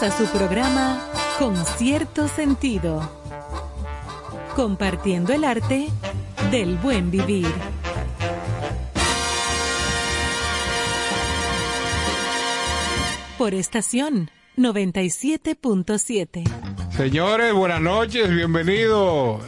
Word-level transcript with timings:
Bienvenidos 0.00 0.02
a 0.02 0.10
su 0.10 0.26
programa 0.38 1.10
Con 1.38 1.56
cierto 1.56 2.28
sentido. 2.28 3.10
Compartiendo 4.54 5.32
el 5.32 5.44
arte 5.44 5.88
del 6.50 6.76
buen 6.76 7.10
vivir. 7.10 7.46
Por 13.38 13.54
estación 13.54 14.30
97.7. 14.56 16.44
Señores, 16.90 17.52
buenas 17.52 17.80
noches, 17.80 18.30
bienvenidos 18.30 19.42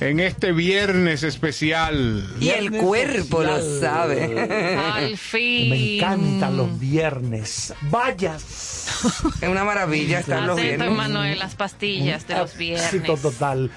en 0.00 0.20
este 0.20 0.52
viernes 0.52 1.22
especial. 1.22 2.24
Y 2.40 2.50
el 2.50 2.70
cuerpo 2.72 3.42
lo 3.42 3.80
sabe. 3.80 4.78
Al 4.92 5.16
fin. 5.16 5.70
Me 5.70 5.96
encantan 5.96 6.56
los 6.56 6.78
viernes. 6.78 7.74
Vayas. 7.90 8.57
Es 9.40 9.48
una 9.48 9.64
maravilla 9.64 10.20
estar 10.20 10.42
los 10.42 10.56
viernes. 10.60 10.88
Emanuel, 10.88 11.38
las 11.38 11.54
pastillas 11.54 12.26
de 12.26 12.36
los 12.36 12.56
viernes. 12.56 12.92
Éxito 12.92 13.16
total. 13.16 13.70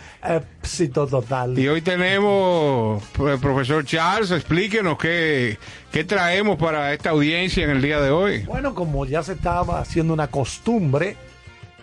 Éxito 0.62 1.08
total. 1.08 1.58
Y 1.58 1.68
hoy 1.68 1.82
tenemos, 1.82 3.04
pues, 3.14 3.40
profesor 3.40 3.86
Charles, 3.86 4.32
explíquenos 4.32 4.98
qué, 4.98 5.58
qué 5.92 6.04
traemos 6.04 6.58
para 6.58 6.94
esta 6.94 7.12
audiencia 7.12 7.64
en 7.64 7.72
el 7.72 7.82
día 7.82 8.00
de 8.02 8.10
hoy. 8.12 8.44
Bueno, 8.44 8.74
como 8.76 9.06
ya 9.06 9.24
se 9.24 9.34
estaba 9.34 9.80
haciendo 9.80 10.14
una 10.14 10.28
costumbre, 10.28 11.18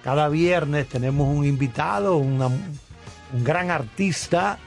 cada 0.05 0.29
viernes 0.29 0.89
tenemos 0.89 1.29
un 1.35 1.45
invitado, 1.45 2.17
una- 2.17 2.47
un 2.47 3.45
gran 3.45 3.71
artista 3.71 4.59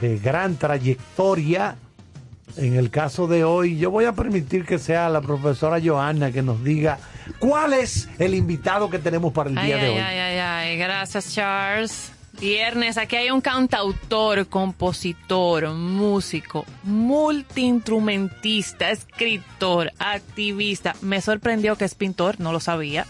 de 0.00 0.18
gran 0.18 0.56
trayectoria. 0.56 1.76
En 2.56 2.74
el 2.76 2.90
caso 2.90 3.26
de 3.26 3.42
hoy, 3.44 3.78
yo 3.78 3.90
voy 3.90 4.04
a 4.04 4.12
permitir 4.12 4.64
que 4.64 4.78
sea 4.78 5.08
la 5.08 5.20
profesora 5.20 5.80
Johanna 5.84 6.30
que 6.30 6.42
nos 6.42 6.62
diga 6.62 6.98
cuál 7.38 7.72
es 7.72 8.08
el 8.18 8.34
invitado 8.34 8.90
que 8.90 8.98
tenemos 8.98 9.32
para 9.32 9.50
el 9.50 9.58
Ay, 9.58 9.66
día 9.66 9.76
de 9.76 9.82
ay, 9.82 9.88
hoy. 9.90 9.98
ay, 9.98 10.18
ay, 10.18 10.38
ay. 10.38 10.76
Gracias, 10.78 11.34
Charles. 11.34 12.12
Viernes, 12.40 12.98
aquí 12.98 13.14
hay 13.14 13.30
un 13.30 13.40
cantautor, 13.40 14.48
compositor, 14.48 15.70
músico, 15.70 16.64
multiinstrumentista, 16.82 18.90
escritor, 18.90 19.92
activista. 19.98 20.94
Me 21.00 21.20
sorprendió 21.20 21.76
que 21.76 21.84
es 21.84 21.94
pintor, 21.94 22.40
no 22.40 22.52
lo 22.52 22.60
sabía. 22.60 23.06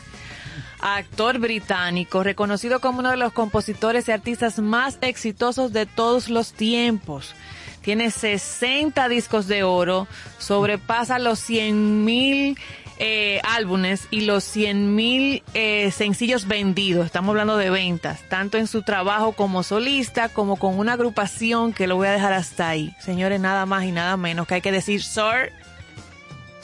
Actor 0.81 1.39
británico, 1.39 2.23
reconocido 2.23 2.81
como 2.81 2.99
uno 2.99 3.11
de 3.11 3.17
los 3.17 3.33
compositores 3.33 4.09
y 4.09 4.13
artistas 4.13 4.59
más 4.59 4.99
exitosos 5.01 5.73
de 5.73 5.87
todos 5.87 6.29
los 6.29 6.53
tiempos. 6.53 7.35
Tiene 7.81 8.11
60 8.11 9.09
discos 9.09 9.47
de 9.47 9.63
oro, 9.63 10.07
sobrepasa 10.39 11.19
los 11.19 11.39
100 11.41 12.05
mil 12.05 12.59
eh, 12.99 13.41
álbumes 13.45 14.07
y 14.11 14.23
los 14.23 14.45
100 14.45 14.95
mil 14.95 15.43
eh, 15.55 15.91
sencillos 15.91 16.47
vendidos. 16.47 17.07
Estamos 17.07 17.31
hablando 17.31 17.57
de 17.57 17.71
ventas, 17.71 18.21
tanto 18.29 18.59
en 18.59 18.67
su 18.67 18.83
trabajo 18.83 19.33
como 19.33 19.63
solista, 19.63 20.29
como 20.29 20.57
con 20.57 20.79
una 20.79 20.93
agrupación 20.95 21.73
que 21.73 21.87
lo 21.87 21.97
voy 21.97 22.09
a 22.09 22.13
dejar 22.13 22.33
hasta 22.33 22.69
ahí. 22.69 22.95
Señores, 23.01 23.41
nada 23.41 23.67
más 23.67 23.85
y 23.85 23.93
nada 23.93 24.17
menos 24.17 24.47
que 24.47 24.55
hay 24.55 24.61
que 24.61 24.73
decir 24.73 25.03
Sir. 25.03 25.53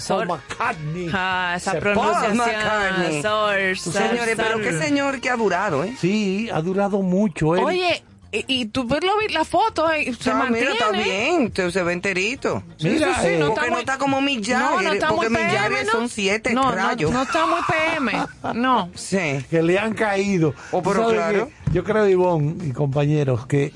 Paul 0.08 0.20
Sir. 0.20 0.28
McCartney. 0.28 1.10
Ah, 1.12 1.54
esa 1.56 1.72
Sir 1.72 1.80
pronunciación. 1.80 2.38
Paul 2.38 2.48
McCartney. 2.48 3.22
Sir, 3.22 3.78
Sir, 3.78 3.92
Señores, 3.92 4.34
pero 4.36 4.56
Sir. 4.56 4.62
qué 4.62 4.78
señor 4.78 5.20
que 5.20 5.28
ha 5.30 5.36
durado, 5.36 5.84
¿eh? 5.84 5.94
Sí, 6.00 6.48
ha 6.52 6.62
durado 6.62 7.02
mucho. 7.02 7.54
él. 7.56 7.64
Oye, 7.64 8.02
y, 8.32 8.44
y 8.46 8.64
tú 8.66 8.86
ves 8.86 9.02
lo 9.02 9.18
vi- 9.18 9.32
la 9.32 9.44
foto 9.44 9.94
y 9.96 10.14
se 10.14 10.30
Ah, 10.30 10.34
mantiene. 10.34 10.70
mira, 10.70 10.72
está 10.72 10.90
bien, 10.92 11.46
usted 11.46 11.70
se 11.70 11.82
ve 11.82 11.92
enterito. 11.92 12.62
Mira, 12.82 13.14
sí, 13.16 13.20
sí, 13.22 13.26
eh, 13.28 13.38
no 13.38 13.46
porque 13.46 13.60
está 13.60 13.66
no 13.66 13.70
muy- 13.72 13.80
está 13.80 13.98
como 13.98 14.20
Jagger, 14.20 14.58
No, 14.58 14.80
no 14.82 14.92
está 14.92 15.08
porque 15.08 15.28
muy 15.30 15.38
PM, 15.38 15.84
¿no? 15.84 15.90
son 15.92 16.08
siete 16.08 16.54
no, 16.54 16.70
rayos. 16.72 17.10
No, 17.10 17.18
no 17.18 17.22
está 17.24 17.46
muy 17.46 17.60
PM. 17.68 18.12
No. 18.54 18.90
Sí. 18.94 19.44
que 19.50 19.62
le 19.62 19.78
han 19.78 19.94
caído. 19.94 20.54
Oh, 20.70 20.82
pero 20.82 21.02
¿Sabe 21.02 21.14
claro. 21.14 21.50
Yo 21.72 21.84
creo, 21.84 22.08
Ivonne 22.08 22.66
y 22.66 22.72
compañeros, 22.72 23.46
que 23.46 23.72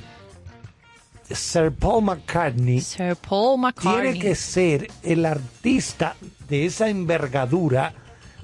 Sir 1.30 1.72
Paul 1.72 2.04
McCartney 2.04 2.80
Sir 2.80 3.16
Paul 3.16 3.58
McCartney. 3.60 4.12
tiene 4.12 4.18
que 4.20 4.34
ser 4.34 4.90
el 5.02 5.24
artista 5.24 6.16
de 6.48 6.66
esa 6.66 6.88
envergadura, 6.88 7.94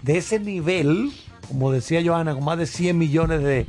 de 0.03 0.17
ese 0.19 0.41
nivel, 0.41 1.13
como 1.49 1.71
decía 1.73 2.01
Johanna, 2.05 2.35
con 2.35 2.45
más 2.45 2.56
de 2.59 2.67
100 2.67 2.97
millones 2.97 3.43
de 3.43 3.67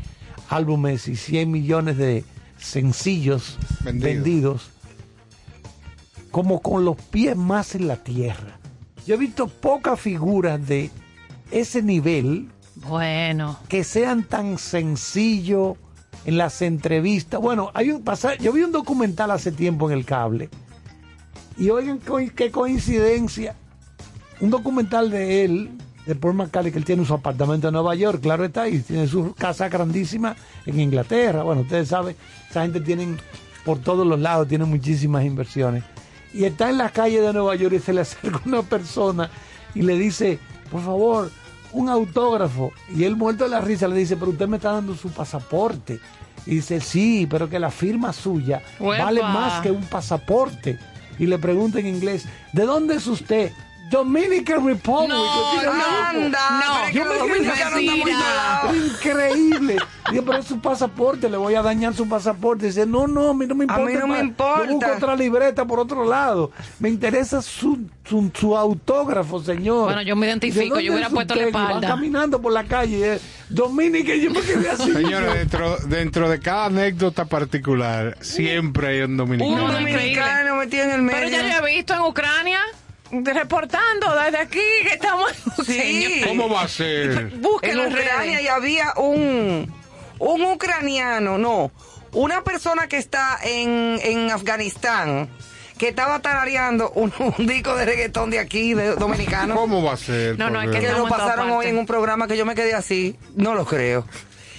álbumes 0.51 1.07
y 1.07 1.15
100 1.15 1.50
millones 1.50 1.98
de 1.98 2.24
sencillos 2.57 3.57
Vendidos. 3.83 4.03
vendidos, 4.03 4.69
como 6.31 6.62
con 6.62 6.86
los 6.86 6.95
pies 6.98 7.36
más 7.36 7.75
en 7.75 7.88
la 7.88 7.98
tierra. 7.98 8.57
Yo 9.06 9.15
he 9.15 9.18
visto 9.18 9.48
pocas 9.48 10.00
figuras 10.00 10.65
de 10.68 10.89
ese 11.51 11.81
nivel 11.81 12.50
Bueno. 12.75 13.57
que 13.68 13.83
sean 13.83 14.24
tan 14.24 14.57
sencillos 14.57 15.77
en 16.25 16.38
las 16.38 16.62
entrevistas. 16.62 17.39
Bueno, 17.42 17.71
hay 17.74 17.92
un 17.92 18.03
pasa- 18.03 18.36
yo 18.36 18.53
vi 18.53 18.62
un 18.62 18.71
documental 18.71 19.31
hace 19.31 19.51
tiempo 19.51 19.89
en 19.89 19.98
el 19.98 20.06
cable. 20.06 20.50
Y 21.57 21.69
oigan 21.69 22.00
qué 22.36 22.51
coincidencia. 22.51 23.56
Un 24.39 24.50
documental 24.50 25.09
de 25.12 25.45
él, 25.45 25.71
de 26.06 26.15
Paul 26.15 26.33
McCartney, 26.36 26.71
que 26.71 26.80
él 26.80 26.86
tiene 26.86 27.06
su 27.06 27.13
apartamento 27.13 27.68
en 27.68 27.74
Nueva 27.74 27.95
York, 27.95 28.21
claro 28.21 28.45
está, 28.45 28.68
y 28.68 28.80
tiene 28.80 29.07
su 29.07 29.33
casa 29.33 29.69
grandísima 29.69 30.36
en 30.65 30.80
Inglaterra. 30.80 31.44
Bueno, 31.44 31.62
ustedes 31.62 31.89
saben, 31.89 32.15
esa 32.50 32.63
gente 32.63 32.81
tienen 32.81 33.18
por 33.65 33.80
todos 33.80 34.06
los 34.06 34.19
lados, 34.19 34.48
tiene 34.48 34.65
muchísimas 34.65 35.24
inversiones. 35.24 35.83
Y 36.33 36.45
está 36.45 36.69
en 36.69 36.77
la 36.77 36.89
calle 36.89 37.21
de 37.21 37.33
Nueva 37.33 37.56
York 37.56 37.75
y 37.75 37.80
se 37.80 37.94
le 37.94 38.01
acerca 38.01 38.42
una 38.45 38.62
persona 38.63 39.30
y 39.75 39.81
le 39.81 39.95
dice, 39.95 40.39
por 40.71 40.81
favor, 40.81 41.31
un 41.74 41.89
autógrafo. 41.89 42.71
Y 42.95 43.03
él 43.03 43.15
muerto 43.15 43.44
de 43.44 43.51
la 43.51 43.62
risa 43.62 43.88
le 43.88 43.95
dice, 43.95 44.18
pero 44.18 44.31
usted 44.31 44.48
me 44.48 44.57
está 44.57 44.71
dando 44.71 44.95
su 44.95 45.09
pasaporte. 45.09 46.00
Y 46.45 46.56
dice, 46.56 46.80
sí, 46.80 47.27
pero 47.30 47.50
que 47.50 47.59
la 47.59 47.69
firma 47.69 48.13
suya 48.13 48.63
Uepa. 48.80 49.06
vale 49.06 49.21
más 49.21 49.62
que 49.62 49.71
un 49.71 49.83
pasaporte. 49.83 50.80
Y 51.19 51.27
le 51.27 51.38
pregunta 51.38 51.80
en 51.80 51.88
inglés, 51.88 52.25
¿de 52.53 52.65
dónde 52.65 52.95
es 52.95 53.06
usted? 53.06 53.51
Dominican 53.92 54.66
Republic. 54.66 55.10
No, 55.10 55.60
digo, 55.60 55.74
no, 55.74 56.06
Anda, 56.08 56.40
no, 56.66 56.90
yo 56.92 57.06
me 57.06 57.40
quedé. 57.40 58.78
Increíble. 58.88 59.78
Digo, 60.12 60.24
pero 60.26 60.38
es 60.40 60.46
su 60.46 60.60
pasaporte, 60.60 61.30
le 61.30 61.38
voy 61.38 61.56
a 61.56 61.62
dañar 61.62 61.94
su 61.94 62.08
pasaporte. 62.08 62.66
Dice, 62.68 62.86
no, 62.86 63.08
no, 63.08 63.30
a 63.30 63.34
mí 63.34 63.46
no 63.46 63.56
me 63.56 63.64
A 63.66 63.68
importa. 63.68 63.86
mí 63.86 63.94
no 64.00 64.08
me 64.08 64.20
importa. 64.20 64.66
Yo 64.66 64.74
busco 64.76 64.92
otra 64.98 65.16
libreta 65.16 65.66
por 65.66 65.80
otro 65.80 66.06
lado. 66.06 66.52
Me 66.80 66.90
interesa 66.90 67.42
su, 67.42 67.80
su, 68.06 68.32
su 68.34 68.58
autógrafo, 68.58 69.42
señor. 69.42 69.86
Bueno, 69.86 70.02
yo 70.02 70.16
me 70.16 70.28
identifico, 70.28 70.64
¿De 70.64 70.70
dónde 70.70 70.84
yo 70.86 70.92
hubiera 70.94 71.08
es 71.08 71.14
puesto 71.14 71.36
la 71.36 71.44
espalda. 71.44 71.88
caminando 71.88 72.42
por 72.42 72.52
la 72.54 72.64
calle. 72.64 73.16
eh, 73.16 73.20
Dominica, 73.50 74.16
yo 74.16 74.32
me 74.32 74.42
quedé 74.42 74.70
así. 74.70 74.92
Señores, 74.92 75.34
dentro, 75.34 75.78
dentro 75.88 76.30
de 76.30 76.40
cada 76.40 76.66
anécdota 76.66 77.26
particular, 77.26 78.18
siempre 78.22 78.88
hay 78.88 79.02
un 79.02 79.12
Un 79.12 79.18
dominicano. 79.18 79.58
No, 79.58 79.68
no, 79.68 79.74
dominicano 79.74 80.56
metido 80.56 80.84
en 80.86 80.92
el 80.92 81.02
medio. 81.02 81.20
Pero 81.20 81.30
ya 81.32 81.60
yo 81.60 81.68
he 81.68 81.74
visto 81.76 81.94
en 81.94 82.02
Ucrania, 82.02 82.60
reportando 83.12 84.16
desde 84.24 84.38
aquí 84.38 84.60
que 84.84 84.94
estamos. 84.94 85.31
Sí. 85.66 86.22
¿Cómo 86.25 86.50
va 86.50 86.63
a 86.63 86.68
ser? 86.68 87.12
en 87.12 87.42
Búsquenlo 87.42 87.86
en 87.86 87.94
Ucrania 87.94 88.42
y 88.42 88.48
había 88.48 88.94
un, 88.98 89.74
un 90.19 90.42
ucraniano, 90.46 91.38
no, 91.38 91.72
una 92.13 92.44
persona 92.44 92.88
que 92.88 92.98
está 92.98 93.40
en, 93.44 94.00
en 94.04 94.31
Afganistán 94.31 95.30
que 95.78 95.88
estaba 95.88 96.19
tarareando 96.19 96.92
un, 96.92 97.12
un 97.38 97.48
disco 97.48 97.75
de 97.75 97.86
reggaetón 97.86 98.30
de 98.30 98.38
aquí, 98.38 98.75
de 98.75 98.96
dominicano. 98.96 99.56
¿Cómo 99.56 99.81
va 99.81 99.94
a 99.94 99.98
ser? 99.98 100.38
No, 100.38 100.52
no, 100.52 100.62
es 100.62 100.69
que 100.69 100.80
que 100.80 100.92
lo 100.92 101.08
pasaron 101.08 101.50
hoy 101.50 101.68
en 101.68 101.78
un 101.80 101.88
programa 101.88 102.28
que 102.28 102.38
yo 102.38 102.46
me 102.46 102.54
quedé 102.54 102.75
así, 102.75 103.16
no 103.36 103.56
lo 103.56 103.66
creo. 103.66 104.06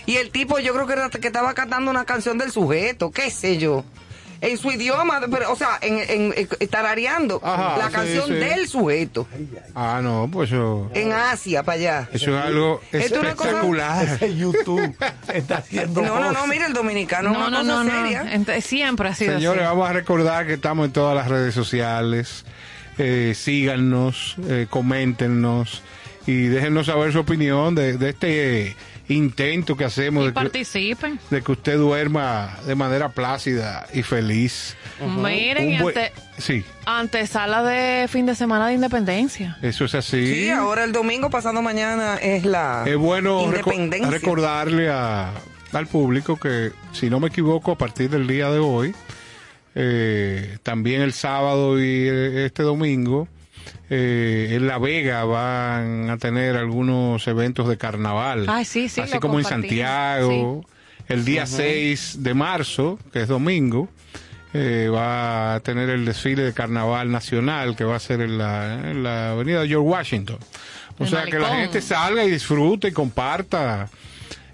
Y 0.04 0.16
el 0.16 0.30
tipo, 0.30 0.58
yo 0.58 0.74
creo 0.74 0.86
que, 0.88 0.94
era, 0.94 1.10
que 1.10 1.28
estaba 1.28 1.54
cantando 1.54 1.92
una 1.92 2.04
canción 2.04 2.38
del 2.38 2.50
sujeto, 2.50 3.12
qué 3.12 3.30
sé 3.30 3.58
yo. 3.58 3.84
En 4.42 4.58
su 4.58 4.70
idioma, 4.72 5.20
pero, 5.30 5.52
o 5.52 5.56
sea, 5.56 5.78
en, 5.80 5.98
en- 5.98 6.34
en- 6.36 6.68
tarareando 6.68 7.40
Ajá, 7.44 7.78
la 7.78 7.86
sí, 7.86 7.92
canción 7.94 8.26
sí. 8.26 8.32
del 8.34 8.66
sujeto. 8.68 9.26
Ah, 9.74 10.00
no, 10.02 10.28
pues 10.32 10.50
eso, 10.50 10.90
En 10.94 11.12
Asia, 11.12 11.62
para 11.62 11.78
allá. 11.78 12.08
eso 12.12 12.36
es 12.36 12.44
algo 12.44 12.80
Esto 12.90 13.14
es 13.14 13.20
una 13.20 13.34
cosa- 13.36 13.48
espectacular. 13.50 14.04
Ese 14.20 14.36
YouTube 14.36 14.94
está 15.32 15.58
haciendo 15.58 16.02
No, 16.02 16.18
no, 16.18 16.32
no, 16.32 16.46
mira, 16.48 16.66
el 16.66 16.72
dominicano 16.72 17.30
No, 17.30 17.48
no, 17.50 17.58
cosa 17.58 17.62
no, 17.62 17.84
no. 17.84 17.90
seria. 18.02 18.24
Ent- 18.34 18.60
Siempre 18.60 19.08
ha 19.10 19.14
sido 19.14 19.34
Señores, 19.36 19.62
así. 19.62 19.68
vamos 19.70 19.88
a 19.88 19.92
recordar 19.92 20.46
que 20.46 20.54
estamos 20.54 20.86
en 20.86 20.92
todas 20.92 21.14
las 21.14 21.28
redes 21.28 21.54
sociales. 21.54 22.44
Eh, 22.98 23.34
síganos, 23.36 24.34
eh, 24.48 24.66
coméntenos 24.68 25.82
y 26.26 26.46
déjenos 26.48 26.86
saber 26.86 27.12
su 27.12 27.20
opinión 27.20 27.74
de, 27.74 27.96
de 27.96 28.08
este 28.10 28.76
intento 29.12 29.76
que 29.76 29.84
hacemos 29.84 30.22
Y 30.22 30.26
de 30.26 30.30
que, 30.32 30.34
participen. 30.34 31.20
de 31.30 31.42
que 31.42 31.52
usted 31.52 31.76
duerma 31.78 32.58
de 32.66 32.74
manera 32.74 33.08
plácida 33.10 33.86
y 33.92 34.02
feliz. 34.02 34.76
Miren, 35.00 35.80
buen- 35.82 35.98
ante, 35.98 36.12
Sí, 36.38 36.64
antesala 36.86 37.62
de 37.62 38.08
fin 38.08 38.26
de 38.26 38.34
semana 38.34 38.66
de 38.68 38.74
independencia. 38.74 39.56
eso 39.62 39.84
es 39.84 39.94
así. 39.94 40.26
Sí, 40.26 40.50
ahora 40.50 40.84
el 40.84 40.92
domingo 40.92 41.30
pasando 41.30 41.62
mañana 41.62 42.16
es 42.16 42.44
la 42.44 42.84
Es 42.86 42.96
bueno 42.96 43.50
reco- 43.52 44.08
recordarle 44.10 44.88
a- 44.90 45.32
al 45.72 45.86
público 45.86 46.36
que, 46.38 46.72
si 46.92 47.08
no 47.10 47.18
me 47.20 47.28
equivoco, 47.28 47.72
a 47.72 47.78
partir 47.78 48.10
del 48.10 48.26
día 48.26 48.50
de 48.50 48.58
hoy, 48.58 48.94
eh, 49.74 50.58
también 50.62 51.00
el 51.02 51.12
sábado 51.12 51.80
y 51.80 51.84
eh, 52.08 52.44
este 52.46 52.62
domingo, 52.62 53.28
eh, 53.90 54.48
en 54.52 54.66
La 54.66 54.78
Vega 54.78 55.24
van 55.24 56.10
a 56.10 56.18
tener 56.18 56.56
algunos 56.56 57.26
eventos 57.26 57.68
de 57.68 57.76
carnaval. 57.76 58.46
Sí, 58.64 58.88
sí, 58.88 59.00
Así 59.00 59.18
como 59.18 59.38
en. 59.38 59.44
Santiago. 59.44 60.64
El 61.08 61.24
día 61.24 61.46
6 61.46 62.22
de 62.22 62.32
marzo, 62.32 62.98
que 63.12 63.22
es 63.22 63.28
domingo, 63.28 63.88
eh, 64.54 64.88
va 64.92 65.54
a 65.54 65.60
tener 65.60 65.90
el 65.90 66.04
desfile 66.04 66.42
de 66.42 66.52
carnaval 66.52 67.10
nacional 67.10 67.74
que 67.76 67.84
va 67.84 67.96
a 67.96 68.00
ser 68.00 68.20
en 68.20 68.38
la, 68.38 68.90
en 68.90 69.02
la 69.02 69.32
avenida 69.32 69.66
George 69.66 69.76
Washington. 69.88 70.38
O 70.98 71.04
El 71.04 71.10
sea, 71.10 71.24
que 71.24 71.38
la 71.38 71.56
gente 71.56 71.80
salga 71.80 72.24
y 72.24 72.30
disfrute 72.30 72.88
y 72.88 72.92
comparta 72.92 73.90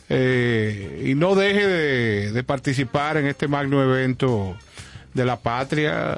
eh, 0.08 1.04
y 1.06 1.14
no 1.14 1.34
deje 1.34 1.66
de, 1.66 2.32
de 2.32 2.44
participar 2.44 3.18
en 3.18 3.26
este 3.26 3.46
magno 3.46 3.82
evento 3.82 4.56
de 5.14 5.24
la 5.24 5.36
patria, 5.36 6.16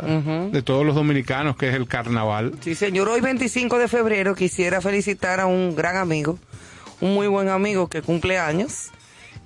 de 0.53 0.63
todos 0.63 0.85
los 0.85 0.95
dominicanos, 0.95 1.57
que 1.57 1.69
es 1.69 1.75
el 1.75 1.87
carnaval. 1.87 2.55
Sí, 2.61 2.75
señor, 2.75 3.09
hoy 3.09 3.21
25 3.21 3.79
de 3.79 3.89
febrero 3.89 4.35
quisiera 4.35 4.81
felicitar 4.81 5.41
a 5.41 5.47
un 5.47 5.75
gran 5.75 5.97
amigo, 5.97 6.39
un 7.01 7.15
muy 7.15 7.27
buen 7.27 7.49
amigo 7.49 7.89
que 7.89 8.03
cumple 8.03 8.39
años. 8.39 8.91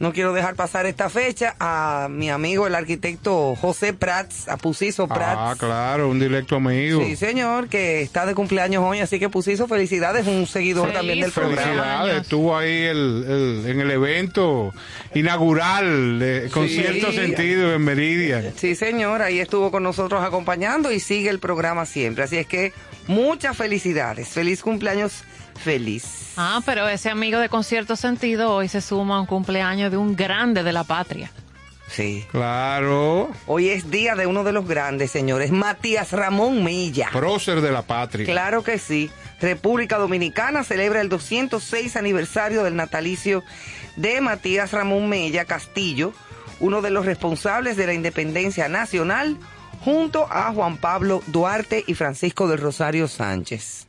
No 0.00 0.12
quiero 0.12 0.32
dejar 0.32 0.56
pasar 0.56 0.86
esta 0.86 1.08
fecha 1.08 1.54
a 1.60 2.08
mi 2.10 2.28
amigo 2.28 2.66
el 2.66 2.74
arquitecto 2.74 3.54
José 3.54 3.92
Prats, 3.92 4.48
a 4.48 4.56
Pusiso 4.56 5.06
Prats. 5.06 5.36
Ah, 5.38 5.54
claro, 5.56 6.08
un 6.10 6.18
directo 6.18 6.56
amigo. 6.56 7.00
Sí, 7.00 7.14
señor, 7.14 7.68
que 7.68 8.02
está 8.02 8.26
de 8.26 8.34
cumpleaños 8.34 8.82
hoy, 8.84 8.98
así 8.98 9.20
que 9.20 9.28
Pusiso, 9.28 9.68
felicidades, 9.68 10.26
un 10.26 10.46
seguidor 10.48 10.86
Feliz 10.88 10.96
también 10.98 11.20
del 11.20 11.30
programa. 11.30 11.62
Felicidades, 11.62 12.22
estuvo 12.22 12.56
ahí 12.58 12.82
el, 12.82 13.24
el- 13.64 13.70
en 13.70 13.80
el 13.80 13.90
evento 13.92 14.74
inaugural 15.14 16.18
de, 16.18 16.50
con 16.52 16.68
Sí. 16.68 16.74
cierto 16.80 17.12
sentido 17.12 17.72
en 17.72 17.82
Meridian. 17.82 18.52
Sí, 18.56 18.74
señor, 18.74 19.22
ahí 19.22 19.38
estuvo 19.40 19.70
con 19.70 19.82
nosotros 19.82 20.22
acompañando 20.24 20.92
y 20.92 21.00
sigue 21.00 21.30
el 21.30 21.38
programa 21.38 21.86
siempre. 21.86 22.24
Así 22.24 22.36
es 22.36 22.46
que 22.46 22.72
muchas 23.06 23.56
felicidades. 23.56 24.28
Feliz 24.28 24.60
cumpleaños, 24.60 25.24
feliz. 25.56 26.32
Ah, 26.36 26.60
pero 26.64 26.88
ese 26.88 27.10
amigo 27.10 27.38
de 27.38 27.48
concierto 27.48 27.96
sentido 27.96 28.52
hoy 28.54 28.68
se 28.68 28.80
suma 28.80 29.16
a 29.16 29.20
un 29.20 29.26
cumpleaños 29.26 29.90
de 29.90 29.96
un 29.96 30.16
grande 30.16 30.62
de 30.62 30.72
la 30.72 30.84
patria. 30.84 31.30
Sí. 31.88 32.24
Claro, 32.30 33.30
Hoy 33.46 33.68
es 33.68 33.90
día 33.90 34.14
de 34.16 34.26
uno 34.26 34.42
de 34.42 34.52
los 34.52 34.66
grandes, 34.66 35.10
señores, 35.10 35.52
Matías 35.52 36.12
Ramón 36.12 36.64
Milla. 36.64 37.08
prócer 37.12 37.60
de 37.60 37.70
la 37.70 37.82
patria. 37.82 38.26
Claro 38.26 38.64
que 38.64 38.78
sí. 38.78 39.10
República 39.40 39.98
Dominicana 39.98 40.64
celebra 40.64 41.00
el 41.02 41.08
206 41.08 41.96
aniversario 41.96 42.64
del 42.64 42.74
natalicio 42.76 43.44
de 43.96 44.20
Matías 44.20 44.72
Ramón 44.72 45.08
Mella 45.08 45.44
Castillo, 45.44 46.12
uno 46.58 46.80
de 46.82 46.90
los 46.90 47.04
responsables 47.04 47.76
de 47.76 47.86
la 47.86 47.92
independencia 47.94 48.68
nacional, 48.68 49.36
junto 49.84 50.26
a 50.32 50.52
Juan 50.52 50.78
Pablo 50.78 51.22
Duarte 51.26 51.84
y 51.86 51.94
Francisco 51.94 52.48
del 52.48 52.58
Rosario 52.58 53.06
Sánchez. 53.06 53.86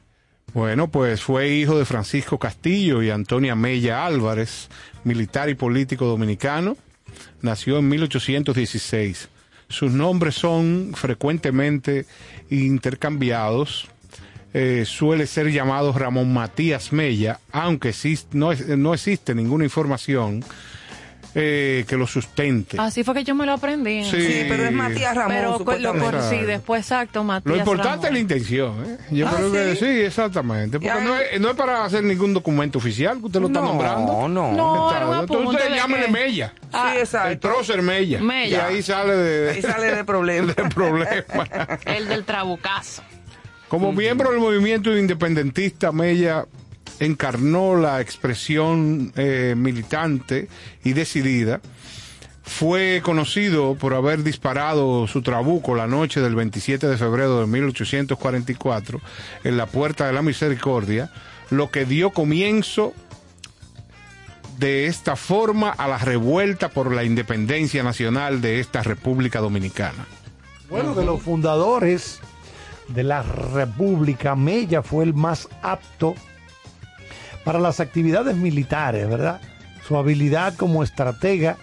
Bueno, 0.56 0.88
pues 0.88 1.22
fue 1.22 1.50
hijo 1.50 1.78
de 1.78 1.84
Francisco 1.84 2.40
Castillo 2.40 3.04
y 3.04 3.10
Antonia 3.10 3.56
Mella 3.56 4.06
Álvarez, 4.06 4.70
militar 5.04 5.50
y 5.50 5.54
político 5.56 6.06
dominicano. 6.06 6.78
Nació 7.42 7.80
en 7.80 7.90
1816. 7.90 9.28
Sus 9.68 9.92
nombres 9.92 10.36
son 10.36 10.94
frecuentemente 10.96 12.06
intercambiados. 12.50 13.90
Eh, 14.54 14.86
suele 14.88 15.28
ser 15.28 15.52
llamado 15.52 15.92
Ramón 15.92 16.34
Matías 16.34 16.94
Mella, 16.94 17.42
aunque 17.52 17.94
no, 18.32 18.54
no 18.54 18.94
existe 18.94 19.36
ninguna 19.36 19.66
información 19.66 20.42
eh, 21.38 21.84
que 21.88 21.98
lo 21.98 22.08
sustente. 22.08 22.77
Así 22.80 23.04
fue 23.04 23.13
que 23.13 23.24
yo 23.25 23.36
me 23.36 23.46
lo 23.46 23.51
aprendí. 23.54 24.06
Sí. 24.06 24.22
Sí, 24.22 24.46
pero 24.48 24.63
es 24.63 24.72
Matías 24.72 25.13
Ramón. 25.15 25.36
Pero 25.36 25.51
lo 25.80 25.94
por, 26.00 26.22
sí, 26.24 26.38
después 26.38 26.82
exacto, 26.82 27.24
Matías 27.25 27.54
Lo 27.54 27.58
importante 27.60 27.89
Ramón. 27.89 28.06
es 28.06 28.12
la 28.13 28.20
intención. 28.20 28.86
¿eh? 28.86 28.98
Yo 29.12 29.27
Ah, 29.27 29.34
creo 29.36 29.51
que 29.51 29.75
¿sí? 29.75 29.80
sí, 29.86 29.86
exactamente. 30.01 30.80
Porque 30.80 31.01
no 31.01 31.18
es, 31.18 31.42
no 31.42 31.50
es 31.50 31.56
para 31.56 31.84
hacer 31.84 32.04
ningún 32.06 32.34
documento 32.34 32.77
oficial 32.80 33.20
que 33.20 33.25
usted 33.25 33.42
lo 33.42 33.48
está 33.48 33.60
no, 33.60 33.65
nombrando. 33.68 34.27
No, 34.30 34.51
No, 34.54 34.88
un 34.89 35.20
Entonces 35.20 35.70
llámele 35.75 36.06
que- 36.06 36.12
Mella. 36.12 36.54
Ah, 36.72 36.89
sí, 36.92 36.96
El 36.96 37.01
exacto. 37.04 37.39
prócer 37.50 37.82
Mella. 37.82 38.22
Mella. 38.22 38.70
Y 38.70 38.75
ahí 38.75 38.82
sale 38.82 39.15
de, 39.15 39.51
Ahí 39.51 39.62
sale 39.62 39.94
de 39.94 40.04
problema. 40.06 40.54
de 40.58 40.70
problema. 40.70 41.25
El 41.86 42.08
del 42.08 42.24
trabucazo. 42.24 43.04
Como 43.68 43.92
miembro 43.92 44.32
del 44.32 44.39
movimiento 44.39 44.96
independentista, 44.96 45.92
Mella 45.92 46.46
encarnó 47.00 47.75
la 47.75 48.02
expresión 48.02 49.12
eh, 49.16 49.54
militante 49.58 50.48
y 50.84 50.94
decidida 50.94 51.62
fue 52.46 53.02
conocido 53.04 53.75
por 53.75 53.96
haber 53.96 54.24
disparado 54.24 55.08
su 55.08 55.22
trabuco 55.22 55.75
la 55.75 55.88
noche 55.88 56.22
del 56.22 56.36
27 56.36 56.88
de 56.88 56.98
febrero 56.98 57.40
de 57.40 57.48
1844 57.48 59.02
en 59.44 59.58
la 59.58 59.66
Puerta 59.66 60.06
de 60.06 60.14
la 60.14 60.22
Misericordia, 60.22 61.12
lo 61.50 61.72
que 61.72 61.86
dio 61.86 62.12
comienzo 62.12 62.94
de 64.60 64.86
esta 64.86 65.16
forma 65.16 65.72
a 65.72 65.88
la 65.88 65.98
revuelta 65.98 66.70
por 66.70 66.94
la 66.94 67.04
independencia 67.04 67.84
nacional 67.84 68.42
de 68.42 68.60
esta 68.60 68.84
República 68.84 69.40
Dominicana. 69.40 70.06
Bueno, 70.70 70.94
de 70.94 71.04
los 71.04 71.22
fundadores 71.22 72.20
de 72.88 73.04
la 73.04 73.24
República, 73.24 74.36
Mella 74.36 74.82
fue 74.82 75.04
el 75.04 75.14
más 75.14 75.50
apto 75.62 76.16
para 77.46 77.60
las 77.60 77.80
actividades 77.80 78.36
militares, 78.36 79.08
¿verdad? 79.08 79.40
Su 79.88 79.96
habilidad 79.96 80.56
como 80.56 80.84
estratega 80.84 81.58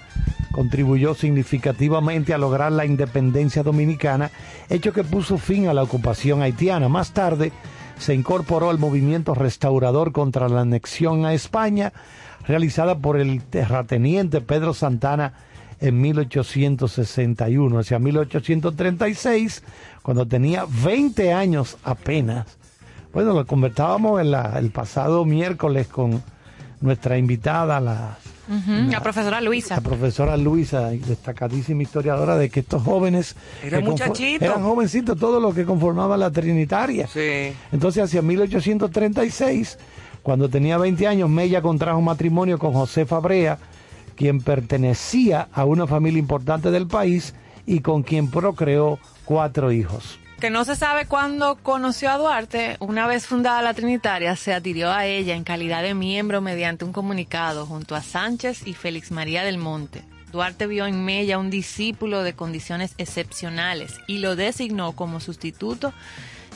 contribuyó 0.53 1.15
significativamente 1.15 2.33
a 2.33 2.39
lograr 2.39 2.71
la 2.73 2.87
independencia 2.87 3.63
dominicana, 3.63 4.31
hecho 4.71 4.93
que 4.93 5.03
puso 5.03 5.39
fin 5.39 5.67
a 5.67 5.75
la 5.75 5.83
ocupación 5.83 6.41
haitiana. 6.41 6.89
Más 6.89 7.13
tarde 7.13 7.53
se 7.99 8.15
incorporó 8.15 8.71
al 8.71 8.79
movimiento 8.79 9.35
restaurador 9.35 10.13
contra 10.13 10.49
la 10.49 10.61
anexión 10.61 11.27
a 11.27 11.35
España, 11.35 11.93
realizada 12.47 12.99
por 12.99 13.19
el 13.19 13.43
terrateniente 13.43 14.41
Pedro 14.41 14.75
Santana 14.75 15.33
en 15.81 16.01
1861, 16.01 17.79
hacia 17.79 17.99
1836, 17.99 19.65
cuando 20.03 20.27
tenía 20.27 20.65
20 20.85 21.33
años 21.33 21.77
apenas. 21.83 22.62
Bueno, 23.13 23.33
lo 23.35 23.47
conversábamos 23.47 24.21
el 24.21 24.71
pasado 24.71 25.25
miércoles 25.25 25.87
con 25.89 26.23
nuestra 26.81 27.19
invitada, 27.19 27.79
la, 27.79 28.17
la 28.89 29.01
profesora 29.01 29.41
Luisa. 29.41 29.77
la 29.77 29.81
profesora 29.83 30.37
Luisa, 30.37 30.91
destacadísima 30.91 31.83
historiadora, 31.83 32.37
de 32.37 32.49
que 32.51 32.61
estos 32.61 32.83
jóvenes 32.83 33.37
Eran 33.63 33.85
muchachitos. 33.85 34.43
eran 34.43 34.63
jovencitos, 34.63 35.19
todos 35.19 35.41
los 35.43 35.55
que 35.55 35.65
conformaban 35.65 36.19
la 36.21 36.31
Trinitaria. 36.31 37.07
Sí. 37.07 37.53
Entonces, 37.71 38.03
hacia 38.03 38.23
1836, 38.23 39.79
cuando 40.23 40.49
tenía 40.49 40.79
20 40.79 41.07
años, 41.07 41.29
Mella 41.29 41.63
contrajo 41.63 42.01
matrimonio 42.01 42.59
con 42.59 42.73
José 42.73 43.07
Fabrea, 43.07 43.59
quien 44.17 44.41
pertenecía 44.41 45.49
a 45.53 45.65
una 45.65 45.87
familia 45.87 46.19
importante 46.19 46.71
del 46.71 46.87
país 46.87 47.35
y 47.67 47.81
con 47.81 48.03
quien 48.03 48.31
procreó 48.31 48.99
cuatro 49.25 49.71
hijos. 49.71 50.19
Que 50.43 50.51
no 50.51 50.65
se 50.65 50.75
sabe 50.75 51.07
cuándo 51.07 51.57
conoció 51.63 52.11
a 52.11 52.19
Duarte, 52.19 52.77
una 52.81 53.07
vez 53.07 53.29
fundada 53.29 53.63
la 53.63 53.75
Trinitaria, 53.75 54.35
se 54.35 54.53
adhirió 54.53 54.91
a 54.91 55.07
ella 55.07 55.37
en 55.37 55.45
calidad 55.45 55.85
de 55.85 55.95
miembro 55.95 56.41
mediante 56.41 56.85
un 56.85 56.93
comunicado 56.93 57.65
junto 57.65 57.95
a 57.95 58.03
Sánchez 58.03 58.67
y 58.67 58.75
Félix 58.75 59.13
María 59.13 59.45
del 59.45 59.57
Monte. 59.57 60.03
Duarte 60.33 60.67
vio 60.67 60.87
en 60.87 61.05
Mella 61.05 61.39
un 61.39 61.49
discípulo 61.49 62.25
de 62.25 62.33
condiciones 62.33 62.95
excepcionales 62.99 64.01
y 64.09 64.19
lo 64.19 64.35
designó 64.35 64.97
como 64.97 65.21
sustituto 65.21 65.95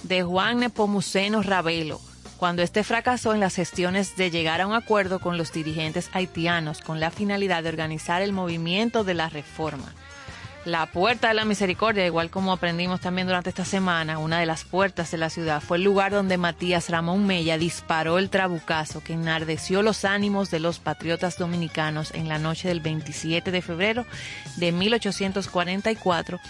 de 0.03 0.25
Juan 0.25 0.59
Nepomuceno 0.59 1.43
Ravelo, 1.43 2.01
cuando 2.39 2.63
este 2.63 2.83
fracasó 2.83 3.35
en 3.35 3.41
las 3.41 3.55
gestiones 3.55 4.17
de 4.17 4.33
llegar 4.33 4.63
a 4.63 4.67
un 4.67 4.75
acuerdo 4.75 5.21
con 5.21 5.39
los 5.39 5.53
dirigentes 5.53 6.11
haitianos 6.13 6.81
con 6.81 6.99
la 6.99 7.13
finalidad 7.13 7.63
de 7.63 7.69
organizar 7.69 8.21
el 8.21 8.33
movimiento 8.33 9.05
de 9.05 9.15
la 9.15 9.29
reforma. 9.29 9.95
La 10.67 10.87
Puerta 10.87 11.29
de 11.29 11.35
la 11.35 11.45
Misericordia, 11.45 12.05
igual 12.05 12.29
como 12.29 12.51
aprendimos 12.53 13.01
también 13.01 13.29
durante 13.29 13.51
esta 13.51 13.65
semana, 13.65 14.19
una 14.19 14.41
de 14.41 14.47
las 14.47 14.65
puertas 14.65 15.13
de 15.13 15.17
la 15.17 15.31
ciudad, 15.31 15.63
fue 15.63 15.77
el 15.77 15.85
lugar 15.85 16.11
donde 16.11 16.39
Matías 16.39 16.91
Ramón 16.91 17.25
Mella 17.25 17.57
disparó 17.57 18.19
el 18.19 18.31
trabucazo 18.31 19.01
que 19.01 19.13
enardeció 19.13 19.83
los 19.83 20.05
ánimos 20.05 20.51
de 20.51 20.59
los 20.59 20.81
patriotas 20.81 21.39
dominicanos 21.39 22.13
en 22.15 22.27
la 22.27 22.41
noche 22.41 22.67
del 22.67 22.81
27 22.81 23.53
de 23.53 23.63
febrero 23.63 24.07
de 24.57 24.73
1844. 24.73 26.41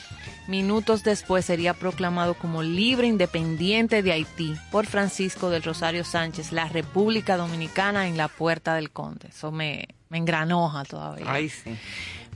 Minutos 0.49 1.03
después 1.05 1.45
sería 1.45 1.75
proclamado 1.75 2.33
como 2.33 2.63
libre 2.63 3.09
independiente 3.09 4.03
de 4.03 4.13
Haití 4.13 4.57
por 4.71 4.87
Francisco 4.87 5.51
del 5.51 5.63
Rosario 5.63 6.05
Sánchez, 6.05 6.53
la 6.53 6.71
República 6.71 7.37
Dominicana 7.37 8.09
en 8.09 8.17
la 8.17 8.29
Puerta 8.29 8.77
del 8.77 8.91
Conde. 8.91 9.29
Eso 9.29 9.53
me, 9.53 9.89
me 10.09 10.17
engranoja 10.17 10.85
todavía. 10.85 11.27
Ay, 11.29 11.51
sí. 11.51 11.77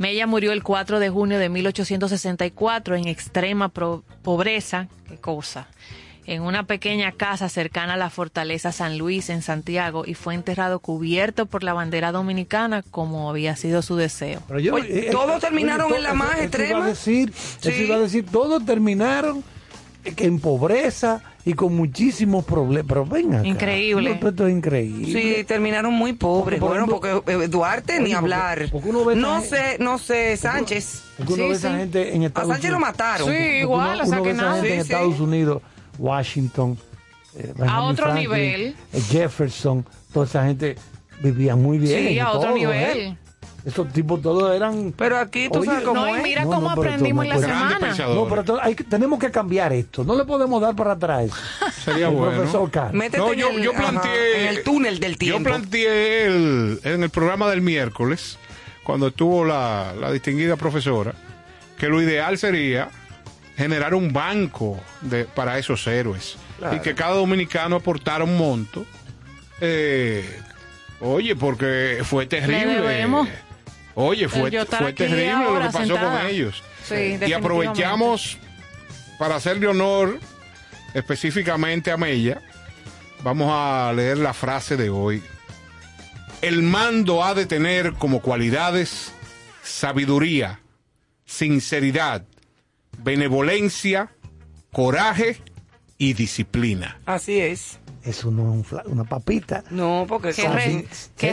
Mella 0.00 0.26
murió 0.26 0.52
el 0.52 0.62
4 0.62 0.98
de 0.98 1.10
junio 1.10 1.38
de 1.38 1.50
1864 1.50 2.96
en 2.96 3.06
extrema 3.06 3.68
pro- 3.68 4.02
pobreza, 4.22 4.88
qué 5.06 5.18
cosa, 5.18 5.68
en 6.26 6.40
una 6.40 6.62
pequeña 6.64 7.12
casa 7.12 7.50
cercana 7.50 7.94
a 7.94 7.96
la 7.98 8.08
fortaleza 8.08 8.72
San 8.72 8.96
Luis 8.96 9.28
en 9.28 9.42
Santiago 9.42 10.04
y 10.06 10.14
fue 10.14 10.34
enterrado 10.34 10.78
cubierto 10.78 11.44
por 11.44 11.62
la 11.64 11.74
bandera 11.74 12.12
dominicana 12.12 12.82
como 12.90 13.28
había 13.28 13.56
sido 13.56 13.82
su 13.82 13.96
deseo. 13.96 14.42
Pero 14.48 14.58
yo- 14.60 14.74
Oye, 14.76 15.10
todos 15.12 15.38
terminaron 15.42 15.90
to- 15.90 15.96
en 15.96 16.02
la 16.04 16.14
más 16.14 16.28
eso- 16.30 16.36
eso 16.38 16.44
extrema. 16.44 16.70
Iba 16.78 16.84
a 16.84 16.88
decir, 16.88 17.32
eso 17.60 17.70
iba 17.70 17.96
a 17.96 17.98
decir, 18.00 18.24
todos 18.24 18.64
terminaron 18.64 19.44
en 20.04 20.40
pobreza 20.40 21.20
y 21.44 21.54
con 21.54 21.74
muchísimos 21.74 22.44
problemas. 22.44 22.86
Pero 22.88 23.06
venga. 23.06 23.46
Increíble. 23.46 24.18
esto 24.22 24.46
es 24.46 24.52
increíble. 24.54 25.06
Sí, 25.38 25.44
terminaron 25.44 25.92
muy 25.94 26.12
pobres. 26.12 26.60
Porque, 26.60 26.60
por 26.60 26.68
bueno, 26.68 26.84
ejemplo- 27.12 27.22
porque 27.24 27.44
eh, 27.44 27.48
Duarte 27.48 27.94
Oye, 27.94 28.00
ni 28.00 28.04
porque- 28.10 28.16
hablar. 28.16 28.68
porque 28.70 28.88
uno 28.90 29.04
ve 29.04 29.16
no 29.16 29.38
esa 29.38 29.56
sé, 29.56 29.76
no 29.80 29.98
sé, 29.98 30.36
Sánchez. 30.36 31.02
Porque 31.16 31.32
uno 31.34 31.42
Sí, 31.44 31.48
ve 31.48 31.54
esa 31.56 31.70
sí. 31.72 31.76
gente 31.78 32.14
en 32.14 32.22
A 32.22 32.26
Estados 32.26 32.48
Sánchez 32.50 32.70
lo 32.70 32.76
Unidos. 32.76 32.92
mataron. 32.92 33.26
Sí, 33.28 33.32
Porque 33.34 33.60
igual, 33.60 33.94
uno, 33.94 34.02
o 34.02 34.06
sea 34.06 34.14
uno 34.14 34.22
que 34.22 34.28
ve 34.28 34.34
esa 34.34 34.42
nada. 34.42 34.54
gente 34.56 34.68
en 34.74 34.80
Sí, 34.82 34.86
sí. 34.86 34.92
Estados 34.92 35.20
Unidos, 35.20 35.62
Washington, 35.98 36.78
eh, 37.36 37.52
Benjamin 37.56 37.90
otro 37.90 38.04
Franklin, 38.06 38.28
nivel. 38.30 38.76
eh, 38.92 39.00
Jefferson, 39.10 39.86
toda 40.12 40.26
esa 40.26 40.44
gente 40.44 40.76
vivía 41.22 41.56
muy 41.56 41.78
bien. 41.78 42.08
Sí, 42.08 42.18
a 42.18 42.30
otro 42.30 42.40
todo, 42.48 42.54
nivel. 42.54 42.98
¿eh? 42.98 43.16
Esos 43.64 43.92
tipos 43.92 44.22
todos 44.22 44.54
eran. 44.56 44.94
Pero 44.96 45.18
aquí 45.18 45.48
tú 45.50 45.62
sabes 45.64 45.84
cómo 45.84 46.00
No, 46.06 46.14
y 46.14 46.18
es. 46.18 46.22
mira 46.22 46.44
No, 46.44 46.50
cómo 46.50 46.62
no, 46.62 46.70
aprendimos 46.70 47.24
en 47.24 47.30
la 47.30 47.38
semana. 47.38 47.78
No, 48.14 48.26
pero 48.28 48.42
to- 48.44 48.60
hay 48.62 48.74
que- 48.74 48.84
tenemos 48.84 49.18
que 49.18 49.30
cambiar 49.30 49.72
esto. 49.72 50.02
No 50.04 50.16
le 50.16 50.24
podemos 50.24 50.60
dar 50.62 50.74
para 50.74 50.92
atrás. 50.92 51.30
Sería 51.84 52.08
El 52.08 52.14
bueno. 52.14 52.36
profesor 52.36 52.70
Carlos. 52.70 52.94
Métete 52.94 53.18
No, 53.18 53.32
en 53.32 53.38
yo, 53.38 53.48
el- 53.50 53.62
yo 53.62 53.72
ajá, 53.72 53.80
planteé. 53.90 54.42
en 54.42 54.48
el 54.48 54.62
túnel 54.62 54.98
del 55.00 55.18
tiempo. 55.18 55.38
Yo 55.38 55.44
planteé 55.44 56.26
el- 56.26 56.80
en 56.84 57.02
el 57.02 57.10
programa 57.10 57.50
del 57.50 57.60
miércoles, 57.60 58.38
cuando 58.82 59.08
estuvo 59.08 59.44
la, 59.44 59.92
la 59.98 60.10
distinguida 60.10 60.56
profesora, 60.56 61.14
que 61.76 61.88
lo 61.88 62.00
ideal 62.00 62.38
sería 62.38 62.88
generar 63.56 63.94
un 63.94 64.12
banco 64.12 64.80
de, 65.02 65.24
para 65.26 65.58
esos 65.58 65.86
héroes 65.86 66.36
y 66.74 66.78
que 66.80 66.94
cada 66.94 67.14
dominicano 67.14 67.76
aportara 67.76 68.24
un 68.24 68.36
monto. 68.38 68.86
Eh, 69.60 70.24
oye, 71.00 71.36
porque 71.36 71.98
fue 72.04 72.26
terrible. 72.26 72.80
debemos. 72.80 73.28
Oye, 74.00 74.28
fue, 74.28 74.48
estar 74.48 74.80
fue 74.80 74.90
aquí 74.90 75.04
terrible 75.04 75.44
lo 75.44 75.54
que 75.54 75.66
pasó 75.66 75.78
sentada. 75.78 76.20
con 76.22 76.30
ellos. 76.30 76.62
Sí, 76.84 77.18
y 77.26 77.32
aprovechamos 77.32 78.38
para 79.18 79.36
hacerle 79.36 79.66
honor 79.66 80.18
específicamente 80.94 81.90
a 81.90 81.96
Mella. 81.96 82.40
Vamos 83.22 83.50
a 83.52 83.92
leer 83.94 84.18
la 84.18 84.32
frase 84.32 84.76
de 84.76 84.90
hoy. 84.90 85.22
El 86.40 86.62
mando 86.62 87.22
ha 87.22 87.34
de 87.34 87.44
tener 87.46 87.92
como 87.94 88.22
cualidades 88.22 89.12
sabiduría, 89.62 90.60
sinceridad, 91.26 92.24
benevolencia, 92.98 94.10
coraje 94.72 95.36
y 95.98 96.14
disciplina. 96.14 96.98
Así 97.04 97.38
es. 97.38 97.78
Eso 98.02 98.30
no 98.30 98.54
es 98.54 98.72
un 98.72 98.92
una 98.92 99.04
papita. 99.04 99.62
No, 99.70 100.06
porque 100.08 100.32
ser 100.32 100.50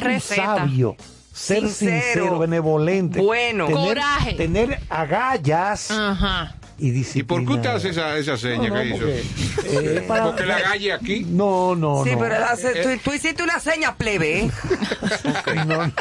receta. 0.04 0.58
sabio, 0.58 0.98
ser 1.38 1.60
Sincero, 1.70 2.02
sincero, 2.02 2.40
benevolente, 2.40 3.20
bueno. 3.22 3.68
tener, 3.68 3.80
Coraje. 3.84 4.34
tener 4.34 4.80
agallas 4.90 5.92
Ajá. 5.92 6.56
y 6.80 6.90
¿Y 7.20 7.24
por 7.24 7.46
qué 7.46 7.54
usted 7.54 7.70
hace 7.70 7.90
esa, 7.90 8.18
esa 8.18 8.38
seña 8.38 8.70
No, 8.70 8.76
no, 8.76 8.82
que 8.82 8.88
hizo? 8.88 8.98
porque, 9.00 9.98
eh, 9.98 10.06
para- 10.08 10.24
Porque 10.26 10.46
la 10.48 10.60
galle 10.60 10.94
aquí. 10.94 11.26
No, 11.30 11.76
no, 11.76 12.04
Sí, 12.04 12.12
no. 12.14 12.20
pero 12.20 12.44
hace- 12.44 12.82
tú, 12.82 12.90
tú 13.04 13.14
hiciste 13.14 13.44
una 13.44 13.60
seña 13.60 13.96
plebe, 13.96 14.40
¿eh? 14.46 14.52
No, 15.56 15.64
no. 15.88 15.94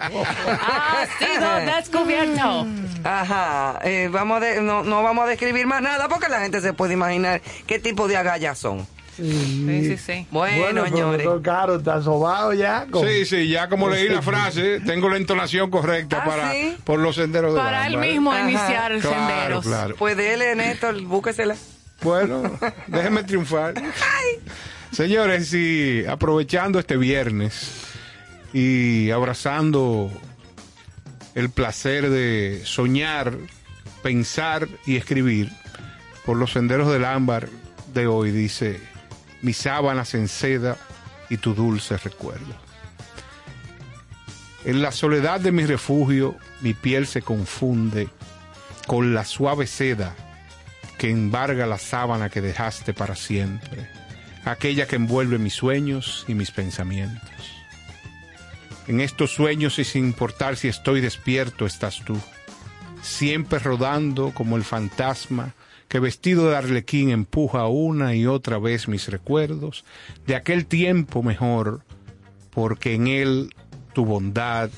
Ha 0.00 1.06
sido 1.18 1.76
descubierto. 1.76 2.66
Ajá. 3.04 3.78
eh, 3.84 4.08
vamos 4.12 4.36
a 4.38 4.40
de- 4.40 4.60
no, 4.62 4.82
no 4.84 5.02
vamos 5.02 5.24
a 5.24 5.28
describir 5.28 5.66
más 5.66 5.82
nada 5.82 6.08
porque 6.08 6.28
la 6.28 6.40
gente 6.40 6.60
se 6.60 6.72
puede 6.72 6.94
imaginar 6.94 7.40
qué 7.66 7.78
tipo 7.78 8.08
de 8.08 8.16
agallas 8.16 8.58
son. 8.58 8.86
Sí, 9.16 9.84
sí, 9.84 9.96
sí. 9.98 10.26
Bueno, 10.30 10.84
el 10.84 10.90
señores. 10.90 11.26
Caro 11.42 11.76
está 11.76 12.00
sobado 12.02 12.54
ya. 12.54 12.86
con- 12.90 13.06
Sí, 13.06 13.26
sí, 13.26 13.48
ya 13.48 13.68
como 13.68 13.88
leí 13.90 14.08
la 14.08 14.22
frase, 14.22 14.80
tengo 14.80 15.08
la 15.10 15.18
entonación 15.18 15.70
correcta 15.70 16.20
Ah, 16.22 16.24
para 16.24 16.52
¿sí? 16.52 16.76
por 16.84 16.98
los 16.98 17.16
senderos 17.16 17.52
de 17.52 17.60
Para 17.60 17.86
él 17.86 17.94
Bárbara. 17.96 18.12
mismo 18.12 18.32
Ajá. 18.32 18.42
iniciar 18.50 18.98
Claro, 19.00 19.16
senderos. 19.28 19.64
claro. 19.66 19.96
Pues 19.98 20.16
dele, 20.16 20.54
Néstor, 20.56 21.00
búsquesela. 21.02 21.56
Bueno, 22.02 22.42
déjeme 22.86 23.22
triunfar. 23.24 23.74
Señores, 24.90 25.52
y 25.54 26.04
aprovechando 26.06 26.78
este 26.78 26.96
viernes 26.96 27.70
y 28.52 29.10
abrazando 29.10 30.10
el 31.34 31.48
placer 31.50 32.10
de 32.10 32.62
soñar, 32.64 33.34
pensar 34.02 34.68
y 34.86 34.96
escribir 34.96 35.50
por 36.26 36.36
los 36.36 36.52
senderos 36.52 36.90
del 36.92 37.04
ámbar 37.04 37.48
de 37.94 38.06
hoy, 38.06 38.30
dice, 38.32 38.80
mis 39.42 39.58
sábanas 39.58 40.14
en 40.14 40.28
seda 40.28 40.76
y 41.28 41.36
tu 41.36 41.54
dulce 41.54 41.96
recuerdo. 41.98 42.54
En 44.64 44.80
la 44.80 44.92
soledad 44.92 45.40
de 45.40 45.52
mi 45.52 45.66
refugio, 45.66 46.36
mi 46.60 46.72
piel 46.72 47.06
se 47.06 47.22
confunde 47.22 48.08
con 48.86 49.12
la 49.12 49.24
suave 49.24 49.66
seda 49.66 50.14
que 50.98 51.10
embarga 51.10 51.66
la 51.66 51.78
sábana 51.78 52.28
que 52.28 52.40
dejaste 52.40 52.94
para 52.94 53.16
siempre, 53.16 53.88
aquella 54.44 54.86
que 54.86 54.96
envuelve 54.96 55.38
mis 55.38 55.54
sueños 55.54 56.24
y 56.28 56.34
mis 56.34 56.52
pensamientos. 56.52 57.28
En 58.86 59.00
estos 59.00 59.32
sueños 59.32 59.78
y 59.80 59.84
sin 59.84 60.04
importar 60.06 60.56
si 60.56 60.68
estoy 60.68 61.00
despierto 61.00 61.66
estás 61.66 62.02
tú, 62.04 62.20
siempre 63.02 63.58
rodando 63.58 64.32
como 64.32 64.56
el 64.56 64.62
fantasma 64.62 65.54
que 65.92 66.00
vestido 66.00 66.48
de 66.48 66.56
arlequín 66.56 67.10
empuja 67.10 67.66
una 67.66 68.14
y 68.14 68.24
otra 68.26 68.58
vez 68.58 68.88
mis 68.88 69.08
recuerdos 69.08 69.84
de 70.26 70.36
aquel 70.36 70.64
tiempo 70.64 71.22
mejor, 71.22 71.82
porque 72.48 72.94
en 72.94 73.08
él 73.08 73.54
tu 73.92 74.06
bondad 74.06 74.70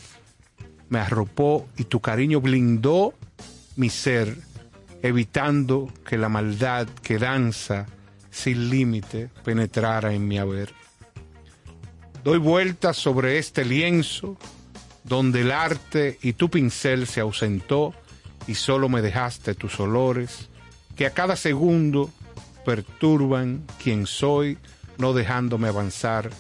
me 0.89 0.99
arropó 0.99 1.69
y 1.77 1.85
tu 1.85 2.01
cariño 2.01 2.41
blindó 2.41 3.15
mi 3.77 3.91
ser, 3.91 4.37
evitando 5.03 5.89
que 6.05 6.19
la 6.19 6.29
maldad 6.29 6.89
que 6.89 7.19
danza 7.19 7.87
sin 8.33 8.69
límite 8.69 9.31
penetrara 9.45 10.15
en 10.15 10.27
mi 10.27 10.39
haber. 10.39 10.75
Doy 12.25 12.39
vueltas 12.39 12.97
sobre 12.97 13.39
este 13.39 13.65
lienzo 13.65 14.37
donde 15.05 15.43
el 15.43 15.53
arte 15.53 16.19
y 16.23 16.33
tu 16.33 16.51
pincel 16.51 17.07
se 17.07 17.21
ausentó 17.21 17.95
y 18.49 18.57
solo 18.57 18.89
me 18.89 19.01
dejaste 19.01 19.55
tus 19.55 19.79
olores 19.79 20.49
que 20.97 21.07
a 21.07 21.11
cada 21.11 21.37
segundo 21.37 22.11
perturban 22.65 23.65
quien 23.83 24.07
soy, 24.07 24.59
no 24.99 25.13
dejándome 25.13 25.69
avanzar 25.69 26.31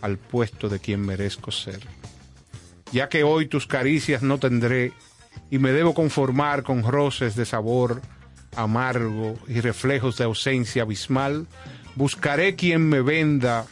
al 0.00 0.18
puesto 0.18 0.68
de 0.68 0.80
quien 0.80 1.00
merezco 1.00 1.50
ser. 1.50 1.80
Ya 2.92 3.08
que 3.08 3.22
hoy 3.22 3.46
tus 3.46 3.66
caricias 3.66 4.22
no 4.22 4.38
tendré 4.38 4.92
y 5.50 5.58
me 5.58 5.72
debo 5.72 5.94
conformar 5.94 6.62
con 6.62 6.82
roces 6.82 7.36
de 7.36 7.44
sabor 7.44 8.00
amargo 8.56 9.38
y 9.46 9.60
reflejos 9.60 10.16
de 10.16 10.24
ausencia 10.24 10.82
abismal, 10.82 11.46
buscaré 11.94 12.56
quien 12.56 12.88
me 12.88 13.00
venda 13.00 13.66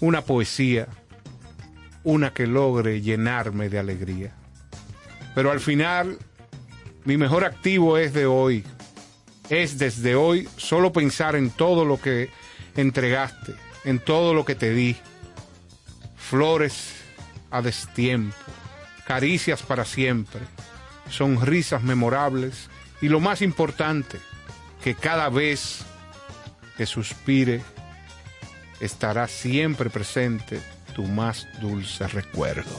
una 0.00 0.22
poesía, 0.22 0.88
una 2.04 2.32
que 2.32 2.46
logre 2.46 3.00
llenarme 3.00 3.68
de 3.68 3.78
alegría. 3.78 4.34
Pero 5.34 5.52
al 5.52 5.60
final, 5.60 6.18
mi 7.04 7.16
mejor 7.16 7.44
activo 7.44 7.98
es 7.98 8.12
de 8.12 8.26
hoy, 8.26 8.64
es 9.50 9.78
desde 9.78 10.14
hoy 10.14 10.48
solo 10.56 10.92
pensar 10.92 11.36
en 11.36 11.50
todo 11.50 11.84
lo 11.84 12.00
que 12.00 12.30
entregaste, 12.76 13.54
en 13.84 13.98
todo 13.98 14.34
lo 14.34 14.44
que 14.44 14.54
te 14.54 14.72
di. 14.72 14.96
Flores 16.16 16.94
a 17.50 17.62
destiempo, 17.62 18.36
caricias 19.06 19.62
para 19.62 19.84
siempre, 19.84 20.40
sonrisas 21.10 21.82
memorables 21.82 22.68
y 23.00 23.08
lo 23.08 23.20
más 23.20 23.40
importante, 23.40 24.18
que 24.82 24.94
cada 24.94 25.28
vez 25.30 25.80
que 26.76 26.86
suspire 26.86 27.62
estará 28.80 29.26
siempre 29.26 29.90
presente 29.90 30.60
tu 30.94 31.04
más 31.04 31.46
dulce 31.60 32.06
recuerdo. 32.08 32.70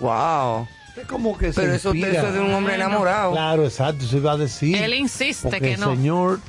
Wow. 0.00 0.66
Es 0.96 1.06
como 1.06 1.36
que 1.38 1.52
se 1.52 1.60
Pero 1.60 1.74
eso, 1.74 1.94
inspira. 1.94 2.18
eso 2.18 2.28
es 2.28 2.34
de 2.34 2.40
un 2.40 2.52
hombre 2.54 2.74
enamorado. 2.74 3.32
Claro, 3.32 3.64
exacto, 3.64 4.04
se 4.04 4.16
iba 4.18 4.32
a 4.32 4.36
decir. 4.36 4.76
Él 4.76 4.94
insiste 4.94 5.42
Porque 5.48 5.60
que 5.60 5.72
el 5.74 5.80
no. 5.80 5.94
Señor 5.94 6.40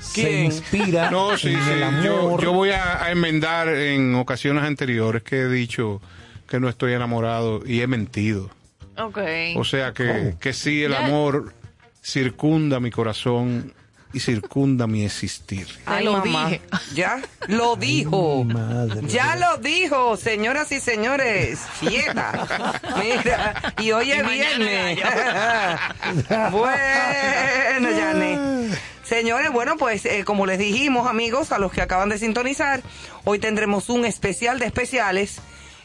se 0.00 0.44
inspira 0.44 1.10
No, 1.12 1.36
sí, 1.36 1.48
en 1.52 1.62
sí, 1.64 1.70
el 1.70 2.02
yo, 2.02 2.18
amor. 2.20 2.42
yo 2.42 2.52
voy 2.52 2.70
a, 2.70 3.04
a 3.04 3.10
enmendar 3.10 3.68
en 3.68 4.14
ocasiones 4.14 4.64
anteriores 4.64 5.22
que 5.22 5.40
he 5.42 5.48
dicho 5.48 6.00
que 6.48 6.58
no 6.58 6.68
estoy 6.68 6.92
enamorado 6.94 7.60
y 7.64 7.80
he 7.82 7.86
mentido. 7.86 8.50
Ok. 8.98 9.18
O 9.56 9.64
sea 9.64 9.92
que, 9.92 10.06
¿Cómo? 10.08 10.38
que 10.40 10.52
sí, 10.52 10.82
el 10.82 10.92
Ya. 10.92 11.06
amor 11.06 11.54
circunda 12.02 12.80
mi 12.80 12.90
corazón 12.90 13.72
y 14.12 14.20
circunda 14.20 14.86
mi 14.86 15.04
existir. 15.04 15.66
Te 15.86 16.02
lo 16.02 16.20
dije. 16.20 16.60
Ya 16.94 17.22
lo 17.46 17.76
dijo. 17.76 18.44
madre. 18.44 19.06
Ya 19.06 19.36
lo 19.36 19.58
dijo, 19.58 20.16
señoras 20.16 20.72
y 20.72 20.80
señores. 20.80 21.60
Fiesta. 21.78 22.80
Mira, 22.98 23.74
y 23.78 23.92
hoy 23.92 24.10
es 24.10 24.28
viernes. 24.28 24.98
bueno, 26.50 27.90
Yane. 27.90 28.70
Señores, 29.04 29.50
bueno, 29.52 29.76
pues 29.76 30.04
eh, 30.06 30.24
como 30.24 30.46
les 30.46 30.58
dijimos, 30.58 31.08
amigos, 31.08 31.52
a 31.52 31.58
los 31.58 31.72
que 31.72 31.82
acaban 31.82 32.08
de 32.08 32.18
sintonizar, 32.18 32.82
hoy 33.24 33.38
tendremos 33.38 33.88
un 33.88 34.04
especial 34.04 34.58
de 34.58 34.66
especiales. 34.66 35.40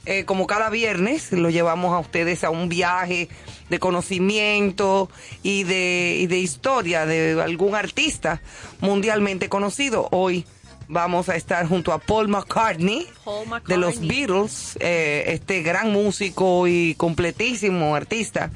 Eh, 0.05 0.25
como 0.25 0.45
cada 0.45 0.69
viernes, 0.69 1.31
lo 1.31 1.49
llevamos 1.49 1.93
a 1.93 1.99
ustedes 1.99 2.43
a 2.43 2.51
un 2.51 2.69
viaje 2.69 3.27
de 3.69 3.79
conocimiento 3.79 5.09
y 5.43 5.63
de, 5.63 6.17
y 6.19 6.27
de 6.27 6.39
historia 6.39 7.05
de 7.05 7.41
algún 7.41 7.75
artista 7.75 8.41
mundialmente 8.79 9.49
conocido. 9.49 10.07
Hoy 10.11 10.45
vamos 10.87 11.29
a 11.29 11.35
estar 11.35 11.67
junto 11.67 11.91
a 11.91 11.99
Paul 11.99 12.27
McCartney, 12.27 13.07
Paul 13.23 13.45
de 13.67 13.77
los. 13.77 13.99
Beatles, 13.99 14.77
eh, 14.79 15.23
este 15.27 15.61
gran 15.61 15.91
músico 15.91 16.67
y 16.67 16.95
completísimo 16.95 17.95
artista, 17.95 18.51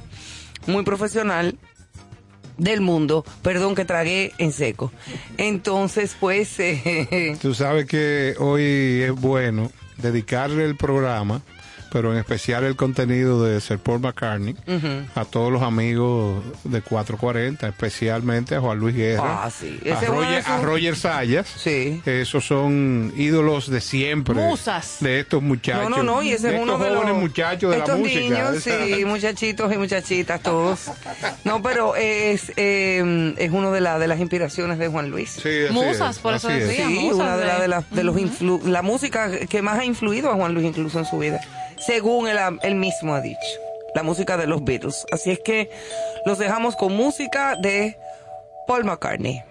muy 0.67 0.83
profesional 0.83 1.57
del 2.57 2.81
mundo. 2.81 3.25
Perdón 3.41 3.75
que 3.75 3.85
tragué 3.85 4.33
en 4.37 4.51
seco. 4.51 4.91
Entonces, 5.37 6.15
pues, 6.19 6.55
eh, 6.59 7.37
Tú 7.41 7.53
sabes 7.53 7.85
que 7.85 8.35
hoy 8.37 9.01
es 9.03 9.11
bueno 9.11 9.71
dedicarle 9.97 10.65
el 10.65 10.75
programa, 10.75 11.41
pero 11.91 12.11
en 12.13 12.19
especial 12.19 12.63
el 12.63 12.75
contenido 12.75 13.43
de 13.43 13.59
Sir 13.61 13.79
Paul 13.79 13.99
McCartney, 14.01 14.55
a 15.15 15.25
todos 15.25 15.51
los 15.51 15.61
amigos 15.61 16.43
de 16.63 16.81
440, 16.81 17.67
especialmente 17.67 18.55
a 18.55 18.61
Juan 18.61 18.79
Luis 18.79 18.95
Guerra, 18.95 19.43
Ah, 19.45 19.49
sí. 19.49 19.79
a, 19.91 19.99
Roger, 20.05 20.43
a 20.45 20.61
Roger 20.61 20.95
Sayas. 20.95 21.47
Sí. 21.47 22.01
Esos 22.05 22.45
son 22.45 23.13
ídolos 23.17 23.69
de 23.69 23.81
siempre. 23.81 24.35
Musas. 24.35 24.97
De 24.99 25.19
estos 25.19 25.41
muchachos. 25.41 25.89
No, 25.89 25.97
no, 25.97 26.03
no, 26.03 26.21
y 26.23 26.31
ese 26.31 26.47
de 26.49 26.55
es 26.57 26.61
uno 26.61 26.73
estos 26.73 26.85
de 26.87 26.93
los 26.93 27.03
jóvenes 27.03 27.21
muchachos 27.21 27.71
de 27.71 27.77
la 27.77 27.83
estos 27.83 27.99
música. 27.99 28.19
niños, 28.19 28.63
sí, 28.63 29.05
muchachitos 29.05 29.73
y 29.73 29.77
muchachitas 29.77 30.41
todos. 30.41 30.91
No, 31.43 31.61
pero 31.61 31.95
es 31.95 32.51
eh, 32.55 33.33
es 33.37 33.51
uno 33.51 33.71
de, 33.71 33.81
la, 33.81 33.99
de 33.99 34.07
las 34.07 34.19
inspiraciones 34.19 34.77
de 34.79 34.87
Juan 34.87 35.09
Luis. 35.09 35.31
Sí, 35.31 35.49
Musas, 35.71 36.15
es, 36.17 36.21
por 36.21 36.33
eso 36.33 36.47
así 36.47 36.57
es. 36.59 36.67
decía. 36.67 36.87
Sí, 36.87 36.99
musas 36.99 37.19
una 37.19 37.37
de, 37.37 37.45
la, 37.45 37.55
de- 37.55 37.61
de, 37.61 37.67
las- 37.67 37.89
de 37.91 38.03
los 38.03 38.15
influ- 38.17 38.63
la 38.63 38.81
música 38.81 39.31
que 39.47 39.61
más 39.61 39.79
ha 39.79 39.85
influido 39.85 40.31
a 40.31 40.35
Juan 40.35 40.53
Luis 40.53 40.65
incluso 40.67 40.99
en 40.99 41.05
su 41.05 41.17
vida, 41.19 41.39
según 41.79 42.27
él, 42.27 42.37
él 42.61 42.75
mismo 42.75 43.13
ha 43.15 43.21
dicho, 43.21 43.39
la 43.95 44.03
música 44.03 44.37
de 44.37 44.47
los 44.47 44.63
Beatles. 44.63 45.05
Así 45.11 45.31
es 45.31 45.39
que 45.39 45.69
los 46.25 46.37
dejamos 46.37 46.75
con 46.75 46.95
música 46.95 47.55
de 47.55 47.97
Paul 48.67 48.85
McCartney. 48.85 49.43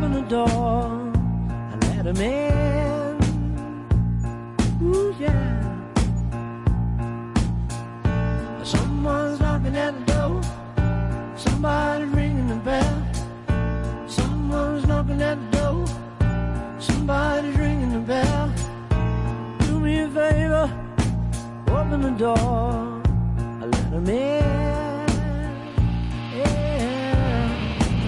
Open 0.00 0.14
the 0.14 0.22
door 0.22 1.12
and 1.72 1.84
let 1.84 2.06
him 2.06 2.16
in. 2.16 3.18
Ooh, 4.82 5.14
yeah. 5.20 5.60
Someone's 8.64 9.38
knocking 9.40 9.76
at 9.76 9.92
the 9.98 10.12
door. 10.12 10.40
Somebody's 11.36 12.08
ringing 12.14 12.48
the 12.48 12.56
bell. 12.56 13.02
Someone's 14.06 14.86
knocking 14.86 15.20
at 15.20 15.36
the 15.38 15.58
door. 15.58 15.86
Somebody's 16.78 17.58
ringing 17.58 17.92
the 17.92 17.98
bell. 17.98 18.50
Do 19.66 19.80
me 19.80 20.00
a 20.00 20.08
favor, 20.08 20.70
open 21.68 22.00
the 22.00 22.14
door. 22.16 23.02
Let 23.60 23.92
him 23.92 24.08
in. 24.08 25.08
Yeah, 26.38 27.52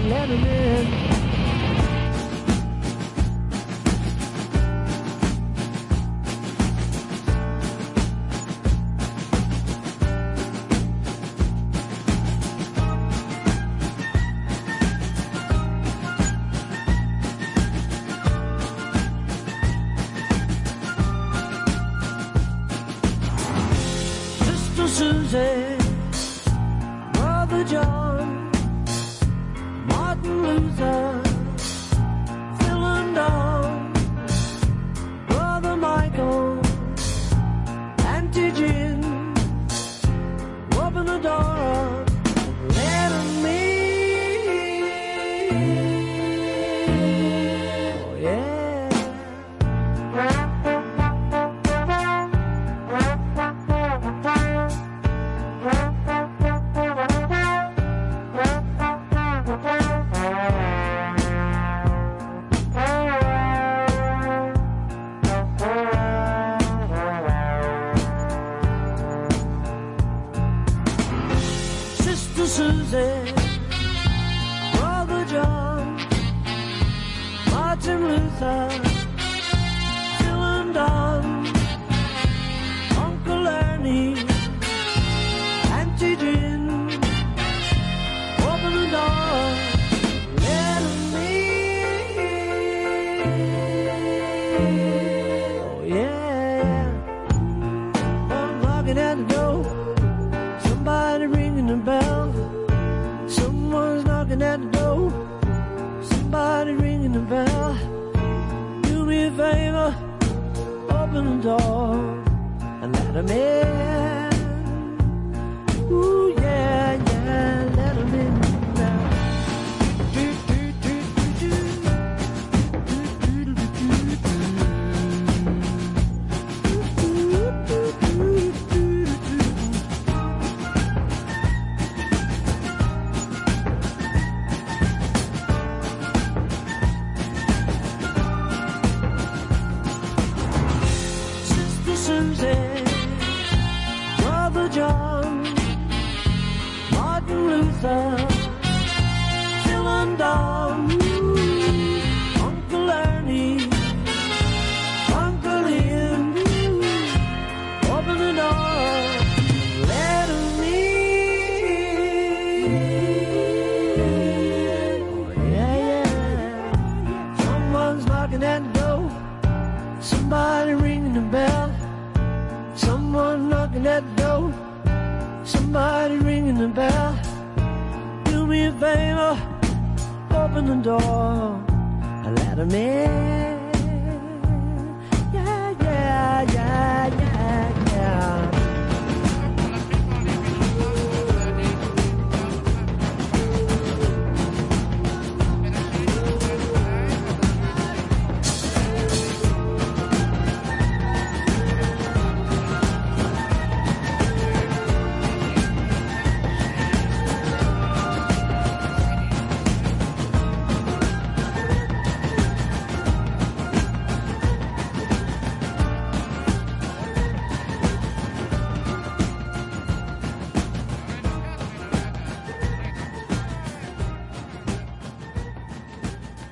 let 0.09 0.29
him 0.29 0.43
in. 0.43 1.02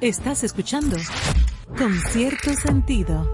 Estás 0.02 0.44
escuchando 0.44 0.98
con 1.78 1.94
cierto 2.10 2.52
sentido. 2.56 3.30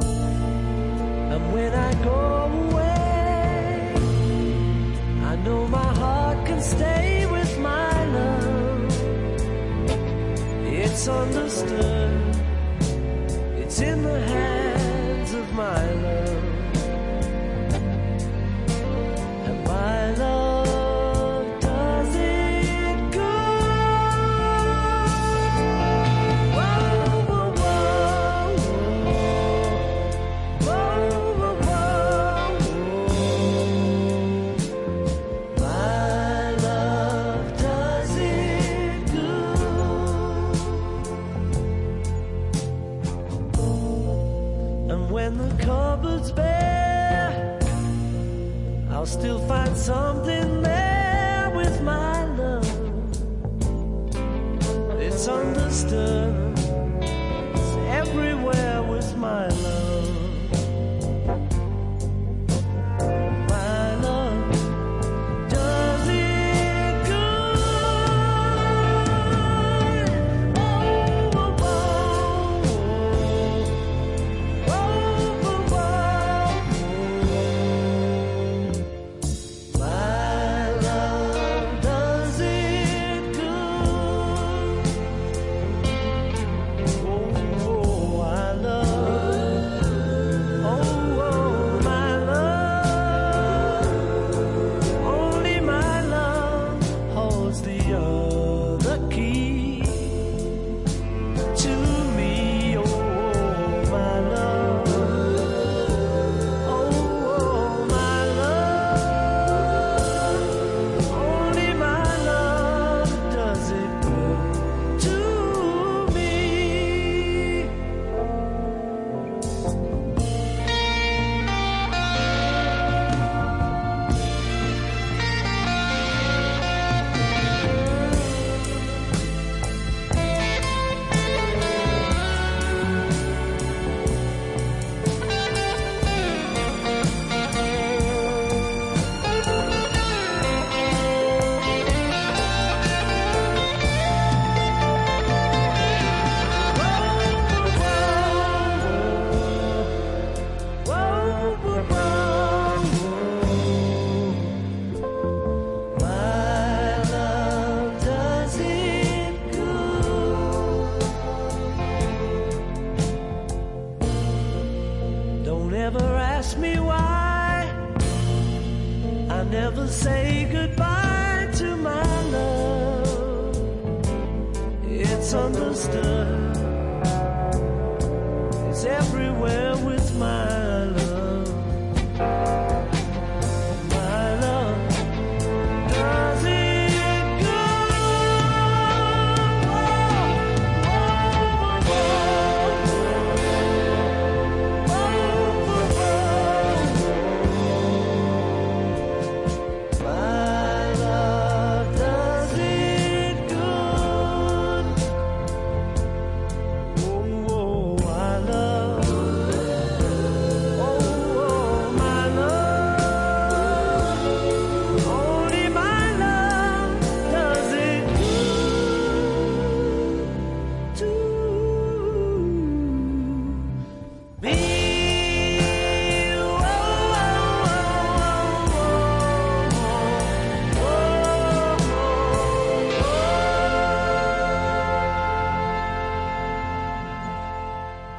And 0.00 1.52
when 1.52 1.70
I 1.70 1.92
go 2.02 2.50
away, 2.72 3.92
I 5.22 5.36
know 5.44 5.68
my 5.68 5.92
heart 5.98 6.46
can 6.46 6.62
stay 6.62 7.26
with 7.26 7.58
my 7.58 8.06
love. 8.06 8.88
It's 10.64 11.06
understood, 11.08 12.36
it's 13.58 13.80
in 13.82 14.02
the 14.02 14.20
hands 14.20 15.34
of 15.34 15.52
my 15.52 15.92
love. 15.92 16.03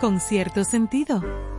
con 0.06 0.20
cierto 0.20 0.64
sentido. 0.64 1.55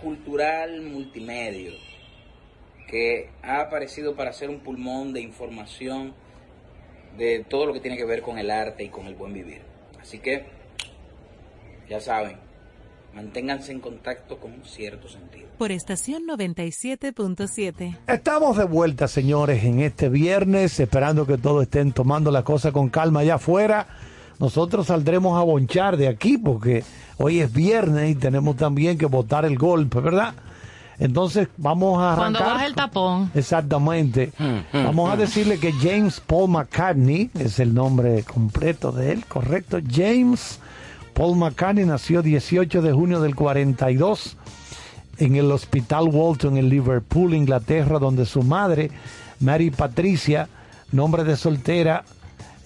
cultural 0.00 0.82
multimedio 0.82 1.72
que 2.88 3.30
ha 3.42 3.60
aparecido 3.60 4.14
para 4.14 4.32
ser 4.32 4.50
un 4.50 4.60
pulmón 4.60 5.12
de 5.12 5.20
información 5.20 6.14
de 7.16 7.44
todo 7.48 7.66
lo 7.66 7.72
que 7.72 7.80
tiene 7.80 7.96
que 7.96 8.04
ver 8.04 8.22
con 8.22 8.38
el 8.38 8.50
arte 8.50 8.84
y 8.84 8.88
con 8.88 9.06
el 9.06 9.14
buen 9.14 9.34
vivir. 9.34 9.60
Así 10.00 10.18
que, 10.18 10.46
ya 11.88 12.00
saben, 12.00 12.36
manténganse 13.14 13.72
en 13.72 13.80
contacto 13.80 14.38
con 14.38 14.64
cierto 14.64 15.08
sentido. 15.08 15.48
Por 15.58 15.72
estación 15.72 16.22
97.7. 16.26 17.98
Estamos 18.06 18.56
de 18.56 18.64
vuelta, 18.64 19.08
señores, 19.08 19.64
en 19.64 19.80
este 19.80 20.08
viernes, 20.08 20.80
esperando 20.80 21.26
que 21.26 21.36
todos 21.36 21.64
estén 21.64 21.92
tomando 21.92 22.30
la 22.30 22.42
cosa 22.42 22.72
con 22.72 22.88
calma 22.88 23.20
allá 23.20 23.34
afuera. 23.34 23.86
Nosotros 24.38 24.86
saldremos 24.86 25.38
a 25.38 25.42
bonchar 25.42 25.96
de 25.96 26.08
aquí 26.08 26.38
porque 26.38 26.84
hoy 27.16 27.40
es 27.40 27.52
viernes 27.52 28.10
y 28.10 28.14
tenemos 28.14 28.56
también 28.56 28.96
que 28.96 29.06
votar 29.06 29.44
el 29.44 29.58
golpe, 29.58 30.00
¿verdad? 30.00 30.34
Entonces 30.98 31.48
vamos 31.56 32.00
a 32.00 32.12
arrancar. 32.12 32.32
Cuando 32.32 32.54
baja 32.54 32.66
el 32.66 32.74
tapón. 32.74 33.30
Exactamente. 33.34 34.32
Vamos 34.72 35.12
a 35.12 35.16
decirle 35.16 35.58
que 35.58 35.72
James 35.72 36.20
Paul 36.20 36.50
McCartney 36.50 37.30
es 37.38 37.60
el 37.60 37.74
nombre 37.74 38.24
completo 38.24 38.92
de 38.92 39.12
él, 39.12 39.24
correcto. 39.26 39.78
James 39.88 40.58
Paul 41.14 41.36
McCartney 41.36 41.84
nació 41.84 42.22
18 42.22 42.82
de 42.82 42.92
junio 42.92 43.20
del 43.20 43.34
42 43.34 44.36
en 45.18 45.36
el 45.36 45.50
Hospital 45.50 46.08
Walton 46.08 46.56
en 46.56 46.68
Liverpool, 46.68 47.34
Inglaterra, 47.34 47.98
donde 47.98 48.24
su 48.24 48.42
madre, 48.42 48.90
Mary 49.40 49.70
Patricia, 49.70 50.48
nombre 50.92 51.24
de 51.24 51.36
soltera, 51.36 52.04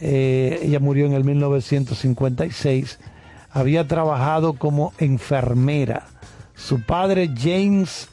eh, 0.04 0.58
ella 0.64 0.80
murió 0.80 1.06
en 1.06 1.12
el 1.12 1.22
1956, 1.22 2.98
había 3.52 3.86
trabajado 3.86 4.54
como 4.54 4.92
enfermera. 4.98 6.08
Su 6.56 6.82
padre, 6.82 7.30
James 7.40 8.08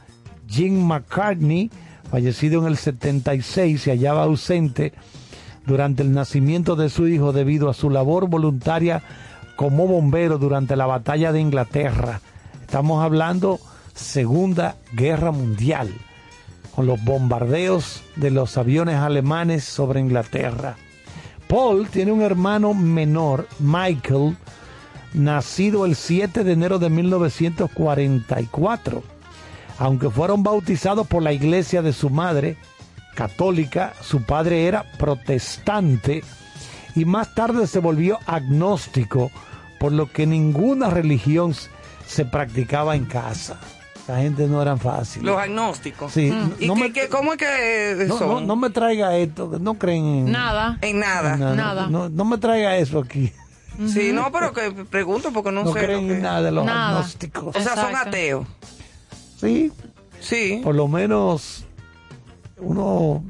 Jim 0.47 0.85
McCartney, 0.85 1.71
fallecido 2.11 2.61
en 2.61 2.67
el 2.67 2.77
76, 2.77 3.81
se 3.81 3.89
hallaba 3.89 4.23
ausente 4.23 4.93
durante 5.65 6.03
el 6.03 6.11
nacimiento 6.11 6.75
de 6.75 6.89
su 6.89 7.07
hijo 7.07 7.33
debido 7.33 7.69
a 7.69 7.73
su 7.73 7.89
labor 7.89 8.27
voluntaria 8.27 9.01
como 9.55 9.87
bombero 9.87 10.37
durante 10.37 10.75
la 10.75 10.85
batalla 10.85 11.31
de 11.31 11.41
Inglaterra. 11.41 12.21
Estamos 12.61 13.03
hablando 13.03 13.59
Segunda 13.95 14.77
Guerra 14.93 15.31
Mundial, 15.31 15.91
con 16.75 16.85
los 16.85 17.03
bombardeos 17.03 18.03
de 18.15 18.29
los 18.29 18.57
aviones 18.57 18.97
alemanes 18.97 19.63
sobre 19.63 20.01
Inglaterra. 20.01 20.77
Paul 21.49 21.89
tiene 21.89 22.11
un 22.11 22.21
hermano 22.21 22.75
menor, 22.75 23.47
Michael, 23.57 24.37
nacido 25.15 25.87
el 25.87 25.95
7 25.95 26.43
de 26.43 26.51
enero 26.51 26.77
de 26.77 26.91
1944. 26.91 29.01
Aunque 29.79 30.11
fueron 30.11 30.43
bautizados 30.43 31.07
por 31.07 31.23
la 31.23 31.33
iglesia 31.33 31.81
de 31.81 31.91
su 31.91 32.11
madre, 32.11 32.55
católica, 33.15 33.93
su 33.99 34.21
padre 34.21 34.67
era 34.67 34.85
protestante 34.99 36.23
y 36.95 37.05
más 37.05 37.33
tarde 37.33 37.65
se 37.65 37.79
volvió 37.79 38.19
agnóstico, 38.27 39.31
por 39.79 39.91
lo 39.91 40.11
que 40.11 40.27
ninguna 40.27 40.91
religión 40.91 41.55
se 42.05 42.25
practicaba 42.25 42.95
en 42.95 43.05
casa. 43.05 43.59
La 44.09 44.17
gente 44.17 44.47
no 44.47 44.59
eran 44.59 44.79
fáciles. 44.79 45.23
Los 45.23 45.37
agnósticos. 45.37 46.11
Sí, 46.11 46.33
¿Y 46.59 46.65
no 46.67 46.73
qué- 46.73 46.79
me- 46.81 46.91
qué- 46.93 47.09
cómo 47.09 47.33
es 47.33 47.37
que 47.37 48.05
no, 48.07 48.17
son? 48.17 48.27
no- 48.27 48.41
no 48.41 48.55
me 48.55 48.71
traiga 48.71 49.15
esto, 49.15 49.51
que 49.51 49.59
no 49.59 49.75
creen 49.75 50.03
en 50.05 50.31
Nada. 50.31 50.79
En 50.81 50.99
nada. 50.99 51.33
en 51.35 51.55
nada. 51.55 51.87
No, 51.87 52.09
no 52.09 52.25
me 52.25 52.39
traiga 52.39 52.75
eso 52.77 52.97
aquí. 52.99 53.31
Sí, 53.87 54.11
no, 54.11 54.31
pero 54.31 54.51
que 54.51 54.71
pregunto 54.71 55.31
porque 55.31 55.51
no, 55.51 55.63
No, 55.63 55.73
sé. 55.73 55.79
creen 55.79 56.01
lo 56.01 56.07
que- 56.07 56.15
en 56.15 56.21
nada 56.23 56.41
de 56.41 56.51
los 56.51 56.65
Nada. 56.65 56.89
agnósticos. 56.97 57.55
O 57.55 57.59
sea, 57.61 57.75
son 57.75 57.89
Exacto. 57.89 58.09
ateos. 58.09 58.47
Sí, 59.39 59.71
Sí. 60.19 60.59
por 60.63 60.73
lo 60.75 60.87
menos 60.87 61.65
uno 62.57 63.23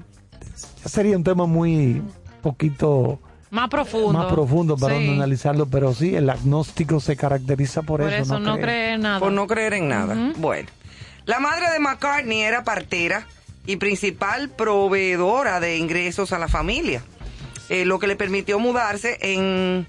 ya 0.81 0.89
sería 0.89 1.17
un 1.17 1.23
tema 1.25 1.45
muy 1.45 2.01
poquito 2.41 3.19
Más 3.51 3.69
profundo. 3.69 4.13
más 4.13 4.31
profundo 4.31 4.77
para 4.77 4.97
Sí. 4.97 5.09
analizarlo, 5.09 5.65
pero 5.67 5.93
sí, 5.93 6.15
el 6.15 6.29
agnóstico 6.29 6.99
se 6.99 7.15
caracteriza 7.17 7.81
por, 7.81 8.01
Por 8.01 8.13
eso 8.13 8.39
no 8.39 8.53
cree. 8.53 8.63
cree 8.63 8.97
nada. 8.99 9.19
Por 9.19 9.31
no 9.31 9.47
creer 9.47 9.73
en 9.73 9.87
nada. 9.87 10.15
Bueno. 10.37 10.69
La 11.25 11.39
madre 11.39 11.69
de 11.71 11.79
McCartney 11.79 12.41
era 12.41 12.63
partera 12.63 13.27
y 13.65 13.75
principal 13.77 14.49
proveedora 14.49 15.59
de 15.59 15.77
ingresos 15.77 16.31
a 16.33 16.39
la 16.39 16.47
familia, 16.47 17.03
eh, 17.69 17.85
lo 17.85 17.99
que 17.99 18.07
le 18.07 18.15
permitió 18.15 18.59
mudarse 18.59 19.17
en, 19.21 19.87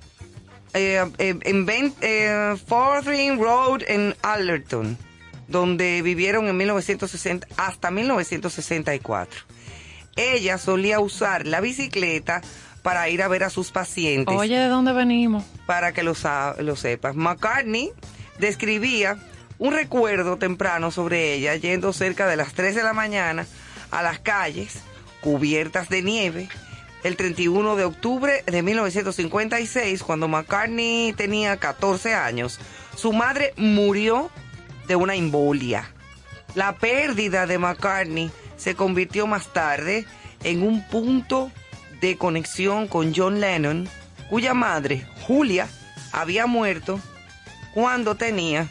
eh, 0.75 1.05
eh, 1.19 1.39
en 1.43 1.67
eh, 2.03 2.57
Road 2.69 3.83
en 3.89 4.15
Allerton, 4.23 4.99
donde 5.49 6.03
vivieron 6.03 6.49
en 6.49 6.57
1960 6.57 7.47
hasta 7.57 7.91
1964. 7.91 9.41
Ella 10.17 10.59
solía 10.59 11.01
usar 11.01 11.47
la 11.47 11.61
bicicleta 11.61 12.43
para 12.83 13.09
ir 13.09 13.23
a 13.23 13.29
ver 13.29 13.45
a 13.45 13.51
sus 13.51 13.71
pacientes 13.71 14.35
Oye, 14.37 14.59
¿de 14.59 14.69
dónde 14.69 14.93
venimos? 14.93 15.45
para 15.67 15.93
que 15.93 16.03
lo, 16.03 16.15
lo 16.59 16.77
sepas. 16.77 17.15
McCartney 17.15 17.93
describía 18.39 19.19
un 19.59 19.73
recuerdo 19.75 20.37
temprano 20.39 20.91
sobre 20.91 21.35
ella 21.35 21.55
yendo 21.57 21.93
cerca 21.93 22.27
de 22.27 22.37
las 22.37 22.55
3 22.55 22.75
de 22.75 22.83
la 22.83 22.93
mañana 22.93 23.47
a 23.91 24.03
las 24.03 24.19
calles 24.19 24.81
cubiertas 25.21 25.89
de 25.89 26.03
nieve 26.03 26.49
el 27.03 27.17
31 27.17 27.77
de 27.77 27.85
octubre 27.85 28.43
de 28.47 28.63
1956 28.63 30.03
cuando 30.03 30.29
McCartney 30.29 31.13
tenía 31.15 31.57
14 31.57 32.15
años. 32.15 32.59
Su 32.97 33.13
madre 33.13 33.55
murió 33.57 34.31
de 34.87 34.97
una 34.97 35.15
embolia. 35.15 35.91
La 36.55 36.77
pérdida 36.77 37.47
de 37.47 37.59
McCartney 37.59 38.31
se 38.57 38.75
convirtió 38.75 39.27
más 39.27 39.53
tarde 39.53 40.05
en 40.43 40.63
un 40.63 40.87
punto 40.89 41.51
de 42.01 42.17
conexión 42.17 42.87
con 42.89 43.13
John 43.15 43.41
Lennon, 43.41 43.89
cuya 44.29 44.55
madre, 44.55 45.07
Julia, 45.27 45.69
había 46.13 46.47
muerto 46.47 47.01
cuando 47.75 48.15
tenía 48.15 48.69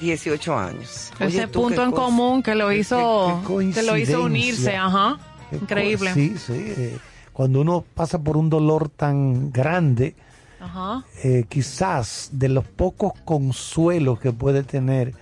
18 0.00 0.56
años. 0.58 1.10
Oye, 1.20 1.28
Ese 1.28 1.46
tú, 1.46 1.62
punto 1.62 1.82
en 1.84 1.90
cosa. 1.90 2.02
común 2.02 2.42
que 2.42 2.54
lo 2.54 2.72
hizo, 2.72 3.42
qué 3.46 3.70
que 3.72 3.82
lo 3.82 3.96
hizo 3.96 4.22
unirse, 4.22 4.76
ajá. 4.76 5.18
Increíble. 5.52 6.14
Sí, 6.14 6.36
sí. 6.38 6.52
eh, 6.56 6.98
cuando 7.32 7.60
uno 7.60 7.84
pasa 7.94 8.18
por 8.22 8.36
un 8.36 8.48
dolor 8.50 8.88
tan 8.88 9.50
grande, 9.50 10.14
Ajá. 10.60 11.04
eh, 11.24 11.44
quizás 11.48 12.30
de 12.32 12.48
los 12.48 12.64
pocos 12.64 13.12
consuelos 13.24 14.20
que 14.20 14.32
puede 14.32 14.62
tener 14.62 15.14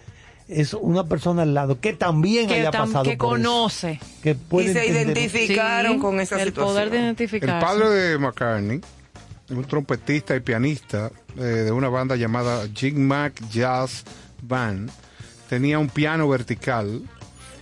es 0.49 0.73
una 0.75 1.05
persona 1.05 1.43
al 1.43 1.55
lado 1.55 1.79
que 1.81 1.93
también 1.93 2.49
Que, 2.49 2.55
haya 2.55 2.71
tam- 2.71 2.87
pasado 2.87 3.05
que 3.05 3.17
por 3.17 3.39
eso, 3.39 3.49
conoce. 3.49 4.01
que 4.23 4.31
Y 4.31 4.35
puede 4.35 4.73
se 4.73 4.87
entender- 4.89 5.17
identificaron 5.19 5.93
Sí, 5.95 5.99
con 6.01 6.21
esa 6.21 6.37
el 6.41 6.49
situación. 6.49 6.75
poder 6.75 6.91
de 6.91 6.97
El 6.99 7.03
identificar. 7.05 7.61
padre 7.61 7.89
de 7.91 8.19
McCartney, 8.19 8.81
un 9.51 9.65
trompetista 9.65 10.35
y 10.37 10.41
pianista 10.41 11.11
eh, 11.37 11.41
de 11.43 11.71
una 11.73 11.89
banda 11.89 12.17
llamada 12.17 12.67
Jig 12.75 12.97
Mac 12.97 13.33
Jazz 13.51 14.05
Band, 14.43 14.91
tenía 15.49 15.79
un 15.79 15.89
piano 15.89 16.29
vertical 16.29 17.03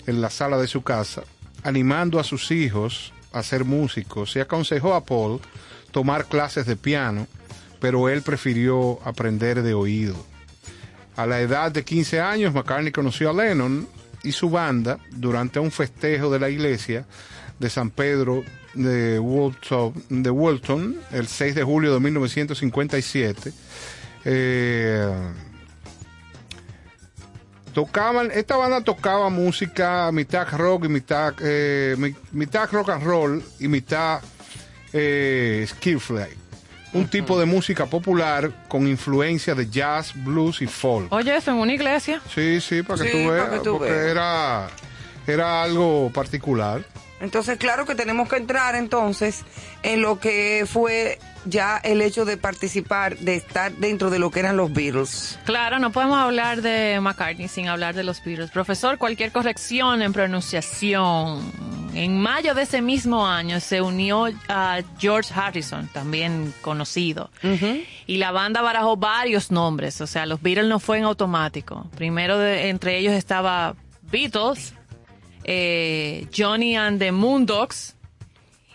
en 0.07 0.21
la 0.21 0.31
sala 0.31 0.57
de 0.59 0.67
su 0.67 0.83
casa, 0.83 1.23
animando 1.65 2.19
a 2.21 2.25
sus 2.25 2.51
hijos 2.51 3.13
a 3.33 3.43
ser 3.43 3.65
músicos 3.65 4.35
y 4.37 4.41
aconsejó 4.41 4.95
a 4.95 5.05
Paul 5.05 5.41
tomar 5.91 6.27
clases 6.27 6.67
de 6.67 6.77
piano, 6.77 7.27
pero 7.81 8.09
él 8.09 8.23
prefirió 8.23 8.99
aprender 9.05 9.63
de 9.63 9.75
oído. 9.75 10.15
A 11.17 11.27
la 11.27 11.41
edad 11.41 11.73
de 11.73 11.83
15 11.85 12.21
años, 12.21 12.53
McCartney 12.55 12.93
conoció 12.93 13.31
a 13.31 13.33
Lennon 13.33 13.89
y 14.23 14.33
su 14.33 14.51
banda 14.51 14.99
durante 15.13 15.59
un 15.59 15.71
festejo 15.71 16.31
de 16.31 16.39
la 16.39 16.51
iglesia 16.51 17.07
de 17.59 17.71
San 17.71 17.91
Pedro 17.91 18.43
de 18.75 19.19
Walton, 19.19 19.95
de 20.11 20.31
el 21.13 21.27
6 21.27 21.55
de 21.55 21.63
julio 21.63 21.95
de 21.95 22.01
1957. 22.01 23.53
Eh, 24.27 25.09
tocaban, 27.73 28.31
esta 28.33 28.57
banda 28.57 28.81
tocaba 28.83 29.29
música 29.31 30.11
mitad 30.13 30.47
rock 30.57 30.85
y 30.85 30.89
mitad, 30.89 31.35
eh, 31.41 31.95
mi- 31.99 32.15
mitad 32.33 32.69
rock 32.73 32.91
and 32.91 33.03
roll 33.05 33.43
y 33.59 33.69
mitad 33.69 34.21
eh. 34.93 35.67
Un 36.93 37.09
tipo 37.09 37.39
de 37.39 37.45
música 37.47 37.87
popular 37.87 38.51
con 38.69 38.87
influencia 38.87 39.55
de 39.55 39.69
jazz, 39.69 40.13
blues 40.15 40.63
y 40.63 40.67
folk. 40.67 41.13
Oye, 41.13 41.37
eso 41.37 41.51
en 41.51 41.59
una 41.59 41.75
iglesia. 41.75 42.21
Sí, 42.33 42.61
sí, 42.61 42.83
para 42.83 43.03
que 43.03 43.11
Sí, 43.11 43.25
tú 43.25 43.31
veas, 43.31 43.49
que 43.51 43.59
tú 43.59 43.79
porque 43.79 43.93
era 43.93 44.69
era 45.27 45.63
algo 45.63 46.11
particular. 46.15 46.85
Entonces, 47.21 47.57
claro 47.59 47.87
que 47.87 47.95
tenemos 47.95 48.29
que 48.29 48.37
entrar 48.37 48.75
entonces 48.75 49.45
en 49.83 50.03
lo 50.03 50.21
que 50.21 50.65
fue 50.71 51.19
ya 51.47 51.79
el 51.79 52.03
hecho 52.03 52.25
de 52.25 52.37
participar, 52.37 53.17
de 53.19 53.37
estar 53.37 53.73
dentro 53.73 54.11
de 54.11 54.19
lo 54.19 54.31
que 54.31 54.41
eran 54.41 54.57
los 54.57 54.73
Beatles. 54.73 55.39
Claro, 55.45 55.79
no 55.79 55.93
podemos 55.93 56.19
hablar 56.19 56.61
de 56.61 56.99
McCartney 57.01 57.49
sin 57.49 57.69
hablar 57.69 57.95
de 57.95 58.03
los 58.05 58.23
Beatles. 58.23 58.51
Profesor, 58.51 58.99
cualquier 58.99 59.33
corrección 59.33 60.03
en 60.03 60.13
pronunciación. 60.13 61.53
En 61.95 62.21
mayo 62.21 62.55
de 62.55 62.63
ese 62.63 62.83
mismo 62.83 63.27
año 63.27 63.59
se 63.61 63.81
unió 63.81 64.27
a 64.49 64.81
George 64.99 65.33
Harrison, 65.35 65.89
también 65.89 66.53
conocido. 66.61 67.31
Y 68.07 68.19
la 68.19 68.33
banda 68.33 68.61
barajó 68.61 68.97
varios 68.99 69.51
nombres, 69.51 70.01
o 70.03 70.07
sea, 70.07 70.27
los 70.27 70.43
Beatles 70.43 70.67
no 70.69 70.79
fue 70.79 70.99
en 70.99 71.05
automático. 71.05 71.87
Primero 71.97 72.37
de- 72.39 72.69
entre 72.69 72.99
ellos 72.99 73.15
estaba 73.15 73.75
Beatles, 74.11 74.75
eh, 75.49 76.27
Johnny 76.37 76.77
and 76.77 76.99
the 76.99 77.13
Moondogs 77.13 77.95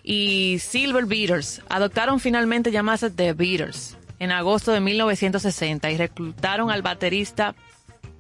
y 0.04 0.58
Silver 0.60 1.06
Beatles. 1.06 1.62
Adoptaron 1.70 2.20
finalmente 2.20 2.72
llamarse 2.72 3.10
The 3.12 3.34
Beatles 3.34 3.98
en 4.20 4.32
agosto 4.32 4.72
de 4.72 4.80
1960 4.80 5.92
y 5.92 5.98
reclutaron 5.98 6.72
al 6.72 6.82
baterista 6.82 7.54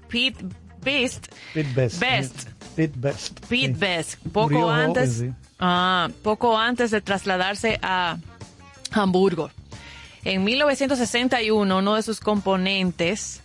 Pete 0.09 0.45
Best, 0.83 1.27
Pete 1.53 1.69
Best. 1.73 1.99
Best. 1.99 2.49
Pete 2.75 2.93
Best. 2.97 3.39
Pete 3.47 3.67
Sí. 3.67 3.79
Best, 3.79 4.19
poco 4.33 4.49
Murió 4.49 4.61
joven, 4.67 4.79
antes, 4.79 5.13
sí. 5.13 5.31
ah, 5.59 6.09
poco 6.21 6.57
antes 6.57 6.91
de 6.91 7.01
trasladarse 7.01 7.79
a 7.81 8.17
Hamburgo. 8.91 9.49
En 10.23 10.43
1961, 10.43 11.77
uno 11.77 11.95
de 11.95 12.01
sus 12.03 12.19
componentes, 12.19 13.41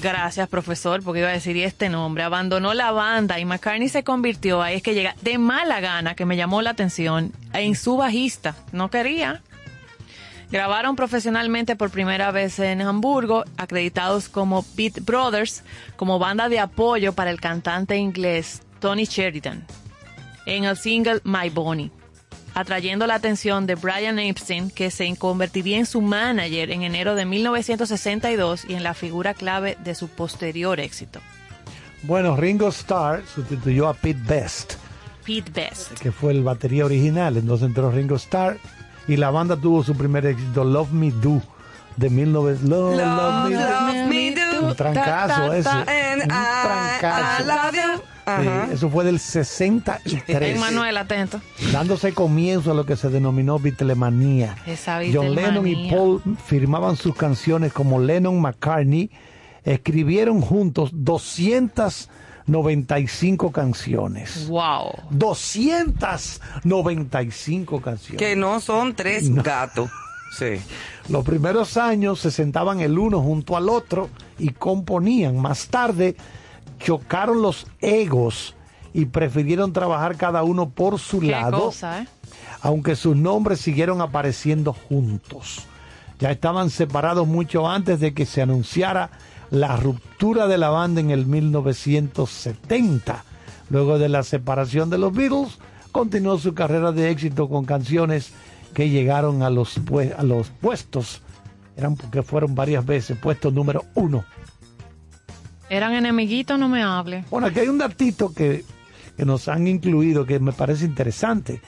Gracias 0.00 0.48
profesor, 0.48 1.02
porque 1.02 1.20
iba 1.20 1.28
a 1.28 1.32
decir 1.32 1.56
este 1.58 1.88
nombre, 1.88 2.22
abandonó 2.22 2.74
la 2.74 2.92
banda 2.92 3.38
y 3.38 3.44
McCartney 3.44 3.88
se 3.88 4.04
convirtió, 4.04 4.62
ahí 4.62 4.76
es 4.76 4.82
que 4.82 4.94
llega, 4.94 5.14
de 5.22 5.38
mala 5.38 5.80
gana, 5.80 6.14
que 6.14 6.26
me 6.26 6.36
llamó 6.36 6.62
la 6.62 6.70
atención, 6.70 7.32
en 7.52 7.74
su 7.74 7.96
bajista. 7.96 8.56
No 8.72 8.90
quería. 8.90 9.42
Grabaron 10.50 10.94
profesionalmente 10.94 11.74
por 11.74 11.90
primera 11.90 12.30
vez 12.30 12.58
en 12.58 12.80
Hamburgo, 12.82 13.44
acreditados 13.56 14.28
como 14.28 14.64
Beat 14.76 15.00
Brothers, 15.04 15.64
como 15.96 16.18
banda 16.18 16.48
de 16.48 16.60
apoyo 16.60 17.12
para 17.12 17.30
el 17.30 17.40
cantante 17.40 17.96
inglés 17.96 18.62
Tony 18.78 19.04
Sheridan, 19.04 19.66
en 20.46 20.64
el 20.64 20.76
single 20.76 21.20
My 21.24 21.50
Bonnie, 21.50 21.90
atrayendo 22.54 23.06
la 23.06 23.16
atención 23.16 23.66
de 23.66 23.74
Brian 23.74 24.18
Epstein, 24.18 24.70
que 24.70 24.90
se 24.90 25.14
convertiría 25.16 25.78
en 25.78 25.86
su 25.86 26.00
manager 26.00 26.70
en 26.70 26.82
enero 26.82 27.14
de 27.14 27.24
1962 27.26 28.64
y 28.68 28.74
en 28.74 28.82
la 28.82 28.94
figura 28.94 29.34
clave 29.34 29.76
de 29.82 29.94
su 29.94 30.08
posterior 30.08 30.80
éxito. 30.80 31.20
Bueno, 32.02 32.36
Ringo 32.36 32.68
Starr 32.68 33.22
sustituyó 33.34 33.88
a 33.88 33.94
Pete 33.94 34.20
Best, 34.26 34.74
Pete 35.24 35.50
Best. 35.52 35.98
que 36.00 36.12
fue 36.12 36.32
el 36.32 36.42
batería 36.42 36.84
original. 36.84 37.36
Entonces 37.36 37.66
entró 37.68 37.90
Ringo 37.90 38.16
Starr 38.16 38.58
y 39.08 39.16
la 39.16 39.30
banda 39.30 39.56
tuvo 39.56 39.82
su 39.82 39.96
primer 39.96 40.26
éxito, 40.26 40.64
Love 40.64 40.90
Me 40.92 41.10
Do, 41.10 41.42
de 41.96 42.10
1900. 42.10 42.68
Love, 42.68 42.96
Love 42.96 43.48
Me 43.48 43.56
Do. 43.56 43.60
Love 43.60 44.08
me 44.08 44.30
do. 44.34 44.66
Un 44.68 44.76
trancazo 44.76 45.52
ese. 45.54 45.68
And 45.68 46.22
Un 46.22 46.30
I, 46.30 46.98
trancazo. 47.00 47.42
I 47.42 47.46
love 47.46 47.74
you. 47.74 48.02
Ajá. 48.26 48.66
Sí, 48.68 48.74
eso 48.74 48.88
fue 48.90 49.04
del 49.04 49.18
63. 49.18 50.58
Manuel, 50.58 50.96
atento. 50.96 51.40
dándose 51.72 52.14
comienzo 52.14 52.70
a 52.70 52.74
lo 52.74 52.86
que 52.86 52.96
se 52.96 53.10
denominó 53.10 53.58
Beatlemanía. 53.58 54.56
Esa 54.66 55.00
John 55.12 55.34
Lennon 55.34 55.66
y. 55.66 55.90
Paul 55.90 56.22
firmaban 56.44 56.96
sus 56.96 57.14
canciones 57.14 57.72
como 57.72 58.00
Lennon 58.00 58.40
McCartney, 58.40 59.10
escribieron 59.64 60.40
juntos 60.40 60.90
295 60.92 63.52
canciones. 63.52 64.48
Wow. 64.48 64.92
295 65.10 67.80
canciones. 67.80 68.18
Que 68.18 68.34
no 68.36 68.60
son 68.60 68.94
tres 68.94 69.32
gatos. 69.34 69.90
Sí. 70.36 70.60
Los 71.10 71.24
primeros 71.24 71.76
años 71.76 72.18
se 72.18 72.32
sentaban 72.32 72.80
el 72.80 72.98
uno 72.98 73.20
junto 73.20 73.56
al 73.56 73.68
otro 73.68 74.10
y 74.36 74.48
componían. 74.48 75.40
Más 75.40 75.68
tarde 75.68 76.16
chocaron 76.84 77.40
los 77.40 77.66
egos 77.80 78.54
y 78.92 79.06
prefirieron 79.06 79.72
trabajar 79.72 80.16
cada 80.16 80.44
uno 80.44 80.68
por 80.68 81.00
su 81.00 81.20
Qué 81.20 81.28
lado 81.28 81.62
cosa, 81.66 82.02
¿eh? 82.02 82.08
aunque 82.60 82.94
sus 82.94 83.16
nombres 83.16 83.60
siguieron 83.60 84.00
apareciendo 84.00 84.72
juntos. 84.72 85.66
Ya 86.20 86.30
estaban 86.30 86.70
separados 86.70 87.26
mucho 87.26 87.68
antes 87.68 88.00
de 88.00 88.14
que 88.14 88.26
se 88.26 88.42
anunciara 88.42 89.10
la 89.50 89.76
ruptura 89.76 90.46
de 90.46 90.58
la 90.58 90.68
banda 90.68 91.00
en 91.00 91.10
el 91.10 91.26
1970. 91.26 93.24
Luego 93.70 93.98
de 93.98 94.08
la 94.10 94.22
separación 94.22 94.90
de 94.90 94.98
los 94.98 95.12
Beatles, 95.12 95.58
continuó 95.90 96.38
su 96.38 96.54
carrera 96.54 96.92
de 96.92 97.10
éxito 97.10 97.48
con 97.48 97.64
canciones 97.64 98.32
que 98.74 98.90
llegaron 98.90 99.42
a 99.42 99.50
los, 99.50 99.80
a 100.16 100.22
los 100.22 100.50
puestos, 100.50 101.22
eran 101.76 101.96
porque 101.96 102.22
fueron 102.22 102.54
varias 102.54 102.84
veces 102.84 103.16
puestos 103.18 103.52
número 103.52 103.84
uno. 103.94 104.24
Eran 105.70 105.94
enemiguitos, 105.94 106.58
no 106.58 106.68
me 106.68 106.82
hable. 106.82 107.24
Bueno, 107.30 107.46
aquí 107.48 107.60
hay 107.60 107.68
un 107.68 107.78
datito 107.78 108.32
que, 108.34 108.64
que 109.16 109.24
nos 109.24 109.48
han 109.48 109.66
incluido 109.66 110.26
que 110.26 110.38
me 110.40 110.52
parece 110.52 110.84
interesante. 110.84 111.60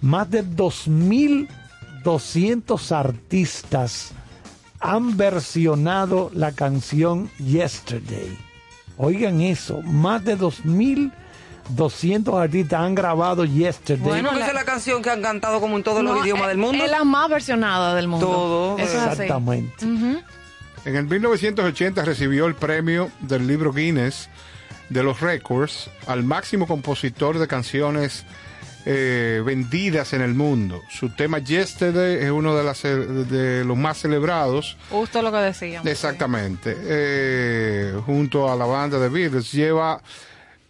Más 0.00 0.30
de 0.30 0.44
2.200 0.44 2.92
artistas 2.92 4.12
han 4.80 5.16
versionado 5.16 6.30
la 6.32 6.52
canción 6.52 7.28
Yesterday. 7.38 8.36
Oigan 8.96 9.40
eso, 9.40 9.82
más 9.82 10.24
de 10.24 10.38
2.200 10.38 12.42
artistas 12.42 12.80
han 12.80 12.94
grabado 12.94 13.44
Yesterday. 13.44 14.04
Bueno, 14.06 14.32
esa 14.32 14.48
es 14.48 14.54
la 14.54 14.64
canción 14.64 15.02
que 15.02 15.10
han 15.10 15.22
cantado 15.22 15.60
como 15.60 15.76
en 15.76 15.82
todos 15.82 16.02
los 16.02 16.22
idiomas 16.24 16.44
es- 16.44 16.48
del 16.48 16.58
mundo. 16.58 16.84
Es 16.84 16.90
la 16.90 17.04
más 17.04 17.28
versionada 17.28 17.94
del 17.94 18.08
mundo. 18.08 18.26
Todo, 18.26 18.78
Eso 18.78 18.96
es 18.96 19.02
así. 19.02 19.22
Exactamente. 19.22 19.86
En 20.84 20.96
el 20.96 21.06
1980 21.06 22.04
recibió 22.04 22.46
el 22.46 22.54
premio 22.54 23.10
del 23.20 23.46
libro 23.46 23.72
Guinness 23.72 24.28
de 24.88 25.02
los 25.02 25.20
récords 25.20 25.90
al 26.06 26.22
máximo 26.22 26.66
compositor 26.66 27.38
de 27.38 27.46
canciones 27.46 28.24
eh, 28.86 29.42
vendidas 29.44 30.14
en 30.14 30.22
el 30.22 30.34
mundo. 30.34 30.80
Su 30.88 31.10
tema 31.10 31.38
Yesterday 31.38 32.24
es 32.24 32.30
uno 32.30 32.56
de, 32.56 32.64
las, 32.64 32.82
de 32.82 33.62
los 33.62 33.76
más 33.76 33.98
celebrados. 33.98 34.78
Justo 34.90 35.20
lo 35.20 35.30
que 35.30 35.38
decíamos. 35.38 35.86
Exactamente. 35.86 36.74
Eh, 36.80 37.94
junto 38.06 38.50
a 38.50 38.56
la 38.56 38.64
banda 38.64 38.98
de 38.98 39.10
Beatles. 39.10 39.52
Lleva 39.52 40.00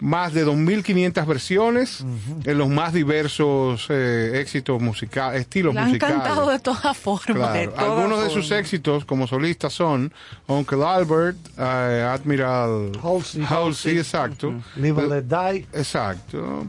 más 0.00 0.32
de 0.32 0.46
2.500 0.46 1.26
versiones 1.26 2.04
en 2.44 2.58
los 2.58 2.68
más 2.68 2.92
diversos 2.92 3.86
eh, 3.90 4.40
éxitos 4.40 4.80
musicales, 4.80 5.42
estilos 5.42 5.74
La 5.74 5.82
han 5.82 5.88
musicales. 5.88 6.16
cantado 6.16 6.48
de 6.50 6.58
todas 6.58 6.96
formas. 6.96 7.24
Claro. 7.36 7.52
De 7.52 7.68
todas 7.68 7.82
Algunos 7.84 8.24
de 8.24 8.30
sus 8.30 8.50
éxitos 8.50 9.04
como 9.04 9.26
solista 9.26 9.68
son 9.70 10.12
Uncle 10.46 10.84
Albert, 10.84 11.36
eh, 11.58 12.06
Admiral 12.10 12.92
Halsey. 13.02 13.44
Halsey, 13.48 13.98
exacto. 13.98 14.54
Live 14.76 15.00
and 15.00 15.10
Let 15.10 15.22
Die. 15.22 15.66
Exacto. 15.72 16.66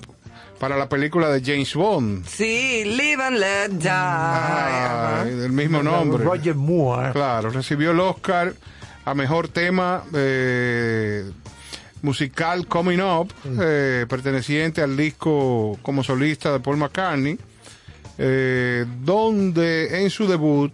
Para 0.59 0.77
la 0.77 0.87
película 0.87 1.29
de 1.29 1.41
James 1.43 1.73
Bond. 1.73 2.23
Sí, 2.27 2.83
live 2.85 3.23
and 3.23 3.37
let 3.39 3.69
die. 3.69 3.89
Ah, 3.89 5.23
del 5.25 5.51
mismo 5.51 5.81
nombre. 5.81 6.23
Roger 6.23 6.53
Moore. 6.53 7.11
Claro, 7.13 7.49
recibió 7.49 7.91
el 7.91 7.99
Oscar 7.99 8.53
a 9.03 9.15
mejor 9.15 9.47
tema 9.47 10.03
eh, 10.13 11.31
musical 12.01 12.67
Coming 12.67 12.99
Up, 12.99 13.31
eh, 13.59 14.05
perteneciente 14.07 14.81
al 14.81 14.97
disco 14.97 15.77
como 15.81 16.03
solista 16.03 16.51
de 16.51 16.59
Paul 16.59 16.77
McCartney, 16.77 17.37
eh, 18.17 18.85
donde 19.03 20.03
en 20.03 20.09
su 20.09 20.27
debut 20.27 20.71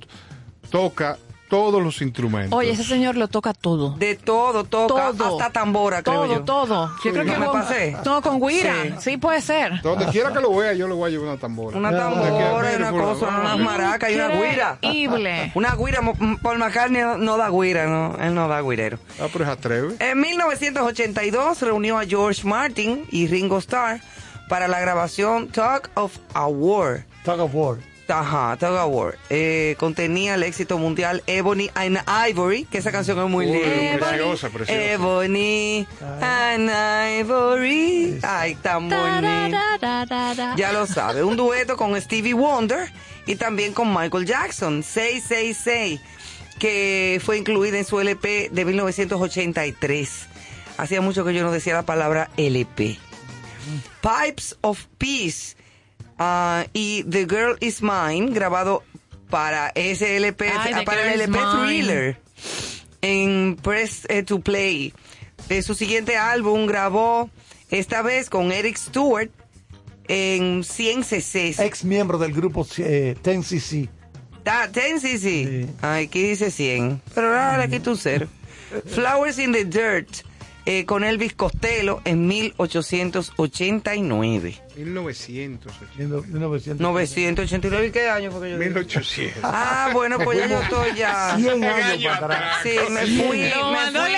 toca 0.69 1.17
todos 1.49 1.81
los 1.81 2.01
instrumentos. 2.01 2.57
Oye, 2.57 2.71
ese 2.71 2.83
señor 2.83 3.15
lo 3.15 3.27
toca 3.27 3.53
todo. 3.53 3.91
De 3.97 4.15
todo, 4.15 4.63
toca, 4.63 5.11
Todo. 5.11 5.39
hasta 5.39 5.51
tambora, 5.51 6.03
creo 6.03 6.23
todo, 6.23 6.33
yo. 6.33 6.41
todo. 6.43 6.91
Yo 7.03 7.11
creo 7.11 7.23
¿No 7.23 7.33
que 7.33 7.39
me 7.39 7.45
con, 7.45 7.61
pasé? 7.61 7.97
no, 8.05 8.21
con 8.21 8.39
Guira. 8.39 8.73
Sí. 8.99 9.11
Sí. 9.11 9.17
puede 9.17 9.41
ser. 9.41 9.81
Donde 9.81 10.05
quiera 10.07 10.31
que 10.33 10.39
lo 10.41 10.53
vea, 10.55 10.73
yo 10.73 10.87
le 10.87 10.93
voy 10.93 11.07
a 11.07 11.11
llevar 11.11 11.29
una 11.29 11.37
tambora. 11.37 11.77
Una 11.77 11.97
tambora, 11.97 12.73
y 12.73 12.75
una 12.75 12.91
cosa, 12.91 13.27
una 13.27 13.55
maraca 13.57 14.11
y 14.11 14.15
una 14.15 14.27
guira. 14.29 14.77
Increíble. 14.81 15.51
Una 15.55 15.75
guira, 15.75 16.01
Paul 16.41 16.57
McCartney 16.59 17.01
no, 17.17 17.37
da 17.37 17.49
guira, 17.49 17.87
no, 17.87 18.17
él 18.21 18.33
no 18.35 18.47
da 18.47 18.61
guirero. 18.61 18.99
Ah, 19.19 19.27
pero 19.31 19.45
es 19.45 19.49
atreve. 19.49 19.95
En 19.99 20.19
1982 20.19 21.61
reunió 21.61 21.97
a 21.97 22.05
George 22.05 22.45
Martin 22.47 23.05
y 23.11 23.27
Ringo 23.27 23.57
Starr 23.57 23.99
para 24.49 24.67
la 24.67 24.79
grabación 24.79 25.47
Talk 25.49 25.89
of 25.95 26.17
a 26.33 26.47
War. 26.47 27.05
Tug 27.23 27.39
of 27.39 27.51
War. 27.53 27.77
Ajá, 28.09 28.55
Talk 28.57 28.73
of 28.87 28.93
War. 28.93 29.17
Eh, 29.29 29.75
contenía 29.79 30.35
el 30.35 30.43
éxito 30.43 30.77
mundial 30.77 31.23
Ebony 31.27 31.69
and 31.75 31.99
Ivory, 32.29 32.65
que 32.65 32.77
esa 32.77 32.91
canción 32.91 33.19
es 33.19 33.29
muy 33.29 33.45
Uy, 33.47 33.53
linda. 33.59 34.09
preciosa, 34.09 34.49
preciosa. 34.49 34.81
Ebony 34.93 35.85
and 36.21 36.69
Ivory. 37.19 38.19
Ay, 38.23 38.55
tan 38.55 38.89
bonito. 38.89 39.57
Ya 40.55 40.71
lo 40.71 40.87
sabe, 40.87 41.23
un 41.23 41.35
dueto 41.35 41.75
con 41.75 41.99
Stevie 41.99 42.33
Wonder 42.33 42.91
y 43.25 43.35
también 43.35 43.73
con 43.73 43.93
Michael 43.93 44.25
Jackson, 44.25 44.83
666, 44.83 45.99
que 46.59 47.21
fue 47.23 47.37
incluida 47.37 47.77
en 47.77 47.85
su 47.85 47.99
LP 47.99 48.49
de 48.51 48.65
1983. 48.65 50.27
Hacía 50.77 51.01
mucho 51.01 51.25
que 51.25 51.33
yo 51.33 51.43
no 51.43 51.51
decía 51.51 51.73
la 51.73 51.83
palabra 51.83 52.29
LP. 52.37 52.97
Pipes 54.01 54.55
of 54.61 54.85
Peace 54.97 55.56
ah, 56.19 56.65
y 56.73 57.03
The 57.03 57.25
Girl 57.25 57.57
Is 57.59 57.81
Mine, 57.81 58.31
grabado 58.31 58.83
para 59.29 59.69
ese 59.75 60.17
LP, 60.17 60.49
Ay, 60.49 60.73
The 60.73 60.83
para 60.83 61.13
el 61.13 61.21
LP. 61.21 61.37
Thriller 61.37 62.17
en 63.01 63.57
Press 63.61 64.05
eh, 64.09 64.23
to 64.23 64.39
Play. 64.39 64.93
De 65.49 65.61
su 65.61 65.75
siguiente 65.75 66.17
álbum 66.17 66.65
grabó 66.65 67.29
esta 67.69 68.01
vez 68.01 68.29
con 68.29 68.51
Eric 68.51 68.77
Stewart 68.77 69.29
en 70.07 70.63
100 70.63 71.03
CCs. 71.03 71.59
Ex 71.59 71.83
miembro 71.83 72.17
del 72.17 72.33
grupo 72.33 72.65
eh, 72.77 73.15
10cc. 73.23 73.89
Ah, 74.45 74.67
10 74.67 75.01
CC. 75.01 75.19
Sí. 75.19 75.69
Ay, 75.81 76.05
aquí 76.05 76.23
dice 76.23 76.51
100. 76.51 77.01
Pero 77.13 77.27
ahora 77.27 77.57
le 77.57 77.69
quito 77.69 77.91
un 77.91 77.97
cero. 77.97 78.27
Flowers 78.85 79.39
in 79.39 79.51
the 79.51 79.65
Dirt 79.65 80.23
eh, 80.69 80.83
con 80.85 81.05
Elvis 81.05 81.33
Costello 81.33 82.01
en 82.03 82.27
1889. 82.27 84.61
1980. 84.75 86.27
1900. 86.27 86.81
989, 86.81 87.87
¿y 87.87 87.91
qué 87.91 88.09
año 88.09 88.31
fue 88.31 88.41
que 88.41 88.49
yo 88.51 88.57
dije? 88.57 88.69
1800. 88.71 89.39
Ah, 89.43 89.89
bueno, 89.93 90.17
pues 90.19 90.39
ya 90.39 90.47
yo 90.47 90.61
estoy 90.61 90.93
ya. 90.95 91.35
100 91.37 91.63
años 91.63 92.17
para 92.19 92.35
atrás. 92.35 92.57
Sí, 92.63 92.75
me 92.91 93.01
fui, 93.01 93.39
me 93.39 93.51
fui. 93.91 94.11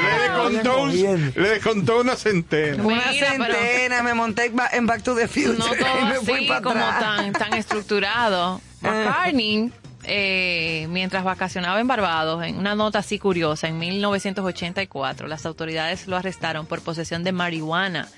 Le 0.00 0.18
descontó, 0.22 0.82
un- 0.82 0.92
Bien. 0.92 1.32
le 1.36 1.48
descontó 1.50 2.00
una 2.00 2.16
centena. 2.16 2.82
Una 2.82 3.10
Mira, 3.12 3.34
pero- 3.36 3.54
centena, 3.54 4.02
me 4.02 4.14
monté 4.14 4.46
en 4.46 4.56
Ba- 4.56 4.70
en 4.72 4.86
Back 4.86 5.02
to 5.02 5.14
the 5.14 5.28
Future 5.28 5.58
no 5.58 5.66
y 5.74 5.78
todo 5.78 6.06
me 6.06 6.14
fui 6.20 6.34
así 6.34 6.46
para 6.46 6.62
como 6.62 6.82
atrás. 6.84 7.16
tan, 7.16 7.32
tan 7.32 7.54
estructurado. 7.54 8.60
McCartney, 8.80 9.70
eh, 10.04 10.86
mientras 10.90 11.24
vacacionaba 11.24 11.80
en 11.80 11.86
Barbados, 11.86 12.42
en 12.44 12.56
una 12.58 12.74
nota 12.74 13.00
así 13.00 13.18
curiosa, 13.18 13.68
en 13.68 13.78
1984, 13.78 15.26
las 15.26 15.46
autoridades 15.46 16.06
lo 16.06 16.16
arrestaron 16.16 16.66
por 16.66 16.82
posesión 16.82 17.24
de 17.24 17.32
marihuana 17.32 18.08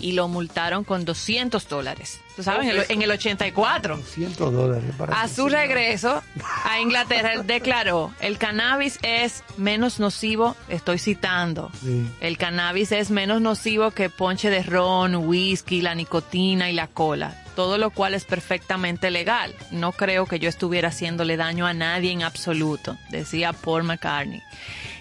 y 0.00 0.12
lo 0.12 0.28
multaron 0.28 0.84
con 0.84 1.04
200 1.04 1.68
dólares. 1.68 2.20
Tú 2.36 2.44
sabes, 2.44 2.68
en 2.68 2.76
el, 2.78 2.84
en 2.88 3.02
el 3.02 3.10
84. 3.10 3.96
100 3.96 4.36
dólares 4.36 4.92
para 4.96 5.20
A 5.20 5.26
su 5.26 5.48
regreso 5.48 6.22
a 6.64 6.80
Inglaterra, 6.80 7.32
él 7.32 7.44
declaró, 7.48 8.12
el 8.20 8.38
cannabis 8.38 9.00
es 9.02 9.42
menos 9.56 9.98
nocivo, 9.98 10.54
estoy 10.68 10.98
citando, 11.00 11.72
Sí. 11.82 12.06
el 12.20 12.38
cannabis 12.38 12.92
es 12.92 13.10
menos 13.10 13.40
nocivo 13.40 13.90
que 13.90 14.08
ponche 14.08 14.50
de 14.50 14.62
ron, 14.62 15.16
whisky, 15.16 15.80
la 15.80 15.96
nicotina 15.96 16.70
y 16.70 16.74
la 16.74 16.86
cola, 16.86 17.34
todo 17.58 17.76
lo 17.76 17.90
cual 17.90 18.14
es 18.14 18.24
perfectamente 18.24 19.10
legal. 19.10 19.52
No 19.72 19.90
creo 19.90 20.26
que 20.26 20.38
yo 20.38 20.48
estuviera 20.48 20.90
haciéndole 20.90 21.36
daño 21.36 21.66
a 21.66 21.74
nadie 21.74 22.12
en 22.12 22.22
absoluto, 22.22 22.96
decía 23.10 23.52
Paul 23.52 23.82
McCartney. 23.82 24.40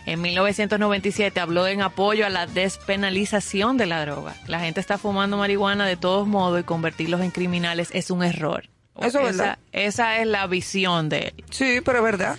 En 0.08 0.22
1997 0.22 1.40
habló 1.40 1.68
en 1.68 1.84
apoyo 1.84 2.26
a 2.26 2.30
la 2.30 2.48
despenalización 2.48 3.78
de 3.78 3.86
la 3.86 4.02
droga. 4.04 4.34
La 4.48 4.60
gente 4.60 4.80
está 4.80 4.98
fumando 4.98 5.38
marihuana 5.38 5.86
de 5.86 5.98
todos 5.98 6.28
modos 6.28 6.60
y 6.60 6.64
convertirlos 6.64 7.22
en 7.22 7.30
criminales 7.30 7.90
es 7.94 8.10
un 8.10 8.24
error. 8.24 8.64
Eso 9.00 9.20
es 9.20 9.36
esa, 9.36 9.44
verdad. 9.44 9.60
esa 9.72 10.18
es 10.18 10.26
la 10.26 10.48
visión 10.48 11.10
de 11.10 11.20
él. 11.38 11.44
Sí, 11.52 11.82
pero 11.86 12.00
es 12.00 12.04
verdad. 12.06 12.38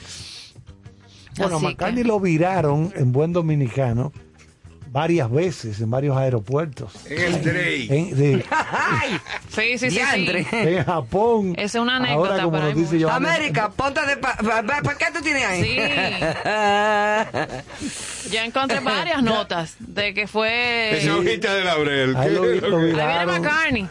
Bueno, 1.36 1.58
Así 1.58 1.66
McCartney 1.66 2.02
que- 2.02 2.08
lo 2.08 2.18
viraron 2.18 2.92
en 2.96 3.12
buen 3.12 3.32
dominicano 3.32 4.12
varias 4.90 5.30
veces 5.30 5.80
en 5.80 5.90
varios 5.90 6.16
aeropuertos. 6.16 6.92
En 7.06 7.34
el 7.34 7.42
Drake. 7.42 7.86
En, 7.90 8.16
de-. 8.16 8.44
Sí, 9.54 9.78
sí, 9.78 9.90
sí, 9.90 10.00
sí. 10.14 10.46
en 10.52 10.84
Japón. 10.84 11.54
Es 11.56 11.74
una 11.74 11.96
anécdota, 11.96 12.30
Ahora, 12.30 12.42
como 12.44 12.58
nos 12.58 12.74
dice. 12.74 13.02
Johannes- 13.04 13.30
América, 13.34 13.70
ponte 13.70 14.00
de... 14.06 14.16
Pa, 14.16 14.36
pa- 14.36 14.62
pa- 14.62 14.82
¿pa' 14.82 14.94
qué 14.96 15.06
tú 15.14 15.20
tienes 15.22 15.44
ahí? 15.44 15.76
Yo 18.30 18.40
encontré 18.40 18.80
varias 18.80 19.22
notas 19.22 19.76
de 19.78 20.14
que 20.14 20.26
fue... 20.26 20.98
Esa 20.98 21.16
hojita 21.16 21.54
de 21.54 21.64
laurel. 21.64 22.16
Ahí 22.16 22.28
¿qué 22.28 22.34
lo- 22.34 22.44
es 22.44 22.62
lo 22.62 22.68
que- 22.68 22.74
Ahí 22.76 22.82
viene 22.82 22.92
viraron. 22.92 23.42
McCartney. 23.42 23.88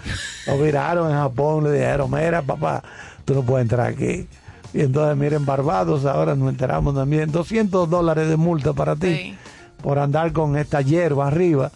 Lo 0.47 0.57
viraron 0.59 1.11
en 1.11 1.17
Japón, 1.17 1.63
le 1.63 1.71
dijeron, 1.73 2.11
mira 2.11 2.41
papá, 2.41 2.83
tú 3.25 3.33
no 3.35 3.43
puedes 3.43 3.63
entrar 3.65 3.87
aquí. 3.87 4.27
Y 4.73 4.81
entonces, 4.81 5.17
miren, 5.17 5.45
Barbados, 5.45 6.05
ahora 6.05 6.35
nos 6.35 6.49
enteramos 6.49 6.93
también, 6.93 7.31
200 7.31 7.89
dólares 7.89 8.27
de 8.29 8.37
multa 8.37 8.73
para 8.73 8.95
ti 8.95 9.15
Sí. 9.15 9.37
Por 9.81 9.99
andar 9.99 10.31
con 10.33 10.57
esta 10.57 10.81
hierba 10.81 11.27
arriba. 11.27 11.71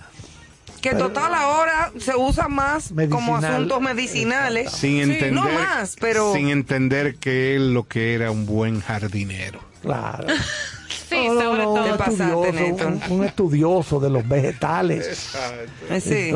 que 0.82 0.96
total 0.96 1.34
ahora 1.36 1.92
se 2.00 2.16
usa 2.16 2.48
más 2.48 2.92
como 3.10 3.38
asuntos 3.38 3.82
medicinales. 3.82 4.72
Sin 4.72 4.98
entender, 5.02 5.34
No 5.34 5.44
más, 5.44 5.96
pero... 6.00 6.34
sin 6.34 6.50
entender 6.50 7.16
que 7.18 7.56
él 7.56 7.74
lo 7.74 7.84
que 7.88 8.14
era 8.16 8.32
un 8.32 8.46
buen 8.46 8.82
jardinero. 8.82 9.60
Claro. 9.82 10.28
Sí, 11.10 11.28
No, 11.28 11.34
no, 11.34 11.42
sobre 11.42 11.64
no, 11.64 11.74
todo. 11.74 11.84
Un, 11.84 11.92
estudioso, 11.92 12.52
Néstor. 12.54 12.88
un, 12.88 13.02
un 13.20 13.26
estudioso 13.26 14.00
de 14.00 14.10
los 14.10 14.26
vegetales. 14.30 15.08
Eh, 15.90 16.00
Sí, 16.00 16.30
Entonces, 16.30 16.36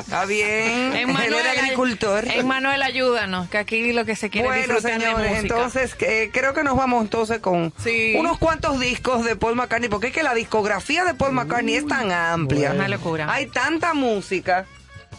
está 0.00 0.24
bien. 0.26 0.94
Emmanuel, 0.96 1.34
era 1.40 1.52
agricultor. 1.62 2.24
Emmanuel, 2.28 2.82
ayúdanos, 2.82 3.48
que 3.48 3.58
aquí 3.58 3.92
lo 3.92 4.04
que 4.04 4.16
se 4.16 4.30
quiere 4.30 4.48
Bueno, 4.48 4.62
disfrutar 4.62 4.98
de 4.98 5.04
señores, 5.06 5.30
música. 5.30 5.40
entonces 5.54 5.96
eh, 6.00 6.30
creo 6.32 6.52
que 6.54 6.62
nos 6.64 6.76
vamos 6.76 7.02
entonces 7.02 7.38
con 7.40 7.72
Sí. 7.82 8.14
unos 8.18 8.38
cuantos 8.38 8.78
discos 8.80 9.24
de 9.24 9.36
Paul 9.36 9.54
McCartney, 9.56 9.88
porque 9.88 10.08
es 10.08 10.12
que 10.12 10.22
la 10.22 10.34
discografía 10.34 11.04
de 11.04 11.14
Paul 11.14 11.32
McCartney 11.32 11.76
es 11.76 11.86
tan 11.86 12.10
amplia. 12.12 12.72
Una 12.72 12.88
locura. 12.88 13.32
Hay 13.32 13.46
tanta 13.46 13.94
música 13.94 14.66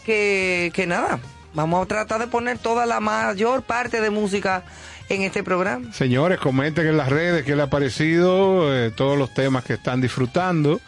que, 0.05 0.71
que 0.73 0.87
nada, 0.87 1.19
vamos 1.53 1.83
a 1.83 1.87
tratar 1.87 2.19
de 2.19 2.27
poner 2.27 2.57
toda 2.57 2.85
la 2.85 2.99
mayor 2.99 3.63
parte 3.63 4.01
de 4.01 4.09
música 4.09 4.63
en 5.09 5.23
este 5.23 5.43
programa. 5.43 5.91
Señores, 5.93 6.39
comenten 6.39 6.87
en 6.87 6.95
las 6.97 7.09
redes 7.09 7.43
qué 7.43 7.55
les 7.55 7.65
ha 7.65 7.69
parecido, 7.69 8.73
eh, 8.75 8.91
todos 8.91 9.17
los 9.17 9.33
temas 9.33 9.63
que 9.65 9.73
están 9.73 9.99
disfrutando 10.01 10.79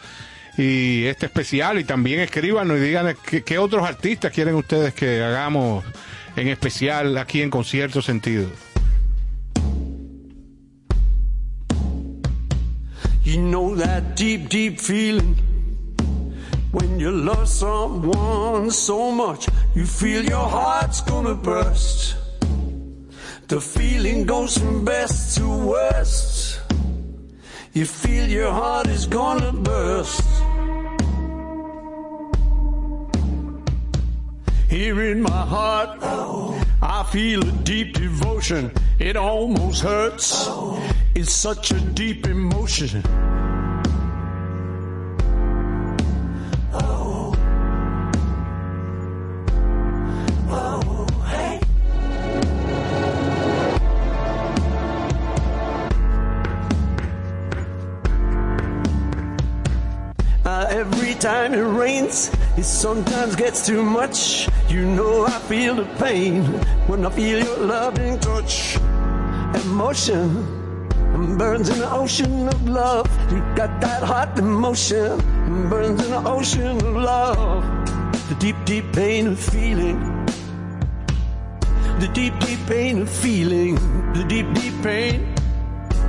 y 0.56 1.06
este 1.06 1.26
especial 1.26 1.78
y 1.78 1.84
también 1.84 2.20
escríbanos 2.20 2.78
y 2.78 2.80
digan 2.80 3.16
qué, 3.44 3.58
otros 3.58 3.86
artistas 3.86 4.32
quieren 4.32 4.54
ustedes 4.54 4.94
que 4.94 5.22
hagamos 5.22 5.84
en 6.36 6.48
especial 6.48 7.18
aquí 7.18 7.42
en 7.42 7.50
Concierto 7.50 8.02
Sentido. 8.02 8.48
You 13.24 13.40
know 13.40 13.74
that 13.76 14.16
deep, 14.16 14.48
deep 14.48 14.78
feeling 14.78 15.36
when 16.70 16.98
you 16.98 17.10
love 17.10 17.48
someone 17.48 18.70
so 18.70 19.10
much, 19.12 19.48
you 19.74 19.86
feel 19.86 20.24
your 20.24 20.46
heart's 20.46 21.00
gonna 21.00 21.34
burst. 21.34 22.16
The 23.46 23.60
feeling 23.60 24.26
goes 24.26 24.58
from 24.58 24.84
best 24.84 25.36
to 25.36 25.48
worst. 25.48 26.63
You 27.74 27.86
feel 27.86 28.28
your 28.28 28.52
heart 28.52 28.86
is 28.86 29.04
gonna 29.04 29.52
burst. 29.52 30.22
Here 34.68 35.02
in 35.02 35.20
my 35.20 35.44
heart, 35.54 35.98
I 36.80 37.02
feel 37.10 37.42
a 37.42 37.50
deep 37.64 37.94
devotion. 37.94 38.70
It 39.00 39.16
almost 39.16 39.82
hurts. 39.82 40.48
It's 41.16 41.32
such 41.32 41.72
a 41.72 41.80
deep 41.80 42.28
emotion. 42.28 43.02
Every 60.74 61.14
time 61.14 61.54
it 61.54 61.68
rains, 61.82 62.32
it 62.56 62.64
sometimes 62.64 63.36
gets 63.36 63.64
too 63.64 63.82
much. 63.82 64.48
You 64.68 64.84
know 64.84 65.24
I 65.24 65.38
feel 65.50 65.76
the 65.76 65.84
pain 66.02 66.42
when 66.88 67.06
I 67.06 67.10
feel 67.10 67.38
your 67.44 67.58
loving 67.58 68.18
touch. 68.18 68.76
Emotion 69.62 70.26
burns 71.38 71.68
in 71.68 71.78
the 71.78 71.90
ocean 71.92 72.48
of 72.48 72.68
love. 72.68 73.06
You 73.30 73.38
got 73.54 73.80
that 73.82 74.02
hot 74.02 74.36
emotion 74.36 75.18
burns 75.70 76.04
in 76.04 76.10
the 76.10 76.22
ocean 76.28 76.76
of 76.78 76.96
love. 76.96 77.62
The 78.28 78.34
deep, 78.40 78.56
deep 78.64 78.92
pain 78.92 79.28
of 79.28 79.38
feeling. 79.38 80.26
The 82.00 82.10
deep, 82.12 82.34
deep 82.40 82.58
pain 82.66 83.02
of 83.02 83.08
feeling. 83.08 83.76
The 84.12 84.24
deep, 84.24 84.52
deep 84.54 84.74
pain. 84.82 85.34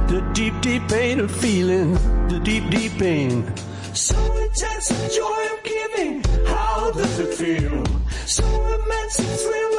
The 0.08 0.22
deep, 0.34 0.60
deep 0.62 0.88
pain 0.88 1.20
of 1.20 1.30
feeling. 1.30 1.94
The 2.30 2.40
deep, 2.40 2.68
deep 2.72 2.94
pain. 2.94 3.54
So 3.96 4.18
intense 4.44 4.90
the 4.90 5.08
joy 5.08 5.56
of 5.56 5.64
giving. 5.64 6.22
How 6.46 6.92
does 6.92 7.18
it 7.18 7.34
feel? 7.34 7.82
So 8.26 8.44
immense 8.44 9.16
the 9.16 9.24
thrill 9.24 9.75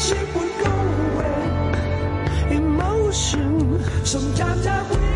ship 0.00 0.34
would 0.34 0.52
go 0.64 0.72
away. 1.12 2.56
Emotion, 2.56 3.84
sometimes 4.04 4.66
I 4.66 4.82
will. 4.90 5.09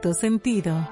cierto 0.00 0.14
sentido. 0.14 0.88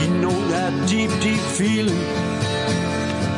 You 0.00 0.08
know 0.20 0.48
that 0.50 0.88
deep, 0.88 1.10
deep 1.20 1.40
feeling 1.58 2.04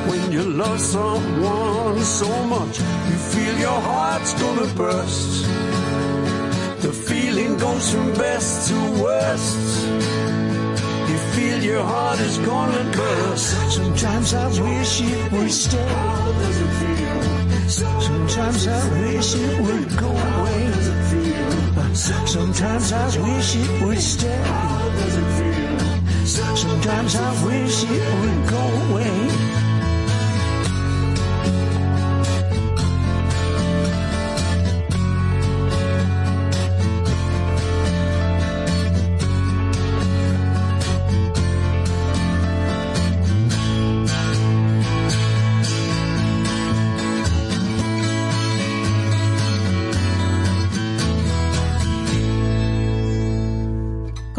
when 0.08 0.32
you 0.32 0.42
love 0.42 0.78
someone 0.80 1.98
so 2.02 2.28
much, 2.44 2.78
you 2.78 3.16
feel 3.32 3.58
your 3.58 3.80
heart's 3.80 4.34
gonna 4.34 4.66
burst. 4.74 5.46
The 6.82 6.92
feeling 6.92 7.56
goes 7.56 7.90
from 7.92 8.12
best 8.14 8.68
to 8.68 9.02
worst. 9.02 9.86
You 11.08 11.18
feel 11.34 11.62
your 11.62 11.82
heart 11.82 12.20
is 12.20 12.38
gonna 12.38 12.84
burst. 12.92 13.72
Sometimes 13.72 14.34
I 14.34 14.46
wish 14.48 15.00
it 15.00 15.32
would 15.32 15.50
stay. 15.50 16.64
Sometimes 17.66 18.66
I 18.68 19.00
wish 19.00 19.34
it 19.34 19.60
would 19.60 19.96
go 19.98 20.10
away. 20.10 20.83
Sometimes 21.94 22.92
I 22.92 23.06
wish 23.22 23.54
it 23.54 23.82
would 23.82 24.00
stay. 24.00 24.42
Sometimes 26.24 27.14
I 27.14 27.46
wish 27.46 27.84
it 27.84 28.20
would 28.20 28.48
go 28.50 28.92
away. 28.92 29.53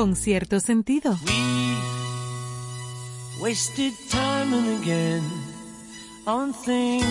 Con 0.06 0.16
cierto 0.16 0.60
sentido. 0.60 1.18
Wasted 3.42 3.92
time 4.08 4.54
and 4.54 4.84
again 4.84 5.24
on 6.28 6.54
things, 6.54 7.06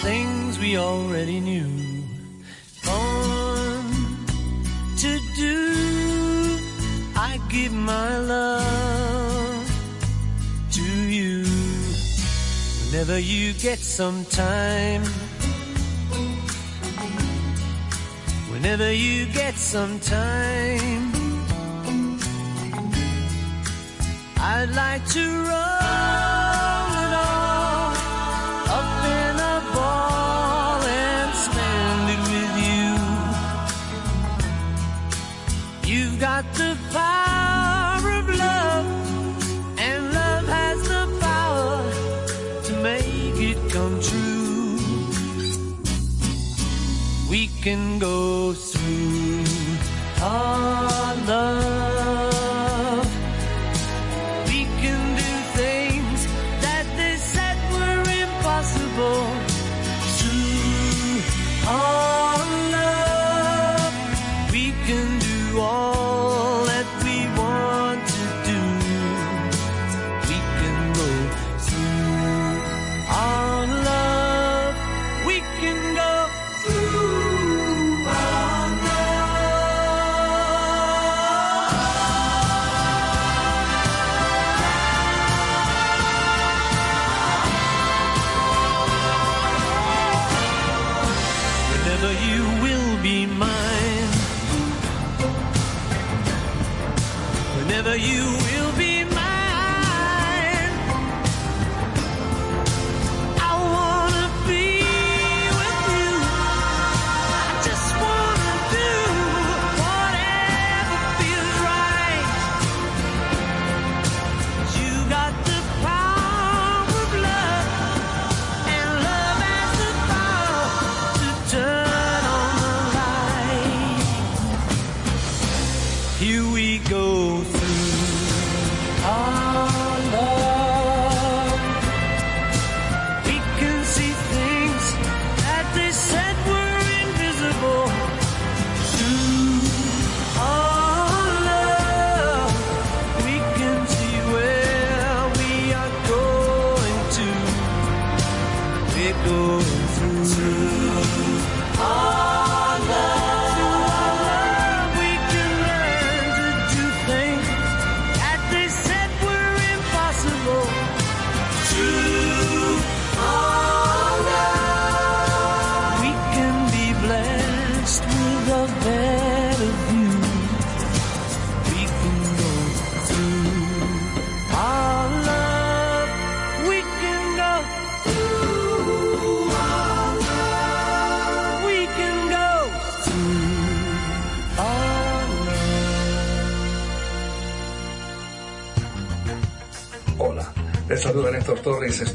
things 0.00 0.58
we 0.58 0.76
already 0.76 1.38
knew. 1.38 2.02
Fun 2.82 3.84
to 4.96 5.20
do. 5.36 6.58
I 7.14 7.38
give 7.48 7.72
my 7.72 8.18
love 8.18 9.70
to 10.72 10.82
you 10.82 11.44
whenever 12.86 13.20
you 13.20 13.52
get 13.52 13.78
some 13.78 14.24
time. 14.24 15.04
Whenever 18.68 18.92
you 18.92 19.24
get 19.24 19.54
some 19.54 19.98
time. 19.98 21.10
I'd 24.36 24.68
like 24.74 25.08
to 25.12 25.24
roll 25.48 25.77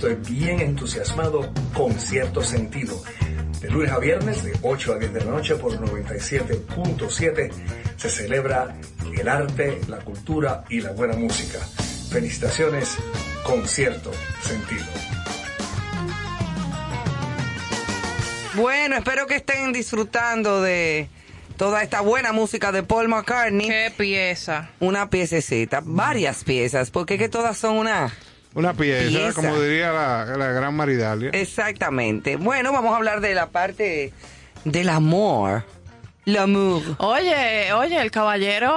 Estoy 0.04 0.36
bien 0.36 0.60
entusiasmado 0.60 1.49
con 1.74 1.93
cierto 1.93 2.43
sentido. 2.43 3.01
De 3.62 3.70
lunes 3.70 3.89
a 3.89 3.99
viernes, 3.99 4.43
de 4.43 4.51
8 4.62 4.95
a 4.95 4.97
10 4.97 5.14
de 5.14 5.20
la 5.22 5.32
noche 5.32 5.56
por 5.56 5.80
97.7, 5.80 7.51
se 7.95 8.10
celebra 8.10 8.76
el 9.18 9.30
arte, 9.30 9.80
la 9.88 9.99
cultura 9.99 10.66
y 10.70 10.82
la 10.82 10.91
buena 10.91 11.16
música. 11.16 11.60
Felicitaciones 12.12 12.97
con 13.45 13.66
cierto 13.66 14.12
sentido. 14.41 14.84
Bueno, 18.56 18.97
espero 18.97 19.26
que 19.26 19.38
estén 19.38 19.72
disfrutando 19.72 20.62
de 20.62 21.08
toda 21.56 21.82
esta 21.82 22.01
buena 22.01 22.34
música 22.34 22.74
de 22.74 22.84
Paul 22.84 23.08
McCartney. 23.08 23.70
Qué 23.70 23.93
pieza. 23.97 24.70
Una 24.82 25.10
piececita, 25.10 25.82
varias 25.82 26.43
piezas, 26.43 26.91
porque 26.91 27.14
es 27.14 27.22
que 27.22 27.30
todas 27.30 27.58
son 27.58 27.78
una... 27.78 28.14
Una 28.56 28.74
pieza, 28.74 29.08
Pieza. 29.08 29.34
como 29.34 29.60
diría 29.60 29.91
la, 29.91 30.26
la 30.38 30.47
gran 30.51 30.76
Maridalia. 30.76 31.32
Exactamente. 31.34 32.36
Bueno, 32.36 32.72
vamos 32.72 32.93
a 32.93 32.97
hablar 32.97 33.20
de 33.22 33.34
la 33.34 33.49
parte 33.49 34.14
del 34.64 34.89
amor. 34.89 35.64
L'amour. 36.26 36.82
Oye, 36.99 37.74
oye, 37.74 38.01
el 38.01 38.09
caballero. 38.09 38.71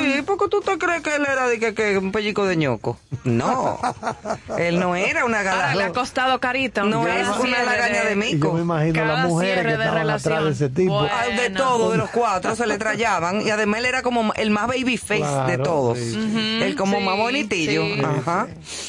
Sí, 0.00 0.22
¿por 0.22 0.38
qué 0.38 0.48
tú 0.48 0.60
te 0.60 0.76
crees 0.76 1.02
que 1.02 1.14
él 1.14 1.24
era 1.30 1.46
de 1.46 1.60
que, 1.60 1.72
que 1.72 1.96
un 1.98 2.10
pellico 2.10 2.44
de 2.44 2.56
ñoco? 2.56 2.98
No, 3.22 3.78
él 4.58 4.80
no 4.80 4.96
era 4.96 5.24
una 5.24 5.38
Ahora 5.40 5.74
le 5.76 5.84
ha 5.84 5.92
costado 5.92 6.40
carito. 6.40 6.82
No 6.84 7.06
es 7.06 7.28
una 7.28 7.62
lagaña 7.62 8.04
de 8.04 8.12
Y 8.12 8.14
yo 8.14 8.16
me 8.16 8.26
mico. 8.32 8.58
imagino 8.58 9.04
las 9.04 9.28
mujeres 9.28 9.58
que 9.64 9.68
de 9.68 9.72
estaban 9.84 9.98
atrás 10.10 10.22
de 10.24 10.28
relación. 10.30 10.52
ese 10.52 10.68
tipo. 10.68 10.94
Bueno. 11.00 11.40
De 11.40 11.50
todo, 11.50 11.92
de 11.92 11.98
los 11.98 12.10
cuatro 12.10 12.56
se 12.56 12.66
le 12.66 12.76
trayaban. 12.76 13.40
Y 13.46 13.50
además 13.50 13.80
él 13.80 13.86
era 13.86 14.02
como 14.02 14.32
el 14.34 14.50
más 14.50 14.66
baby 14.66 14.96
face 14.96 15.24
de 15.46 15.58
todos. 15.58 15.96
sí, 15.96 16.10
sí. 16.12 16.58
El 16.62 16.74
como 16.74 16.98
sí, 16.98 17.04
más 17.04 17.16
bonitillo. 17.16 17.82
sí. 17.84 18.02
Ajá. 18.04 18.48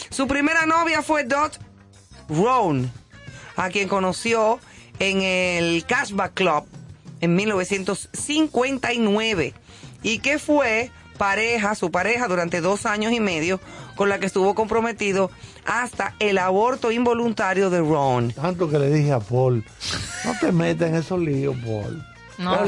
Su 0.10 0.28
primera 0.28 0.66
novia 0.66 1.04
fue 1.04 1.24
Dot 1.24 1.60
Ron, 2.30 2.92
a 3.56 3.70
quien 3.70 3.88
conoció 3.88 4.60
en 5.00 5.22
el 5.22 5.86
Cashback 5.86 6.34
Club 6.34 6.66
en 7.22 7.36
1959 7.36 9.54
y 10.04 10.20
que 10.20 10.38
fue 10.40 10.92
pareja, 11.18 11.76
su 11.76 11.92
pareja 11.92 12.28
durante 12.28 12.60
dos 12.62 12.88
años 12.88 13.14
y 13.14 13.20
medio, 13.20 13.60
con 13.96 14.10
la 14.10 14.20
que 14.20 14.26
estuvo 14.26 14.56
comprometido 14.56 15.30
hasta 15.66 16.16
el 16.20 16.40
aborto 16.40 16.92
involuntario 16.92 17.70
de 17.70 17.80
Ron. 17.80 18.32
Tanto 18.32 18.68
que 18.70 18.80
le 18.80 18.90
dije 18.90 19.12
a 19.12 19.20
Paul, 19.20 19.64
no 20.26 20.34
te 20.40 20.52
metas 20.52 20.90
en 20.90 20.96
esos 20.96 21.20
líos, 21.20 21.56
Paul. 21.64 22.04
No, 22.40 22.66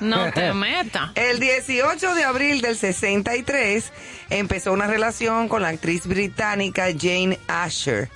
no 0.00 0.32
te 0.32 0.52
metas. 0.54 1.12
El 1.14 1.38
18 1.38 2.16
de 2.16 2.24
abril 2.24 2.60
del 2.60 2.76
63 2.76 3.92
empezó 4.30 4.72
una 4.72 4.88
relación 4.88 5.48
con 5.48 5.62
la 5.62 5.68
actriz 5.68 6.04
británica 6.06 6.86
Jane 6.98 7.38
Asher. 7.46 8.10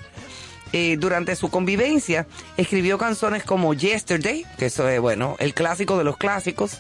Eh, 0.73 0.97
durante 0.99 1.37
su 1.37 1.51
convivencia 1.51 2.27
escribió 2.57 2.97
canciones 2.99 3.45
como 3.45 3.75
Yesterday, 3.75 4.45
que 4.59 4.67
eso 4.67 4.89
es, 4.89 5.01
bueno, 5.01 5.37
el 5.39 5.53
clásico 5.55 5.99
de 5.99 6.05
los 6.05 6.17
clásicos, 6.17 6.79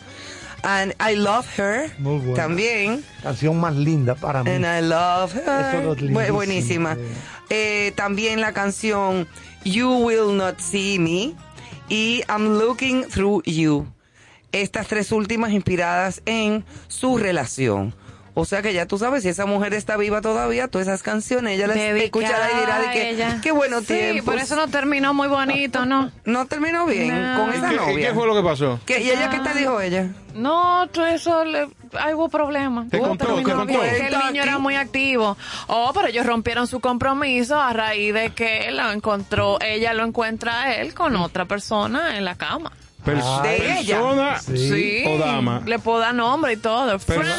and 0.62 0.94
I 1.00 1.16
Love 1.16 1.46
Her, 1.58 1.92
Muy 1.98 2.18
buena. 2.18 2.34
también, 2.34 3.04
Canción 3.22 3.60
más 3.60 3.74
linda 3.76 4.14
para 4.14 4.42
mí. 4.44 4.50
and 4.50 4.64
I 4.64 4.80
Love 4.88 5.36
Eso 5.36 5.92
Her, 5.92 6.24
es 6.24 6.32
buenísima. 6.32 6.96
Eh, 7.50 7.92
también 7.96 8.40
la 8.40 8.52
canción 8.52 9.28
You 9.64 9.90
Will 10.04 10.36
Not 10.36 10.58
See 10.60 10.98
Me 10.98 11.34
y 11.90 12.22
I'm 12.30 12.58
Looking 12.58 13.04
Through 13.08 13.42
You. 13.44 13.86
Estas 14.52 14.86
tres 14.86 15.12
últimas 15.12 15.52
inspiradas 15.52 16.22
en 16.24 16.64
su 16.88 17.18
relación. 17.18 17.94
O 18.34 18.46
sea 18.46 18.62
que 18.62 18.72
ya 18.72 18.86
tú 18.86 18.96
sabes, 18.98 19.22
si 19.24 19.28
esa 19.28 19.44
mujer 19.44 19.74
está 19.74 19.98
viva 19.98 20.22
todavía, 20.22 20.66
todas 20.68 20.86
esas 20.88 21.02
canciones, 21.02 21.54
ella 21.56 21.66
las 21.66 21.76
escuchará 21.76 22.50
y 22.56 22.60
dirá 22.60 22.78
de 22.78 22.90
que, 22.90 23.10
ella. 23.10 23.40
qué 23.42 23.52
bueno 23.52 23.80
sí, 23.80 23.86
tiempo. 23.88 24.24
por 24.24 24.38
eso 24.40 24.56
no 24.56 24.68
terminó 24.68 25.12
muy 25.12 25.28
bonito, 25.28 25.84
¿no? 25.84 26.10
No 26.24 26.46
terminó 26.46 26.86
bien 26.86 27.08
No. 27.34 27.38
con 27.44 27.52
¿Y 27.52 27.56
esa 27.58 27.68
qué, 27.68 27.74
y 27.74 27.76
novia. 27.76 28.08
qué 28.08 28.14
fue 28.14 28.26
lo 28.26 28.34
que 28.34 28.42
pasó? 28.42 28.80
¿Qué- 28.86 29.00
¿Y 29.02 29.10
ella 29.10 29.28
qué 29.28 29.38
te 29.40 29.52
dijo 29.58 29.78
ella? 29.82 30.08
No, 30.34 30.88
todo 30.90 31.04
eso, 31.08 31.44
le, 31.44 31.68
ahí 32.00 32.14
hubo 32.14 32.30
problemas. 32.30 32.88
¿Te 32.88 32.98
contó? 33.00 33.26
terminó 33.26 33.48
¿Te 33.50 33.54
contó? 33.54 33.72
bien, 33.82 33.96
que 33.96 34.06
el 34.06 34.12
niño 34.18 34.28
aquí. 34.28 34.38
era 34.38 34.56
muy 34.58 34.76
activo. 34.76 35.36
Oh, 35.66 35.90
pero 35.92 36.08
ellos 36.08 36.24
rompieron 36.24 36.66
su 36.66 36.80
compromiso 36.80 37.60
a 37.60 37.74
raíz 37.74 38.14
de 38.14 38.30
que 38.30 38.70
lo 38.70 38.90
encontró, 38.92 39.58
ella 39.60 39.92
lo 39.92 40.04
encuentra 40.06 40.62
a 40.62 40.74
él 40.76 40.94
con 40.94 41.16
otra 41.16 41.44
persona 41.44 42.16
en 42.16 42.24
la 42.24 42.36
cama. 42.36 42.72
Pers- 43.04 43.42
¿De 43.42 43.80
ella? 43.80 43.96
persona 43.96 44.38
Sí. 44.40 45.02
o 45.06 45.18
dama. 45.18 45.60
Le 45.66 45.78
puedo 45.80 45.98
dar 45.98 46.14
nombre 46.14 46.52
y 46.52 46.56
todo. 46.56 46.98
Persona 47.00 47.34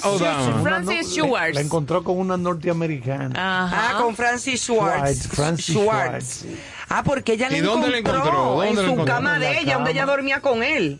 Francis- 0.00 0.04
o 0.04 0.18
dama. 0.18 0.62
Francis 0.62 1.14
Schwartz. 1.14 1.54
La 1.54 1.60
encontró 1.60 2.02
con 2.02 2.18
una 2.18 2.36
norteamericana. 2.36 3.64
Ajá. 3.66 3.90
Ah, 3.90 4.00
con 4.02 4.16
Francis 4.16 4.60
Schwartz. 4.62 4.96
Schwartz, 5.22 5.28
Francis 5.28 5.76
Schwartz. 5.76 6.44
Ah, 6.88 7.02
porque 7.04 7.34
ella 7.34 7.48
le 7.48 7.58
¿Y 7.58 7.60
dónde 7.60 7.96
encontró? 7.98 8.32
¿Dónde 8.56 8.68
en 8.70 8.76
su 8.76 8.82
encontró? 8.82 9.04
cama 9.04 9.38
de 9.38 9.52
ella, 9.60 9.74
donde 9.74 9.90
cama. 9.90 9.90
ella 9.90 10.06
dormía 10.06 10.40
con 10.40 10.62
él. 10.62 10.98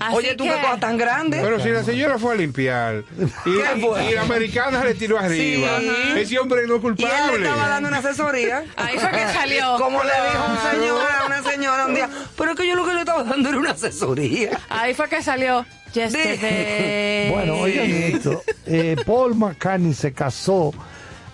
Así 0.00 0.16
Oye, 0.16 0.34
tú 0.34 0.44
que- 0.44 0.50
qué 0.50 0.56
cosa 0.62 0.80
tan 0.80 0.96
grande. 0.96 1.40
Pero 1.42 1.60
si 1.60 1.68
la 1.68 1.84
señora 1.84 2.18
fue 2.18 2.32
a 2.32 2.36
limpiar 2.36 3.04
y, 3.16 3.26
¿Qué 3.26 3.80
fue? 3.80 4.10
y 4.10 4.14
la 4.14 4.22
americana 4.22 4.82
le 4.82 4.94
tiró 4.94 5.18
arriba, 5.18 5.78
ese 6.16 6.38
hombre 6.38 6.66
no 6.66 6.76
es 6.76 6.82
y 6.82 6.84
él 6.86 6.96
culpable. 6.96 7.38
le 7.38 7.44
estaba 7.46 7.68
dando 7.68 7.88
una 7.90 7.98
asesoría. 7.98 8.64
Ahí 8.76 8.96
fue 8.98 9.10
que 9.10 9.26
salió. 9.32 9.76
Como 9.78 10.02
le 10.02 10.10
dijo 10.10 10.44
un 10.50 10.56
señor 10.80 11.02
a 11.22 11.26
una 11.26 11.42
señora 11.42 11.84
un 11.86 11.94
día, 11.94 12.08
pero 12.36 12.52
es 12.52 12.56
que 12.56 12.66
yo 12.66 12.74
lo 12.76 12.86
que 12.86 12.94
le 12.94 13.00
estaba 13.00 13.22
dando 13.24 13.48
era 13.50 13.58
una 13.58 13.72
asesoría. 13.72 14.58
Ahí 14.70 14.94
fue 14.94 15.06
que 15.08 15.22
salió. 15.22 15.66
Yesterday. 15.92 17.30
Bueno, 17.34 17.54
oigan 17.56 17.90
esto. 17.90 18.42
Eh, 18.66 18.96
Paul 19.04 19.34
McCartney 19.34 19.92
se 19.92 20.12
casó 20.12 20.72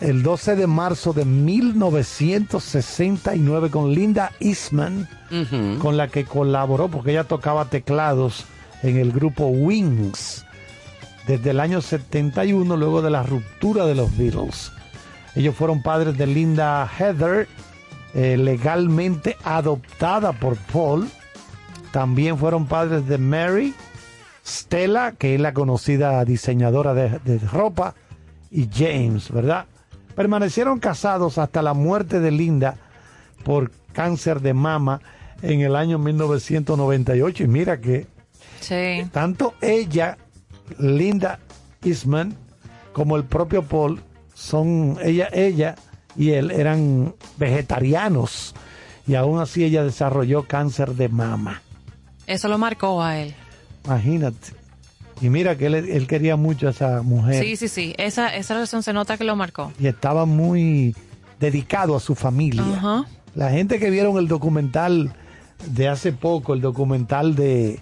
el 0.00 0.22
12 0.22 0.56
de 0.56 0.66
marzo 0.66 1.12
de 1.12 1.24
1969 1.24 3.70
con 3.70 3.94
Linda 3.94 4.32
Eastman, 4.40 5.08
con 5.80 5.96
la 5.96 6.08
que 6.08 6.24
colaboró 6.24 6.88
porque 6.88 7.12
ella 7.12 7.24
tocaba 7.24 7.68
teclados 7.70 8.44
en 8.82 8.96
el 8.96 9.12
grupo 9.12 9.46
Wings 9.46 10.44
desde 11.26 11.50
el 11.50 11.60
año 11.60 11.80
71, 11.80 12.76
luego 12.76 13.02
de 13.02 13.10
la 13.10 13.22
ruptura 13.22 13.84
de 13.84 13.94
los 13.94 14.16
Beatles. 14.16 14.72
Ellos 15.34 15.54
fueron 15.54 15.82
padres 15.82 16.16
de 16.16 16.26
Linda 16.26 16.88
Heather, 16.98 17.48
eh, 18.14 18.36
legalmente 18.36 19.36
adoptada 19.44 20.32
por 20.32 20.56
Paul. 20.56 21.08
También 21.90 22.38
fueron 22.38 22.66
padres 22.66 23.06
de 23.06 23.18
Mary, 23.18 23.74
Stella, 24.46 25.12
que 25.12 25.34
es 25.34 25.40
la 25.40 25.52
conocida 25.52 26.24
diseñadora 26.24 26.94
de, 26.94 27.18
de 27.24 27.38
ropa, 27.38 27.94
y 28.50 28.68
James, 28.72 29.30
¿verdad? 29.30 29.66
Permanecieron 30.14 30.78
casados 30.78 31.36
hasta 31.38 31.60
la 31.60 31.74
muerte 31.74 32.20
de 32.20 32.30
Linda 32.30 32.76
por 33.44 33.70
cáncer 33.92 34.40
de 34.40 34.54
mama 34.54 35.00
en 35.42 35.60
el 35.60 35.76
año 35.76 35.98
1998. 35.98 37.44
Y 37.44 37.48
mira 37.48 37.80
que 37.80 38.06
Sí. 38.60 39.06
tanto 39.12 39.54
ella, 39.60 40.18
Linda 40.78 41.38
Eastman, 41.84 42.34
como 42.92 43.16
el 43.16 43.24
propio 43.24 43.62
Paul, 43.62 44.00
son 44.34 44.98
ella, 45.02 45.28
ella 45.32 45.76
y 46.16 46.30
él 46.30 46.50
eran 46.50 47.14
vegetarianos 47.36 48.54
y 49.06 49.14
aún 49.14 49.40
así 49.40 49.64
ella 49.64 49.84
desarrolló 49.84 50.46
cáncer 50.46 50.94
de 50.94 51.08
mama. 51.08 51.62
Eso 52.26 52.48
lo 52.48 52.58
marcó 52.58 53.02
a 53.02 53.18
él. 53.18 53.34
Imagínate. 53.84 54.52
Y 55.20 55.30
mira 55.30 55.56
que 55.56 55.66
él, 55.66 55.74
él 55.74 56.06
quería 56.06 56.36
mucho 56.36 56.66
a 56.66 56.70
esa 56.70 57.00
mujer 57.02 57.42
Sí, 57.42 57.56
sí, 57.56 57.68
sí. 57.68 57.94
Esa, 57.96 58.34
esa 58.34 58.54
relación 58.54 58.82
se 58.82 58.92
nota 58.92 59.16
que 59.16 59.24
lo 59.24 59.36
marcó. 59.36 59.72
y 59.78 59.86
estaba 59.86 60.26
muy 60.26 60.94
dedicado 61.38 61.94
a 61.96 62.00
su 62.00 62.14
familia. 62.14 62.64
La 63.34 63.50
gente 63.50 63.78
que 63.78 63.90
vieron 63.90 64.16
el 64.18 64.28
documental 64.28 65.14
de 65.66 65.88
hace 65.88 66.12
poco, 66.12 66.54
el 66.54 66.60
documental 66.60 67.34
de, 67.34 67.80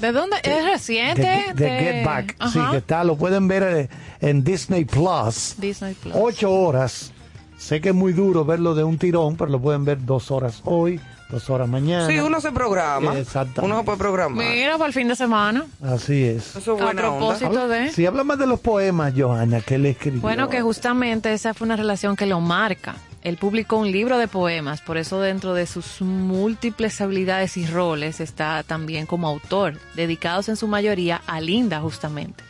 ¿De 0.00 0.12
dónde? 0.12 0.36
¿Es 0.42 0.56
de, 0.56 0.62
reciente? 0.62 1.44
de 1.54 1.68
Get 1.68 2.04
Back, 2.04 2.36
sí, 2.52 2.60
que 2.70 2.76
está, 2.78 3.02
lo 3.04 3.16
pueden 3.16 3.48
ver 3.48 3.62
eh, 3.62 3.88
en 4.20 4.44
Disney 4.44 4.84
Plus. 4.84 5.54
Disney 5.58 5.94
Plus. 5.94 6.14
Ocho 6.14 6.52
horas. 6.52 7.12
Sé 7.56 7.80
que 7.80 7.88
es 7.88 7.94
muy 7.94 8.12
duro 8.12 8.44
verlo 8.44 8.74
de 8.74 8.84
un 8.84 8.98
tirón, 8.98 9.36
pero 9.36 9.50
lo 9.50 9.60
pueden 9.60 9.84
ver 9.86 10.04
dos 10.04 10.30
horas 10.30 10.60
hoy, 10.66 11.00
dos 11.30 11.48
horas 11.48 11.66
mañana. 11.66 12.06
Sí, 12.06 12.18
uno 12.18 12.38
se 12.42 12.52
programa. 12.52 13.18
Exactamente. 13.18 13.62
Uno 13.62 13.78
se 13.78 13.84
puede 13.84 13.98
programar. 13.98 14.46
Mira, 14.46 14.72
para 14.72 14.88
el 14.88 14.92
fin 14.92 15.08
de 15.08 15.16
semana. 15.16 15.64
Así 15.82 16.22
es. 16.24 16.54
Eso 16.54 16.58
es 16.58 16.68
A 16.68 16.84
buena 16.84 16.88
onda. 16.88 17.02
propósito 17.02 17.66
de... 17.68 17.90
Si 17.90 18.04
habla 18.04 18.24
más 18.24 18.38
de 18.38 18.46
los 18.46 18.60
poemas, 18.60 19.14
Johanna, 19.16 19.62
que 19.62 19.76
él 19.76 19.86
escribió. 19.86 20.20
Bueno, 20.20 20.50
que 20.50 20.60
justamente 20.60 21.32
esa 21.32 21.54
fue 21.54 21.64
una 21.64 21.76
relación 21.76 22.14
que 22.14 22.26
lo 22.26 22.40
marca. 22.40 22.96
Él 23.26 23.38
publicó 23.38 23.78
un 23.78 23.90
libro 23.90 24.18
de 24.18 24.28
poemas, 24.28 24.80
por 24.82 24.96
eso 24.98 25.20
dentro 25.20 25.52
de 25.52 25.66
sus 25.66 26.00
múltiples 26.00 27.00
habilidades 27.00 27.56
y 27.56 27.66
roles 27.66 28.20
está 28.20 28.62
también 28.62 29.04
como 29.04 29.26
autor, 29.26 29.80
dedicados 29.96 30.48
en 30.48 30.54
su 30.56 30.68
mayoría 30.68 31.20
a 31.26 31.40
Linda 31.40 31.80
justamente, 31.80 32.44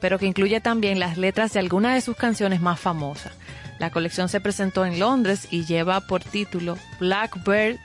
pero 0.00 0.18
que 0.18 0.26
incluye 0.26 0.60
también 0.60 0.98
las 0.98 1.16
letras 1.16 1.52
de 1.52 1.60
algunas 1.60 1.94
de 1.94 2.00
sus 2.00 2.16
canciones 2.16 2.60
más 2.60 2.80
famosas. 2.80 3.32
La 3.78 3.90
colección 3.90 4.28
se 4.28 4.40
presentó 4.40 4.84
en 4.84 4.98
Londres 4.98 5.46
y 5.52 5.64
lleva 5.64 6.00
por 6.00 6.24
título 6.24 6.76
Blackbird 6.98 7.78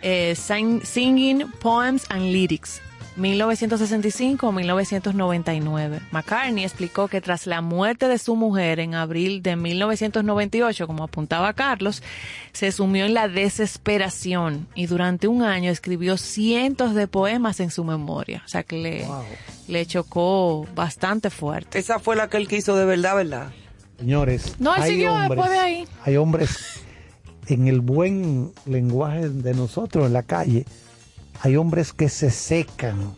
eh, 0.00 0.34
Sing- 0.36 0.84
Singing 0.84 1.50
Poems 1.60 2.06
and 2.08 2.22
Lyrics. 2.32 2.80
1965-1999. 3.18 6.00
McCartney 6.10 6.64
explicó 6.64 7.08
que 7.08 7.20
tras 7.20 7.46
la 7.46 7.60
muerte 7.60 8.08
de 8.08 8.18
su 8.18 8.36
mujer 8.36 8.80
en 8.80 8.94
abril 8.94 9.42
de 9.42 9.56
1998, 9.56 10.86
como 10.86 11.04
apuntaba 11.04 11.52
Carlos, 11.52 12.02
se 12.52 12.72
sumió 12.72 13.06
en 13.06 13.14
la 13.14 13.28
desesperación 13.28 14.66
y 14.74 14.86
durante 14.86 15.28
un 15.28 15.42
año 15.42 15.70
escribió 15.70 16.16
cientos 16.16 16.94
de 16.94 17.06
poemas 17.08 17.60
en 17.60 17.70
su 17.70 17.84
memoria. 17.84 18.42
O 18.44 18.48
sea 18.48 18.62
que 18.62 18.78
le, 18.78 19.06
le 19.68 19.86
chocó 19.86 20.66
bastante 20.74 21.30
fuerte. 21.30 21.78
Esa 21.78 21.98
fue 21.98 22.16
la 22.16 22.28
que 22.28 22.36
él 22.38 22.48
quiso 22.48 22.76
de 22.76 22.84
verdad, 22.84 23.16
¿verdad? 23.16 23.50
Señores, 23.98 24.54
No, 24.58 24.74
él 24.76 24.82
hay 24.82 24.90
siguió 24.92 25.12
hombres, 25.12 25.28
después 25.30 25.50
de 25.50 25.58
ahí. 25.58 25.84
hay 26.04 26.16
hombres 26.16 26.80
en 27.48 27.66
el 27.66 27.80
buen 27.80 28.52
lenguaje 28.66 29.28
de 29.28 29.54
nosotros 29.54 30.06
en 30.06 30.12
la 30.12 30.22
calle, 30.22 30.64
hay 31.42 31.56
hombres 31.56 31.92
que 31.92 32.08
se 32.08 32.30
secan 32.30 33.14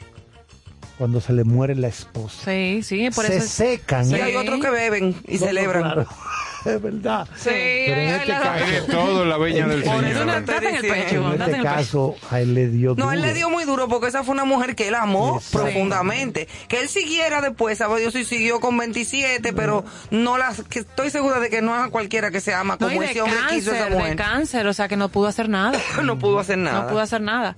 cuando 0.99 1.21
se 1.21 1.33
le 1.33 1.45
muere 1.45 1.75
la 1.75 1.89
esposa. 1.89 2.43
Sí, 2.45 2.83
sí, 2.83 3.09
por 3.15 3.25
se 3.25 3.39
eso. 3.39 3.49
secan. 3.49 4.05
Y 4.11 4.15
Sí. 4.15 4.21
hay 4.21 4.37
otros 4.37 4.61
que 4.61 4.69
beben 4.71 5.17
y 5.27 5.35
No, 5.35 5.41
no, 5.41 5.47
celebran. 5.47 5.83
claro. 5.83 6.07
Es 6.63 6.83
verdad. 6.83 7.27
Sí, 7.37 7.49
Pero 7.49 8.01
en 8.03 8.09
este 8.11 8.27
la- 8.27 8.41
caso, 8.43 8.65
Hay 8.67 8.71
de 8.73 8.81
todo 8.83 9.23
en 9.23 9.29
la 9.31 9.39
veña 9.39 9.67
del 9.67 9.83
Por 9.83 9.95
eso 9.95 10.03
Señor. 10.03 10.27
no 10.27 10.33
en 10.33 10.39
el 10.39 10.45
pecho, 10.83 11.33
en 11.35 11.41
este 11.41 11.63
caso, 11.63 12.17
a 12.31 12.41
él 12.43 12.53
le 12.53 12.69
dio 12.69 12.95
No, 12.99 13.13
él 13.13 13.23
le 13.23 13.33
dio 13.33 13.49
muy 13.49 13.65
duro 13.65 13.89
porque 13.89 14.09
esa 14.09 14.25
fue 14.25 14.35
una 14.35 14.45
mujer 14.45 14.77
que 14.77 14.89
él 14.89 14.95
amó 14.95 15.37
Exacto. 15.39 15.61
profundamente. 15.63 16.49
Que 16.69 16.81
él 16.83 16.91
siguiera 16.91 17.41
después, 17.41 17.79
sabe 17.79 17.99
Dios 18.01 18.13
si 18.13 18.27
siguió 18.27 18.61
con 18.61 18.77
27, 18.77 19.55
pero 19.55 19.87
no 20.11 20.37
las, 20.37 20.61
que 20.65 20.81
estoy 20.81 21.09
segura 21.09 21.41
de 21.41 21.49
que 21.49 21.63
no 21.63 21.75
es 21.75 21.83
a 21.83 21.89
cualquiera 21.89 22.31
que 22.31 22.43
se 22.43 22.53
ama 22.53 22.77
No, 22.79 22.89
como 22.89 23.03
y 23.03 23.07
de 23.07 23.11
ese 23.13 23.23
hombre 23.23 23.39
quiso 23.49 23.71
a 23.71 23.75
esa 23.77 23.85
cáncer, 23.85 23.91
de 23.91 23.99
mujer. 23.99 24.17
cáncer, 24.17 24.67
o 24.67 24.75
sea 24.75 24.87
que 24.87 24.99
no 24.99 25.09
pudo 25.09 25.29
hacer 25.29 25.49
nada. 25.49 25.81
No 26.05 26.19
pudo 26.19 26.39
hacer 26.41 26.59
nada. 26.59 26.83
No 26.83 26.89
pudo 26.89 27.01
hacer 27.01 27.23
nada. 27.23 27.57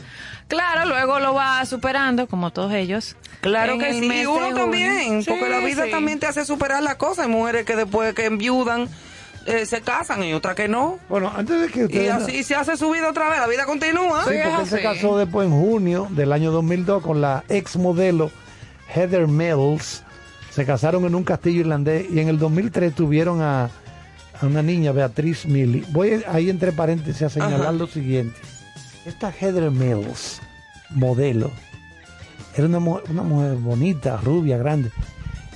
Claro, 0.53 0.87
luego 0.87 1.19
lo 1.19 1.33
va 1.33 1.65
superando, 1.65 2.27
como 2.27 2.51
todos 2.53 2.75
ellos. 2.75 3.17
Claro 3.41 3.73
En 3.73 3.79
que 3.81 3.89
el 3.89 4.01
sí, 4.01 4.21
y 4.23 4.27
uno 4.27 4.55
también, 4.55 5.23
Sí, 5.23 5.31
porque 5.31 5.49
la 5.49 5.59
vida 5.61 5.87
sí. 5.87 5.91
también 5.91 6.21
te 6.21 6.27
hace 6.27 6.45
superar 6.45 6.83
las 6.83 6.97
cosas. 6.97 7.25
Hay 7.25 7.33
mujeres 7.33 7.65
que 7.65 7.75
después 7.75 8.13
que 8.15 8.27
enviudan, 8.27 8.87
eh, 9.47 9.65
se 9.65 9.81
casan 9.81 10.23
y 10.25 10.35
otras 10.35 10.55
que 10.55 10.69
no. 10.69 10.99
Bueno, 11.09 11.33
antes 11.35 11.59
de 11.59 11.69
que 11.89 12.05
Y 12.05 12.09
así 12.09 12.45
se 12.45 12.55
hace 12.55 12.77
su 12.77 12.91
vida 12.91 13.09
otra 13.09 13.31
vez, 13.31 13.41
la 13.41 13.47
vida 13.47 13.65
continúa. 13.65 14.25
Sí, 14.25 14.35
porque 14.45 14.61
él 14.63 14.67
se 14.69 14.83
casó 14.83 15.17
después 15.17 15.47
en 15.49 15.55
junio 15.59 16.07
del 16.11 16.33
año 16.35 16.51
2002 16.53 17.03
con 17.03 17.23
la 17.23 17.45
ex 17.49 17.77
modelo 17.77 18.31
Heather 18.95 19.27
Mills. 19.29 20.03
Se 20.51 20.67
casaron 20.67 21.07
en 21.07 21.15
un 21.15 21.25
castillo 21.25 21.61
irlandés 21.61 22.07
y 22.13 22.21
en 22.21 22.29
el 22.29 22.39
2003 22.39 22.95
tuvieron 22.95 23.41
a, 23.41 23.65
a 24.39 24.47
una 24.47 24.61
niña, 24.63 24.93
Beatriz 24.93 25.47
Milly. 25.47 25.83
Voy 25.89 26.23
ahí 26.29 26.51
entre 26.51 26.73
paréntesis 26.73 27.23
a 27.23 27.31
señalar 27.31 27.61
Ajá. 27.63 27.73
lo 27.73 27.87
siguiente. 27.87 28.39
Esta 29.05 29.31
Heather 29.33 29.71
Mills, 29.71 30.41
modelo, 30.91 31.51
era 32.57 32.67
una, 32.67 32.79
mu- 32.79 33.01
una 33.11 33.23
mujer 33.23 33.55
bonita, 33.57 34.17
rubia, 34.19 34.59
grande. 34.59 34.91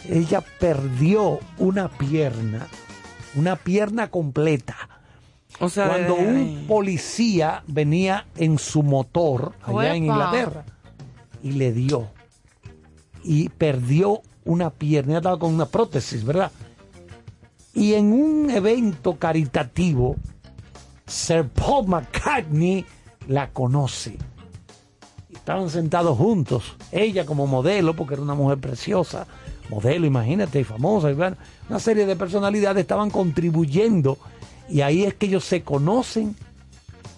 Ella 0.09 0.41
perdió 0.41 1.39
una 1.59 1.89
pierna, 1.89 2.67
una 3.35 3.57
pierna 3.57 4.09
completa. 4.11 4.77
O 5.61 5.69
sea, 5.69 5.89
cuando 5.89 6.17
de- 6.17 6.23
un 6.27 6.65
policía 6.67 7.63
venía 7.67 8.27
en 8.37 8.59
su 8.59 8.83
motor 8.83 9.53
allá 9.63 9.95
en. 9.95 10.05
Inglaterra 10.05 10.65
y 11.43 11.53
le 11.53 11.73
dio 11.73 12.09
y 13.23 13.49
perdió 13.49 14.23
una 14.45 14.71
pierna, 14.71 15.13
ella 15.13 15.19
estaba 15.19 15.39
con 15.39 15.55
una 15.55 15.67
prótesis, 15.67 16.25
¿verdad? 16.25 16.51
Y 17.75 17.95
en 17.95 18.13
un 18.13 18.51
evento 18.51 19.17
caritativo, 19.17 20.17
Sir 21.07 21.49
Paul 21.49 21.89
McCartney 21.89 22.85
la 23.27 23.49
conoce. 23.51 24.17
Estaban 25.33 25.71
sentados 25.71 26.17
juntos, 26.19 26.77
ella 26.93 27.25
como 27.27 27.47
modelo, 27.47 27.95
porque 27.95 28.15
era 28.15 28.23
una 28.23 28.35
mujer 28.35 28.59
preciosa, 28.59 29.27
modelo, 29.69 30.07
imagínate, 30.07 30.61
y 30.61 30.65
famosa, 30.65 31.11
y 31.11 31.15
bueno, 31.15 31.37
una 31.69 31.79
serie 31.79 32.07
de 32.07 32.17
personalidades 32.17 32.81
estaban 32.83 33.11
contribuyendo, 33.11 34.19
y 34.69 34.81
ahí 34.81 35.05
es 35.05 35.15
que 35.15 35.27
ellos 35.27 35.45
se 35.45 35.63
conocen 35.63 36.35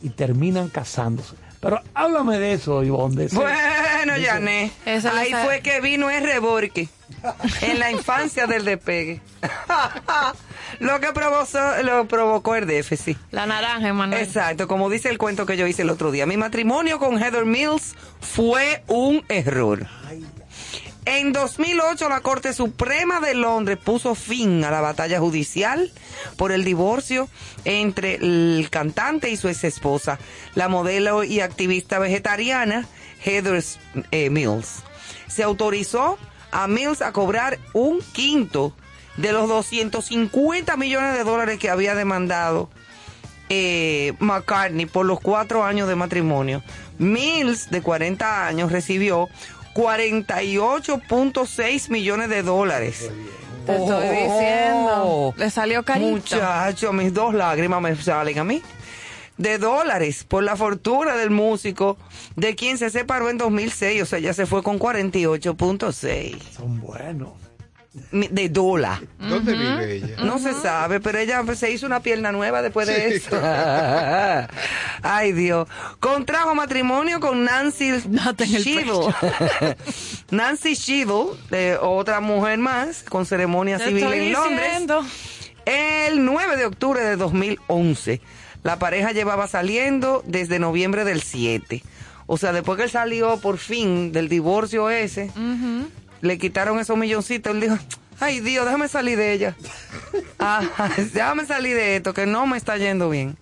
y 0.02 0.10
terminan 0.10 0.68
casándose. 0.68 1.36
Pero 1.60 1.80
háblame 1.94 2.38
de 2.38 2.52
eso, 2.52 2.84
Ivonne. 2.84 3.16
de 3.16 3.24
ese- 3.26 3.36
Bueno, 3.36 4.14
Esa 4.86 5.18
ahí 5.18 5.32
fue 5.44 5.60
que 5.60 5.80
vino 5.80 6.08
el 6.10 6.22
reborque 6.22 6.88
en 7.62 7.78
la 7.78 7.90
infancia 7.90 8.46
del 8.46 8.64
despegue. 8.64 9.20
lo 10.80 11.00
que 11.00 11.12
provocó, 11.12 11.58
lo 11.82 12.06
provocó 12.06 12.54
el 12.54 12.66
déficit. 12.66 13.18
La 13.30 13.46
naranja, 13.46 13.88
Emanuel. 13.88 14.22
Exacto, 14.22 14.68
como 14.68 14.90
dice 14.90 15.08
el 15.08 15.18
cuento 15.18 15.46
que 15.46 15.56
yo 15.56 15.66
hice 15.66 15.82
el 15.82 15.90
otro 15.90 16.10
día. 16.10 16.26
Mi 16.26 16.36
matrimonio 16.36 16.98
con 16.98 17.18
Heather 17.18 17.44
Mills 17.44 17.94
fue 18.20 18.82
un 18.86 19.24
error. 19.28 19.86
En 21.10 21.32
2008 21.32 22.10
la 22.10 22.20
Corte 22.20 22.52
Suprema 22.52 23.18
de 23.20 23.34
Londres 23.34 23.78
puso 23.82 24.14
fin 24.14 24.62
a 24.62 24.70
la 24.70 24.82
batalla 24.82 25.18
judicial 25.18 25.90
por 26.36 26.52
el 26.52 26.64
divorcio 26.64 27.30
entre 27.64 28.16
el 28.16 28.68
cantante 28.70 29.30
y 29.30 29.38
su 29.38 29.48
ex 29.48 29.64
esposa, 29.64 30.18
la 30.54 30.68
modelo 30.68 31.24
y 31.24 31.40
activista 31.40 31.98
vegetariana 31.98 32.86
Heather 33.24 33.64
eh, 34.10 34.28
Mills. 34.28 34.82
Se 35.28 35.42
autorizó 35.42 36.18
a 36.50 36.66
Mills 36.66 37.00
a 37.00 37.12
cobrar 37.12 37.58
un 37.72 38.00
quinto 38.12 38.74
de 39.18 39.32
los 39.32 39.46
250 39.48 40.76
millones 40.78 41.12
de 41.14 41.24
dólares 41.24 41.58
que 41.58 41.68
había 41.70 41.94
demandado 41.94 42.70
eh, 43.50 44.12
McCartney 44.18 44.84
por 44.86 45.04
los 45.06 45.20
cuatro 45.20 45.64
años 45.64 45.88
de 45.88 45.94
matrimonio. 45.96 46.62
Mills, 46.98 47.70
de 47.70 47.80
40 47.82 48.46
años, 48.46 48.70
recibió 48.72 49.28
48.6 49.74 51.88
millones 51.90 52.28
de 52.28 52.42
dólares. 52.42 53.10
Te 53.66 53.72
estoy 53.76 54.06
Oh. 54.06 54.10
diciendo. 54.10 55.34
Le 55.36 55.50
salió 55.50 55.82
carito. 55.84 56.10
Muchacho, 56.10 56.92
mis 56.92 57.12
dos 57.14 57.34
lágrimas 57.34 57.80
me 57.80 57.94
salen 57.96 58.38
a 58.38 58.44
mí. 58.44 58.62
De 59.36 59.58
dólares 59.58 60.24
por 60.24 60.42
la 60.42 60.56
fortuna 60.56 61.14
del 61.16 61.30
músico, 61.30 61.96
de 62.34 62.56
quien 62.56 62.76
se 62.76 62.90
separó 62.90 63.30
en 63.30 63.38
2006, 63.38 64.02
o 64.02 64.06
sea, 64.06 64.18
ya 64.18 64.34
se 64.34 64.46
fue 64.46 64.64
con 64.64 64.80
48.6 64.80 66.36
Son 66.56 66.80
buenos. 66.80 67.30
De 68.10 68.48
dólar. 68.48 69.00
¿Dónde 69.18 69.52
vive 69.52 69.92
ella? 69.96 70.16
No 70.24 70.38
se 70.38 70.54
sabe, 70.54 71.00
pero 71.00 71.18
ella 71.18 71.42
se 71.54 71.70
hizo 71.70 71.86
una 71.86 72.00
pierna 72.00 72.32
nueva 72.32 72.62
después 72.62 72.86
de 72.86 73.16
eso. 73.16 73.40
Ay, 75.02 75.32
Dios. 75.32 75.68
Contrajo 76.00 76.54
matrimonio 76.54 77.20
con 77.20 77.44
Nancy 77.44 77.92
Shivel. 78.48 79.14
Nancy 80.30 80.74
Shivel, 80.74 81.26
eh, 81.50 81.76
otra 81.80 82.20
mujer 82.20 82.58
más, 82.58 83.02
con 83.02 83.26
ceremonia 83.26 83.78
Te 83.78 83.86
civil 83.86 84.04
en 84.04 84.32
Londres. 84.32 84.60
diciendo. 84.64 85.04
El 85.64 86.24
9 86.24 86.56
de 86.56 86.66
octubre 86.66 87.00
de 87.02 87.16
2011. 87.16 88.20
La 88.62 88.78
pareja 88.78 89.12
llevaba 89.12 89.46
saliendo 89.46 90.22
desde 90.26 90.58
noviembre 90.58 91.04
del 91.04 91.22
7. 91.22 91.82
O 92.26 92.36
sea, 92.36 92.52
después 92.52 92.76
que 92.76 92.84
él 92.84 92.90
salió 92.90 93.38
por 93.38 93.56
fin 93.56 94.12
del 94.12 94.28
divorcio 94.28 94.90
ese, 94.90 95.30
le 96.20 96.38
quitaron 96.38 96.78
esos 96.78 96.96
milloncitos. 96.96 97.52
Él 97.54 97.60
dijo, 97.60 97.78
ay 98.20 98.40
Dios, 98.40 98.64
déjame 98.66 98.88
salir 98.88 99.18
de 99.18 99.32
ella. 99.32 99.56
Ah, 100.40 100.62
déjame 101.12 101.44
salir 101.46 101.74
de 101.74 101.96
esto, 101.96 102.14
que 102.14 102.24
no 102.24 102.46
me 102.46 102.56
está 102.56 102.76
yendo 102.76 103.10
bien. 103.10 103.36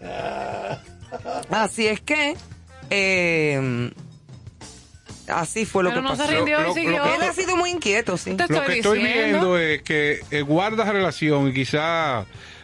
Así 1.51 1.87
es 1.87 2.01
que, 2.01 2.35
eh, 2.89 3.91
así 5.29 5.67
fue 5.67 5.83
lo 5.85 5.91
Pero 5.91 6.03
que 6.03 6.09
no 6.09 6.17
se 6.17 6.23
pasó. 6.23 6.33
rindió 6.35 6.59
Lo- 6.61 6.65
y 6.65 6.69
lo- 6.69 6.75
siguió. 6.75 6.99
lo- 7.05 7.15
Él 7.15 7.23
ha 7.23 7.33
sido 7.33 7.57
muy 7.57 7.71
inquieto, 7.71 8.17
sí. 8.17 8.35
Te 8.35 8.47
Lo 8.53 8.65
que 8.65 8.79
estoy 8.79 8.99
diciendo. 9.01 9.25
viendo 9.55 9.59
es 9.59 9.83
que 9.83 10.21
eh, 10.31 10.41
guarda 10.43 10.91
relación 10.91 11.49
y 11.49 11.53
quizá 11.55 12.21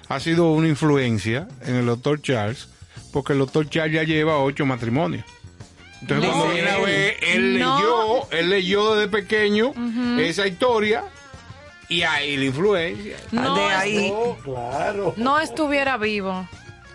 ha 0.08 0.20
sido 0.20 0.52
una 0.52 0.68
influencia 0.68 1.46
en 1.66 1.76
el 1.76 1.86
doctor 1.86 2.20
Charles, 2.22 2.68
porque 3.12 3.34
el 3.34 3.38
doctor 3.40 3.68
Charles 3.68 3.94
ya 3.94 4.02
lleva 4.04 4.38
ocho 4.38 4.64
matrimonios. 4.66 5.24
Entonces 6.02 6.28
No. 6.28 6.34
cuando 6.36 6.54
viene 6.54 6.70
a 6.70 6.78
ver, 6.78 7.16
él 7.22 7.58
No. 7.58 7.78
leyó, 7.78 8.30
él 8.40 8.50
leyó 8.50 8.94
desde 8.96 9.10
pequeño 9.10 9.72
esa 10.18 10.46
historia 10.46 11.04
y 11.88 12.02
ahí 12.02 12.36
la 12.36 12.44
influencia. 12.44 13.16
No, 13.30 13.54
de 13.54 13.62
ahí. 13.64 14.10
Oh, 14.14 14.36
claro. 14.42 15.14
no 15.16 15.38
estuviera 15.40 15.96
vivo. 15.96 16.46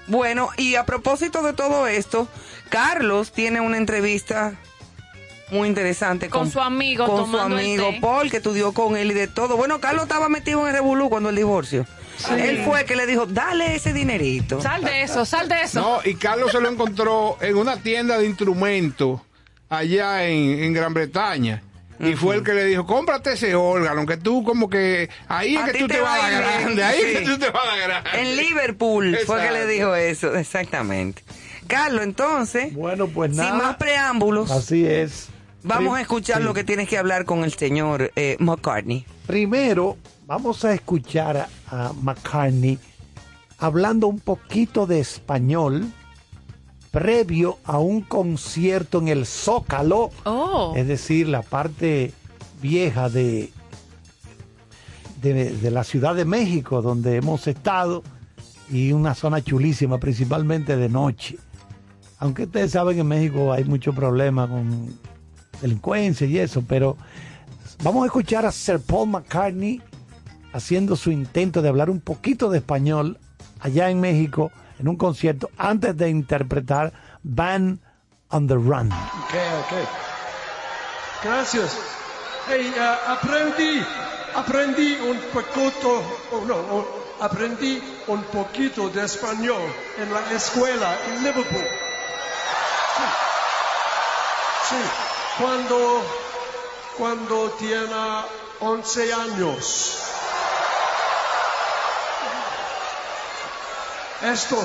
Bueno, 0.08 0.50
y 0.58 0.76
a 0.76 0.86
propósito 0.86 1.42
de 1.42 1.54
todo 1.54 1.88
esto, 1.88 2.28
Carlos 2.70 3.32
tiene 3.32 3.60
una 3.62 3.78
entrevista 3.78 4.54
muy 5.52 5.68
interesante 5.70 6.30
Con 6.30 6.52
su 6.52 6.60
amigo, 6.60 7.06
con 7.06 7.32
su 7.32 7.38
amigo. 7.40 7.90
Paul, 8.02 8.30
que 8.30 8.38
estudió 8.38 8.74
con 8.74 8.98
él 8.98 9.12
y 9.12 9.14
de 9.14 9.28
todo. 9.28 9.56
Bueno, 9.58 9.80
Carlos 9.80 10.04
estaba 10.04 10.28
metido 10.30 10.62
en 10.62 10.68
el 10.68 10.74
revolú 10.74 11.10
cuando 11.10 11.30
el 11.30 11.36
divorcio. 11.38 11.86
Él 12.38 12.64
fue 12.66 12.86
que 12.86 12.96
le 12.96 13.06
dijo, 13.06 13.26
dale 13.26 13.76
ese 13.76 13.94
dinerito. 13.94 14.62
Sal 14.62 14.84
de 14.84 15.02
eso, 15.04 15.26
sal 15.26 15.48
de 15.50 15.62
eso. 15.62 15.80
No, 15.80 16.00
y 16.10 16.16
Carlos 16.16 16.52
se 16.52 16.60
lo 16.62 16.70
encontró 16.70 17.38
en 17.42 17.56
una 17.58 17.78
tienda 17.78 18.18
de 18.18 18.26
instrumentos 18.26 19.22
allá 19.70 20.26
en, 20.28 20.64
en 20.64 20.74
Gran 20.74 20.94
Bretaña. 20.94 21.62
Y 22.00 22.14
fue 22.14 22.36
el 22.36 22.44
que 22.44 22.54
le 22.54 22.64
dijo, 22.66 22.86
cómprate 22.86 23.34
ese 23.34 23.56
órgano, 23.56 24.06
que 24.06 24.18
tú 24.18 24.44
como 24.44 24.70
que 24.70 25.10
ahí 25.28 25.56
es 25.56 25.64
A 25.64 25.66
que 25.66 25.80
tú 25.80 25.88
te 25.88 25.96
te 25.96 26.00
va 26.02 26.12
vas 26.12 26.24
a 26.24 26.30
dar 26.32 26.44
grande, 26.62 26.84
ahí 26.84 27.02
es 27.02 27.18
que 27.20 27.26
tú 27.26 27.40
te 27.40 27.50
vas 27.50 27.64
a 27.64 27.68
dar 27.76 27.80
grande. 27.90 28.10
En 28.22 28.36
Liverpool 28.38 29.18
fue 29.26 29.38
que 29.38 29.44
le 29.52 29.64
Exacto. 29.64 29.68
dijo 29.72 29.96
eso, 29.96 30.36
exactamente. 30.36 31.24
Carlos, 31.66 32.04
entonces, 32.04 32.72
Bueno, 32.76 33.08
pues 33.08 33.36
nada. 33.36 33.50
sin 33.50 33.58
más 33.58 33.78
preámbulos, 33.78 34.52
Así 34.52 34.86
es. 34.86 35.30
vamos 35.64 35.86
Prim- 35.86 35.94
a 35.96 36.02
escuchar 36.02 36.38
sí. 36.38 36.44
lo 36.44 36.54
que 36.54 36.64
tienes 36.64 36.88
que 36.88 37.00
hablar 37.00 37.26
con 37.26 37.44
el 37.44 37.52
señor 37.54 38.12
eh, 38.16 38.38
McCartney. 38.40 39.04
Primero, 39.26 39.98
vamos 40.28 40.66
a 40.66 40.74
escuchar 40.74 41.48
a, 41.72 41.94
McCartney 42.02 42.78
hablando 43.58 44.08
un 44.08 44.20
poquito 44.20 44.86
de 44.86 45.00
español 45.00 45.90
previo 46.92 47.58
a 47.64 47.80
un 47.80 48.02
concierto 48.02 49.00
en 49.00 49.08
el 49.08 49.26
Zócalo, 49.26 50.12
Oh. 50.26 50.74
es 50.76 50.88
decir, 50.88 51.28
la 51.30 51.42
parte 51.42 52.14
vieja 52.62 53.10
de, 53.10 53.52
de, 55.22 55.52
de 55.52 55.72
la 55.72 55.84
Ciudad 55.84 56.14
de 56.14 56.26
México, 56.26 56.82
donde 56.82 57.16
hemos 57.16 57.48
estado, 57.48 58.04
y 58.70 58.92
una 58.92 59.16
zona 59.16 59.42
chulísima, 59.42 59.98
principalmente 59.98 60.76
de 60.76 60.90
noche. 60.90 61.38
Aunque 62.20 62.44
ustedes 62.44 62.72
saben 62.72 62.96
que 62.96 63.02
en 63.02 63.08
México 63.08 63.54
hay 63.54 63.64
mucho 63.64 63.94
problema 63.94 64.48
con 64.48 64.94
delincuencia 65.62 66.28
y 66.28 66.38
eso, 66.38 66.64
pero 66.68 66.98
vamos 67.84 68.04
a 68.04 68.08
escuchar 68.08 68.46
a 68.46 68.52
Sir 68.52 68.80
Paul 68.80 69.10
McCartney 69.10 69.82
haciendo 70.54 70.96
su 70.96 71.12
intento 71.12 71.62
de 71.62 71.70
hablar 71.70 71.90
un 71.90 72.00
poquito 72.00 72.50
de 72.50 72.60
español 72.60 73.20
allá 73.60 73.90
en 73.90 74.00
México 74.00 74.52
en 74.80 74.88
un 74.88 74.96
concierto 74.96 75.50
antes 75.58 75.96
de 75.98 76.10
interpretar 76.10 76.94
Band 77.24 77.80
on 78.30 78.48
the 78.48 78.56
Run. 78.56 78.92
Ok, 78.92 79.34
ok. 79.62 79.74
Gracias. 81.24 81.78
Hey, 82.48 82.74
uh, 82.78 83.12
aprendí, 83.12 83.84
aprendí 84.36 84.98
un 85.02 85.20
poquito, 85.34 86.02
oh 86.32 86.46
no, 86.46 86.86
aprendí 87.20 87.82
un 88.08 88.24
poquito 88.24 88.90
de 88.90 89.04
español 89.04 89.62
en 89.98 90.14
la 90.14 90.32
escuela 90.32 90.98
en 91.10 91.24
Liverpool. 91.24 91.66
Sí. 92.96 93.04
Sí. 94.70 94.76
Cuando, 95.42 96.02
cuando 96.98 97.50
tiene 97.60 98.24
11 98.60 99.14
años. 99.14 100.07
Esto, 104.24 104.58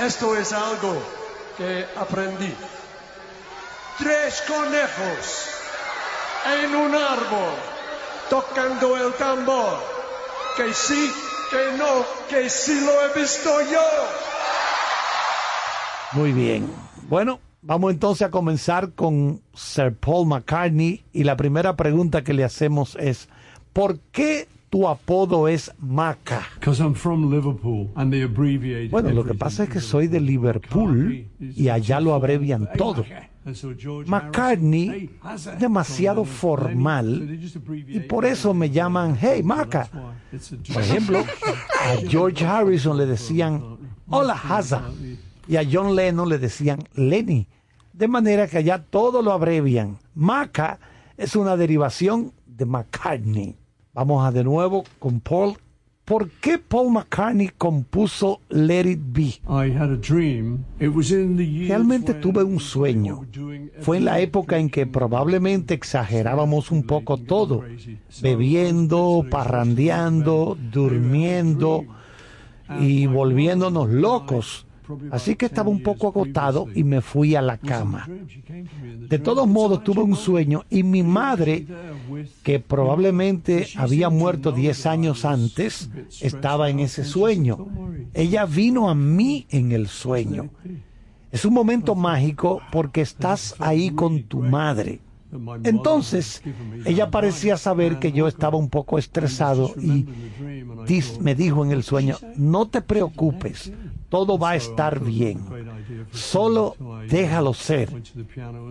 esto 0.00 0.36
es 0.36 0.52
algo 0.52 1.00
que 1.56 1.86
aprendí. 1.96 2.52
Tres 3.98 4.42
conejos 4.46 5.48
en 6.62 6.74
un 6.74 6.94
árbol 6.94 7.54
tocando 8.28 8.96
el 8.96 9.12
tambor. 9.14 9.78
Que 10.56 10.74
sí, 10.74 11.12
que 11.50 11.78
no, 11.78 12.04
que 12.28 12.50
sí 12.50 12.80
lo 12.80 12.90
he 13.02 13.20
visto 13.20 13.60
yo. 13.70 13.82
Muy 16.12 16.32
bien. 16.32 16.68
Bueno, 17.08 17.38
vamos 17.62 17.92
entonces 17.92 18.26
a 18.26 18.30
comenzar 18.32 18.94
con 18.94 19.40
Sir 19.54 19.94
Paul 19.94 20.26
McCartney 20.26 21.04
y 21.12 21.22
la 21.22 21.36
primera 21.36 21.76
pregunta 21.76 22.24
que 22.24 22.34
le 22.34 22.42
hacemos 22.42 22.96
es, 22.96 23.28
¿por 23.72 24.00
qué 24.10 24.48
tu 24.70 24.86
apodo 24.86 25.48
es 25.48 25.72
Maca? 25.78 26.46
I'm 26.64 26.94
from 26.94 27.30
Liverpool 27.30 27.90
and 27.96 28.12
they 28.12 28.22
abbreviate 28.22 28.90
Bueno, 28.90 29.10
lo 29.10 29.24
que 29.24 29.34
pasa 29.34 29.64
es 29.64 29.70
que 29.70 29.80
soy 29.80 30.08
de 30.08 30.20
Liverpool 30.20 31.26
y 31.40 31.68
allá 31.68 32.00
lo 32.00 32.14
abrevian 32.14 32.68
todo. 32.76 33.04
McCartney 34.06 35.10
that? 35.22 35.58
demasiado 35.58 36.24
formal 36.24 37.38
y 37.88 38.00
por 38.00 38.26
eso 38.26 38.52
me 38.52 38.68
llaman 38.68 39.16
Hey 39.18 39.42
Maca. 39.42 39.88
Por 40.72 40.82
ejemplo, 40.82 41.20
a 41.20 41.96
George 42.06 42.44
Harrison 42.44 42.96
le 42.96 43.06
decían 43.06 43.78
Hola 44.10 44.34
Haza 44.34 44.82
y 45.46 45.56
a 45.56 45.66
John 45.70 45.96
Lennon 45.96 46.28
le 46.28 46.38
decían 46.38 46.80
Lenny. 46.94 47.48
De 47.94 48.06
manera 48.06 48.46
que 48.46 48.58
allá 48.58 48.84
todo 48.84 49.22
lo 49.22 49.32
abrevian. 49.32 49.98
Maca 50.14 50.78
es 51.16 51.34
una 51.34 51.56
derivación 51.56 52.32
de 52.46 52.66
McCartney. 52.66 53.56
Vamos 53.98 54.24
a 54.24 54.30
de 54.30 54.44
nuevo 54.44 54.84
con 55.00 55.18
Paul. 55.18 55.56
¿Por 56.04 56.30
qué 56.30 56.56
Paul 56.56 56.92
McCartney 56.92 57.50
compuso 57.58 58.40
Let 58.48 58.86
It 58.88 59.00
Be? 59.02 59.40
I 59.48 59.76
had 59.76 59.90
a 59.90 59.96
dream. 59.96 60.64
It 60.78 60.90
was 60.94 61.10
in 61.10 61.36
the 61.36 61.44
years 61.44 61.70
Realmente 61.70 62.14
tuve 62.14 62.44
un 62.44 62.60
sueño. 62.60 63.26
Fue 63.80 63.96
en 63.96 64.04
la 64.04 64.20
época 64.20 64.56
en 64.56 64.70
que 64.70 64.86
probablemente 64.86 65.74
exagerábamos 65.74 66.70
un 66.70 66.84
poco 66.84 67.18
todo, 67.18 67.64
bebiendo, 68.22 69.26
parrandeando, 69.28 70.56
durmiendo 70.70 71.84
y 72.78 73.06
volviéndonos 73.06 73.88
locos. 73.88 74.67
Así 75.10 75.36
que 75.36 75.46
estaba 75.46 75.70
un 75.70 75.82
poco 75.82 76.08
agotado 76.08 76.66
y 76.74 76.84
me 76.84 77.00
fui 77.00 77.34
a 77.34 77.42
la 77.42 77.58
cama. 77.58 78.08
De 79.08 79.18
todos 79.18 79.46
modos, 79.46 79.84
tuve 79.84 80.02
un 80.02 80.16
sueño 80.16 80.64
y 80.70 80.82
mi 80.82 81.02
madre, 81.02 81.66
que 82.42 82.60
probablemente 82.60 83.68
había 83.76 84.10
muerto 84.10 84.52
10 84.52 84.86
años 84.86 85.24
antes, 85.24 85.90
estaba 86.20 86.70
en 86.70 86.80
ese 86.80 87.04
sueño. 87.04 87.66
Ella 88.14 88.46
vino 88.46 88.88
a 88.88 88.94
mí 88.94 89.46
en 89.50 89.72
el 89.72 89.88
sueño. 89.88 90.50
Es 91.30 91.44
un 91.44 91.52
momento 91.52 91.94
mágico 91.94 92.60
porque 92.72 93.02
estás 93.02 93.54
ahí 93.58 93.90
con 93.90 94.22
tu 94.24 94.40
madre. 94.40 95.00
Entonces, 95.64 96.42
ella 96.86 97.10
parecía 97.10 97.58
saber 97.58 97.98
que 97.98 98.12
yo 98.12 98.28
estaba 98.28 98.56
un 98.56 98.70
poco 98.70 98.98
estresado 98.98 99.74
y 99.76 100.06
me 101.20 101.34
dijo 101.34 101.64
en 101.64 101.72
el 101.72 101.82
sueño, 101.82 102.16
no 102.36 102.68
te 102.68 102.80
preocupes, 102.80 103.70
todo 104.08 104.38
va 104.38 104.50
a 104.50 104.56
estar 104.56 105.00
bien, 105.00 105.40
solo 106.10 106.76
déjalo 107.08 107.54
ser. 107.54 107.90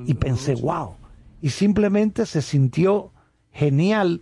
Y 0.06 0.14
pensé, 0.16 0.56
wow, 0.56 0.96
y 1.42 1.50
simplemente 1.50 2.26
se 2.26 2.42
sintió 2.42 3.12
genial 3.52 4.22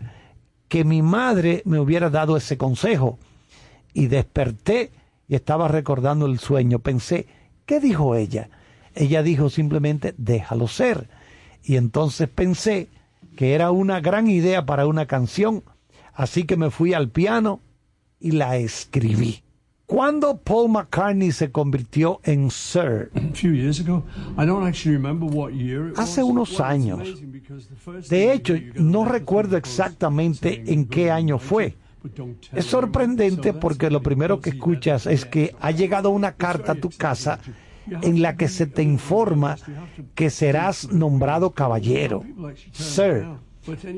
que 0.68 0.84
mi 0.84 1.02
madre 1.02 1.62
me 1.66 1.80
hubiera 1.80 2.10
dado 2.10 2.36
ese 2.38 2.58
consejo. 2.58 3.18
Y 3.94 4.08
desperté 4.08 4.92
y 5.28 5.36
estaba 5.36 5.68
recordando 5.68 6.26
el 6.26 6.40
sueño. 6.40 6.80
Pensé, 6.80 7.28
¿qué 7.66 7.80
dijo 7.80 8.16
ella? 8.16 8.50
Ella 8.94 9.24
dijo 9.24 9.50
simplemente, 9.50 10.14
déjalo 10.18 10.68
ser. 10.68 11.10
Y 11.64 11.78
entonces 11.78 12.28
pensé 12.28 12.90
que 13.38 13.54
era 13.54 13.72
una 13.72 14.02
gran 14.02 14.30
idea 14.30 14.66
para 14.66 14.86
una 14.88 15.06
canción, 15.06 15.64
así 16.14 16.44
que 16.44 16.58
me 16.58 16.72
fui 16.72 16.94
al 16.94 17.10
piano 17.10 17.62
y 18.20 18.32
la 18.32 18.58
escribí. 18.58 19.45
¿Cuándo 19.86 20.38
Paul 20.38 20.72
McCartney 20.72 21.32
se 21.32 21.52
convirtió 21.52 22.20
en 22.24 22.50
Sir? 22.50 23.12
Hace 25.96 26.24
unos 26.24 26.60
años. 26.60 27.22
De 28.10 28.34
hecho, 28.34 28.56
no 28.76 29.06
recuerdo 29.06 29.58
exactamente 29.58 30.64
en 30.74 30.86
qué 30.86 31.12
año 31.12 31.38
fue. 31.38 31.76
Es 32.54 32.66
sorprendente 32.66 33.52
So 33.52 33.60
porque 33.60 33.90
lo 33.90 34.02
primero 34.02 34.40
que 34.40 34.52
escuchas 34.52 35.06
es 35.06 35.26
que 35.26 35.56
ha 35.60 35.72
llegado 35.72 36.10
una 36.10 36.34
carta 36.34 36.74
a 36.74 36.76
tu 36.76 36.90
casa 36.90 37.40
en 37.88 38.22
la 38.22 38.36
que 38.36 38.48
se 38.48 38.66
te 38.66 38.84
informa 38.84 39.58
que 40.14 40.30
serás 40.30 40.92
nombrado 40.92 41.52
caballero, 41.52 42.24
sir. 42.72 43.26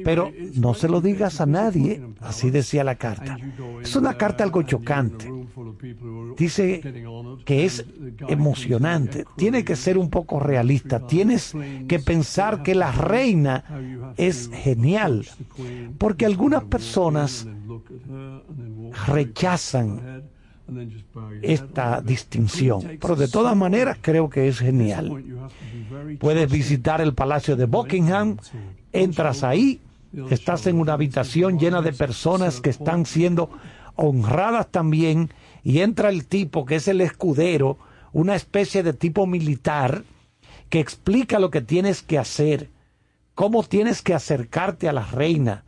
Pero 0.04 0.32
no 0.56 0.74
se 0.74 0.88
lo 0.88 1.02
digas 1.02 1.42
a 1.42 1.46
nadie, 1.46 2.02
así 2.22 2.50
decía 2.50 2.84
la 2.84 2.96
carta. 2.96 3.38
Es 3.82 3.96
una 3.96 4.16
carta 4.16 4.44
algo 4.44 4.62
chocante. 4.64 5.32
Dice 6.38 6.82
que 7.46 7.66
es 7.66 7.86
emocionante, 8.28 9.26
tiene 9.36 9.64
que 9.64 9.76
ser 9.76 9.98
un 9.98 10.10
poco 10.10 10.40
realista, 10.40 11.06
tienes 11.08 11.54
que 11.88 12.00
pensar 12.00 12.64
que 12.64 12.76
la 12.76 12.92
reina 12.92 13.64
es 14.18 14.50
genial, 14.54 15.26
porque 15.98 16.26
algunas 16.26 16.64
personas 16.66 17.48
rechazan 19.08 20.24
esta 21.42 22.02
distinción, 22.02 22.98
pero 23.00 23.16
de 23.16 23.28
todas 23.28 23.56
maneras 23.56 23.98
creo 24.02 24.30
que 24.30 24.48
es 24.48 24.60
genial. 24.60 25.24
Puedes 26.20 26.52
visitar 26.52 27.02
el 27.02 27.14
Palacio 27.14 27.56
de 27.56 27.66
Buckingham, 27.66 28.38
entras 29.04 29.44
ahí, 29.44 29.80
estás 30.30 30.68
en 30.68 30.80
una 30.80 30.94
habitación 30.94 31.60
llena 31.60 31.82
de 31.82 31.94
personas 31.94 32.62
que 32.62 32.70
están 32.70 33.06
siendo 33.06 33.50
honradas 33.96 34.68
también, 34.70 35.32
y 35.64 35.80
entra 35.80 36.10
el 36.10 36.26
tipo 36.26 36.66
que 36.66 36.76
es 36.76 36.88
el 36.88 37.02
escudero, 37.02 37.78
una 38.14 38.36
especie 38.36 38.84
de 38.84 38.94
tipo 38.94 39.26
militar, 39.28 40.04
que 40.70 40.80
explica 40.80 41.40
lo 41.40 41.50
que 41.52 41.62
tienes 41.62 42.02
que 42.02 42.18
hacer, 42.18 42.70
cómo 43.36 43.64
tienes 43.64 44.02
que 44.02 44.14
acercarte 44.14 44.90
a 44.90 44.94
la 44.94 45.06
reina. 45.06 45.64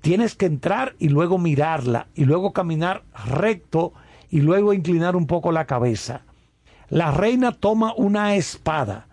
Tienes 0.00 0.34
que 0.34 0.46
entrar 0.46 0.94
y 0.98 1.08
luego 1.08 1.38
mirarla, 1.38 2.08
y 2.14 2.24
luego 2.24 2.52
caminar 2.52 3.04
recto 3.26 3.92
y 4.30 4.40
luego 4.40 4.72
inclinar 4.72 5.16
un 5.16 5.26
poco 5.26 5.52
la 5.52 5.66
cabeza. 5.66 6.22
La 6.88 7.10
reina 7.10 7.52
toma 7.52 7.94
una 7.96 8.36
espada. 8.36 9.08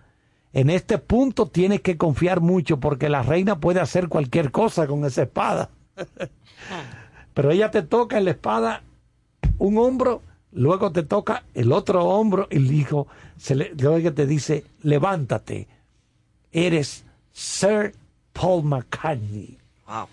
En 0.54 0.70
este 0.70 0.98
punto 0.98 1.48
tienes 1.48 1.80
que 1.80 1.98
confiar 1.98 2.40
mucho 2.40 2.78
porque 2.78 3.08
la 3.08 3.22
reina 3.22 3.58
puede 3.58 3.80
hacer 3.80 4.08
cualquier 4.08 4.52
cosa 4.52 4.86
con 4.86 5.04
esa 5.04 5.22
espada. 5.22 5.70
Pero 7.34 7.50
ella 7.50 7.72
te 7.72 7.82
toca 7.82 8.18
en 8.18 8.26
la 8.26 8.30
espada 8.30 8.84
un 9.58 9.76
hombro, 9.78 10.22
luego 10.52 10.92
te 10.92 11.02
toca 11.02 11.42
el 11.54 11.72
otro 11.72 12.04
hombro 12.04 12.46
y 12.52 12.60
dijo, 12.60 13.08
se 13.36 13.56
le, 13.56 13.74
luego 13.74 14.14
te 14.14 14.26
dice, 14.26 14.64
levántate, 14.82 15.66
eres 16.52 17.04
Sir 17.32 17.92
Paul 18.32 18.62
McCartney. 18.62 19.58
Wow. 19.88 20.06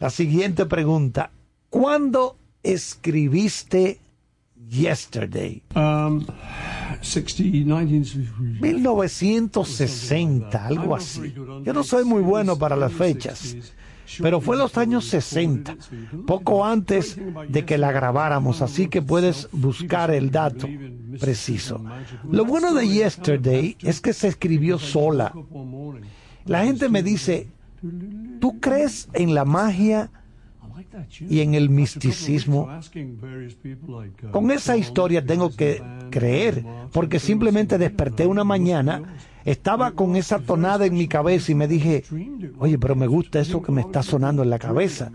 La 0.00 0.10
siguiente 0.10 0.66
pregunta, 0.66 1.30
¿cuándo 1.70 2.36
escribiste 2.64 4.00
Yesterday? 4.74 5.62
Um, 5.74 6.26
60, 7.00 7.84
19... 7.84 8.60
1960, 8.60 10.66
algo 10.66 10.96
así. 10.96 11.32
Yo 11.62 11.72
no 11.72 11.84
soy 11.84 12.04
muy 12.04 12.22
bueno 12.22 12.58
para 12.58 12.76
las 12.76 12.92
fechas, 12.92 13.56
pero 14.20 14.40
fue 14.40 14.56
en 14.56 14.62
los 14.62 14.76
años 14.76 15.04
60, 15.06 15.76
poco 16.26 16.64
antes 16.64 17.16
de 17.48 17.64
que 17.64 17.78
la 17.78 17.92
grabáramos, 17.92 18.62
así 18.62 18.88
que 18.88 19.02
puedes 19.02 19.48
buscar 19.52 20.10
el 20.10 20.30
dato 20.30 20.68
preciso. 21.20 21.84
Lo 22.30 22.44
bueno 22.44 22.74
de 22.74 22.88
Yesterday 22.88 23.76
es 23.80 24.00
que 24.00 24.12
se 24.12 24.28
escribió 24.28 24.78
sola. 24.78 25.32
La 26.46 26.64
gente 26.64 26.88
me 26.88 27.02
dice, 27.02 27.48
¿tú 28.40 28.60
crees 28.60 29.08
en 29.12 29.34
la 29.34 29.44
magia 29.44 30.10
y 31.28 31.40
en 31.40 31.54
el 31.54 31.70
misticismo? 31.70 32.68
Con 34.30 34.50
esa 34.50 34.76
historia 34.76 35.24
tengo 35.24 35.50
que 35.50 35.82
creer, 36.10 36.64
porque 36.92 37.18
simplemente 37.18 37.78
desperté 37.78 38.26
una 38.26 38.44
mañana, 38.44 39.16
estaba 39.44 39.92
con 39.92 40.16
esa 40.16 40.38
tonada 40.38 40.86
en 40.86 40.94
mi 40.94 41.08
cabeza 41.08 41.52
y 41.52 41.54
me 41.54 41.68
dije, 41.68 42.04
oye, 42.58 42.78
pero 42.78 42.94
me 42.94 43.06
gusta 43.06 43.40
eso 43.40 43.62
que 43.62 43.72
me 43.72 43.82
está 43.82 44.02
sonando 44.02 44.42
en 44.42 44.50
la 44.50 44.58
cabeza. 44.58 45.10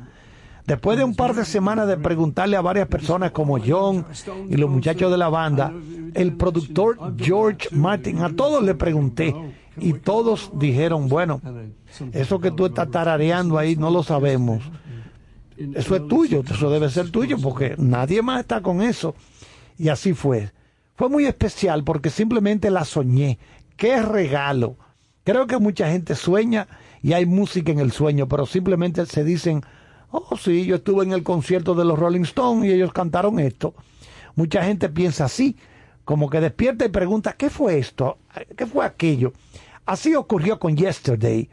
Después 0.69 0.99
de 0.99 1.03
un 1.03 1.15
par 1.15 1.34
de 1.34 1.45
semanas 1.45 1.88
de 1.88 1.98
preguntarle 1.98 2.56
a 2.56 2.61
varias 2.61 2.88
personas 2.88 3.31
como 3.31 3.57
John 3.57 4.06
y 4.49 4.56
los 4.56 4.69
muchachos 4.69 5.10
de 5.10 5.18
la 5.18 5.30
banda, 5.30 5.73
el 6.14 6.34
productor 6.34 7.15
George 7.18 7.69
Martin, 7.72 8.19
a 8.19 8.30
todos 8.30 8.64
le 8.64 8.76
pregunté 8.76 9.34
y 9.81 9.94
todos 9.94 10.52
dijeron, 10.60 11.10
bueno, 11.10 11.41
eso 12.11 12.40
que 12.40 12.52
tú 12.52 12.68
estás 12.68 12.91
tarareando 12.91 13.57
ahí 13.57 13.76
no 13.76 13.90
lo 13.90 14.03
sabemos. 14.03 14.61
Eso 15.76 15.95
es 15.95 16.07
tuyo, 16.07 16.41
eso 16.49 16.69
debe 16.69 16.90
ser 16.90 17.11
tuyo 17.11 17.38
porque 17.38 17.76
nadie 17.77 18.22
más 18.22 18.40
está 18.41 18.61
con 18.61 18.81
eso. 18.81 19.14
Y 19.77 19.90
así 19.90 20.14
fue. 20.14 20.52
Fue 20.95 21.10
muy 21.10 21.26
especial 21.26 21.84
porque 21.84 22.10
simplemente 22.10 22.69
la 22.72 22.86
soñé. 22.86 23.40
¡Qué 23.76 24.02
regalo! 24.02 24.77
Creo 25.23 25.48
que 25.48 25.57
mucha 25.57 25.90
gente 25.91 26.15
sueña 26.15 26.68
y 27.02 27.14
hay 27.14 27.26
música 27.26 27.72
en 27.72 27.80
el 27.80 27.91
sueño, 27.91 28.27
pero 28.27 28.45
simplemente 28.45 29.06
se 29.06 29.23
dicen, 29.23 29.61
oh 30.11 30.38
sí, 30.38 30.65
yo 30.65 30.77
estuve 30.77 31.03
en 31.03 31.11
el 31.11 31.23
concierto 31.23 31.76
de 31.76 31.86
los 31.86 31.99
Rolling 31.99 32.22
Stones 32.22 32.65
y 32.65 32.73
ellos 32.73 32.94
cantaron 32.94 33.40
esto. 33.40 33.73
Mucha 34.36 34.64
gente 34.64 34.90
piensa 34.90 35.26
así, 35.26 35.57
como 36.06 36.30
que 36.30 36.40
despierta 36.40 36.86
y 36.86 36.90
pregunta, 36.90 37.34
¿qué 37.34 37.49
fue 37.49 37.77
esto? 37.77 38.18
¿Qué 38.57 38.65
fue 38.65 38.86
aquello? 38.86 39.34
Así 39.86 40.15
ocurrió 40.15 40.60
con 40.60 40.77
Yesterday. 40.77 41.49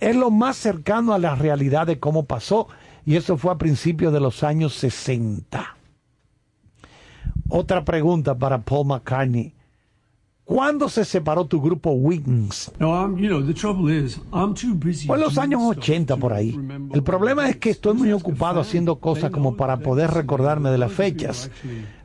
Es 0.00 0.16
lo 0.16 0.30
más 0.30 0.56
cercano 0.56 1.12
a 1.12 1.18
la 1.18 1.34
realidad 1.34 1.86
de 1.86 1.98
cómo 1.98 2.24
pasó 2.24 2.68
y 3.06 3.16
eso 3.16 3.36
fue 3.36 3.52
a 3.52 3.58
principios 3.58 4.12
de 4.12 4.20
los 4.20 4.42
años 4.42 4.74
60. 4.74 5.76
Otra 7.48 7.84
pregunta 7.84 8.36
para 8.36 8.62
Paul 8.62 8.86
McCartney. 8.86 9.52
¿Cuándo 10.44 10.90
se 10.90 11.06
separó 11.06 11.46
tu 11.46 11.60
grupo 11.60 11.92
Wings? 11.92 12.70
No, 12.78 12.94
I'm, 12.94 13.16
you 13.16 13.28
know, 13.28 13.42
the 13.42 13.54
trouble 13.54 13.90
is, 13.90 14.20
I'm 14.30 14.52
too 14.52 14.74
busy. 14.74 15.06
Fue 15.06 15.16
en 15.16 15.22
los 15.22 15.38
años 15.38 15.62
stuff 15.62 15.78
80 15.78 16.14
to 16.14 16.20
por 16.20 16.34
ahí. 16.34 16.54
El 16.92 17.02
problema 17.02 17.48
es 17.48 17.56
que 17.56 17.70
estoy 17.70 17.94
muy 17.94 18.12
ocupado 18.12 18.60
haciendo 18.60 18.96
cosas 18.96 19.30
como 19.30 19.56
para 19.56 19.78
poder 19.78 20.10
recordarme 20.10 20.70
de 20.70 20.76
las 20.76 20.92
fechas. 20.92 21.50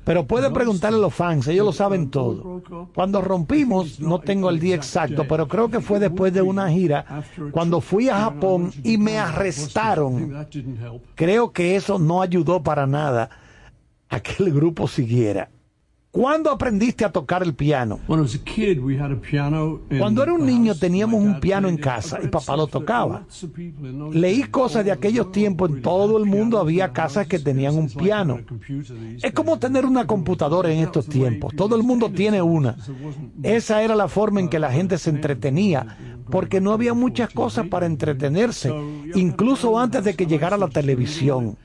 Pero 0.10 0.26
puede 0.26 0.50
preguntarle 0.50 0.98
a 0.98 1.02
los 1.02 1.14
fans, 1.14 1.48
ellos 1.50 1.68
lo 1.68 1.72
saben 1.72 2.10
todo. 2.10 2.64
Cuando 2.96 3.22
rompimos, 3.22 4.00
no 4.00 4.18
tengo 4.18 4.50
el 4.50 4.60
día 4.60 4.74
exacto, 4.74 5.28
pero 5.28 5.48
creo 5.48 5.70
que 5.70 5.82
fue 5.82 6.00
después 6.00 6.34
de 6.34 6.42
una 6.42 6.68
gira, 6.72 7.06
cuando 7.52 7.80
fui 7.80 8.10
a 8.10 8.22
Japón 8.22 8.72
y 8.84 8.98
me 8.98 9.20
arrestaron. 9.20 10.48
Creo 11.14 11.52
que 11.52 11.76
eso 11.76 12.00
no 12.00 12.24
ayudó 12.24 12.64
para 12.64 12.88
nada 12.88 13.30
a 14.10 14.20
que 14.20 14.44
el 14.44 14.52
grupo 14.52 14.88
siguiera. 14.88 15.52
¿Cuándo 16.20 16.52
aprendiste 16.52 17.06
a 17.06 17.14
tocar 17.14 17.44
el 17.44 17.54
piano? 17.54 18.02
Cuando 19.98 20.22
era 20.22 20.34
un 20.34 20.46
niño 20.46 20.76
teníamos 20.76 21.24
un 21.24 21.40
piano 21.40 21.70
en 21.70 21.78
casa 21.78 22.20
y 22.22 22.28
papá 22.28 22.58
lo 22.58 22.68
tocaba. 22.68 23.24
Leí 24.12 24.44
cosas 24.44 24.84
de 24.84 24.92
aquellos 24.92 25.32
tiempos, 25.32 25.70
en 25.70 25.82
todo 25.82 26.18
el 26.18 26.26
mundo 26.26 26.60
había 26.60 26.92
casas 26.92 27.26
que 27.26 27.40
tenían 27.40 27.78
un 27.78 27.90
piano. 27.90 28.40
Es 29.22 29.32
como 29.32 29.60
tener 29.60 29.86
una 29.86 30.06
computadora 30.06 30.70
en 30.70 30.80
estos 30.80 31.08
tiempos. 31.08 31.56
Todo 31.56 31.78
el 31.78 31.84
mundo 31.84 32.12
tiene 32.12 32.42
una. 32.42 32.76
Esa 33.42 33.82
era 33.82 33.96
la 33.96 34.10
forma 34.10 34.42
en 34.42 34.50
que 34.50 34.60
la 34.60 34.74
gente 34.74 34.98
se 34.98 35.12
entretenía, 35.12 35.98
porque 36.30 36.60
no 36.60 36.74
había 36.74 36.94
muchas 36.94 37.30
cosas 37.30 37.68
para 37.68 37.86
entretenerse, 37.86 38.74
incluso 39.16 39.80
antes 39.80 40.04
de 40.04 40.16
que 40.16 40.28
llegara 40.28 40.58
la 40.58 40.68
televisión. 40.68 41.56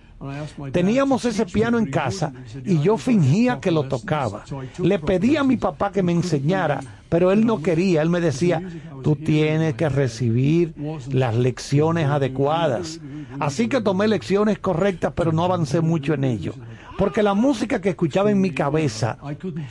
Teníamos 0.73 1.25
ese 1.25 1.45
piano 1.47 1.79
en 1.79 1.87
casa 1.87 2.33
y 2.65 2.81
yo 2.81 2.97
fingía 2.97 3.61
que 3.61 3.71
lo 3.71 3.85
tocaba. 3.85 4.45
Le 4.79 4.99
pedí 4.99 5.37
a 5.37 5.45
mi 5.45 5.57
papá 5.57 5.93
que 5.93 6.03
me 6.03 6.13
enseñara, 6.13 6.81
pero 7.09 7.31
él 7.31 7.45
no 7.45 7.61
quería. 7.61 8.03
Él 8.03 8.11
me 8.11 8.21
decía, 8.21 8.63
tú 9.03 9.17
tienes 9.17 9.75
que 9.75 9.89
recibir 9.89 10.75
las 11.11 11.35
lecciones 11.35 12.07
adecuadas. 12.07 13.01
Así 13.39 13.69
que 13.69 13.81
tomé 13.81 14.09
lecciones 14.09 14.59
correctas, 14.59 15.13
pero 15.15 15.33
no 15.33 15.45
avancé 15.45 15.81
mucho 15.81 16.15
en 16.15 16.25
ello. 16.25 16.55
Porque 16.97 17.23
la 17.23 17.35
música 17.35 17.81
que 17.81 17.91
escuchaba 17.91 18.31
en 18.31 18.41
mi 18.41 18.51
cabeza 18.51 19.19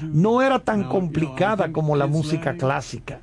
no 0.02 0.41
era 0.41 0.60
tan 0.60 0.84
complicada 0.84 1.72
como 1.72 1.95
la 1.95 2.07
música 2.07 2.56
clásica. 2.56 3.22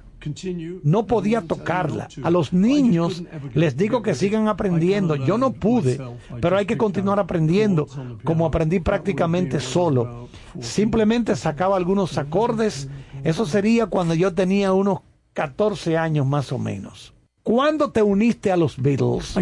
No 0.84 1.06
podía 1.06 1.42
tocarla. 1.42 2.08
A 2.22 2.30
los 2.30 2.52
niños 2.52 3.22
les 3.54 3.76
digo 3.76 4.02
que 4.02 4.14
sigan 4.14 4.48
aprendiendo. 4.48 5.16
Yo 5.16 5.38
no 5.38 5.52
pude, 5.52 6.00
pero 6.40 6.56
hay 6.56 6.66
que 6.66 6.78
continuar 6.78 7.18
aprendiendo, 7.18 7.86
como 8.24 8.46
aprendí 8.46 8.80
prácticamente 8.80 9.60
solo. 9.60 10.28
Simplemente 10.60 11.36
sacaba 11.36 11.76
algunos 11.76 12.18
acordes. 12.18 12.88
Eso 13.24 13.46
sería 13.46 13.86
cuando 13.86 14.14
yo 14.14 14.34
tenía 14.34 14.72
unos 14.72 15.00
14 15.32 15.96
años 15.96 16.26
más 16.26 16.52
o 16.52 16.58
menos. 16.58 17.14
¿Cuándo 17.42 17.90
te 17.90 18.02
uniste 18.02 18.52
a 18.52 18.56
los 18.56 18.80
Beatles? 18.80 19.36
Uh. 19.36 19.40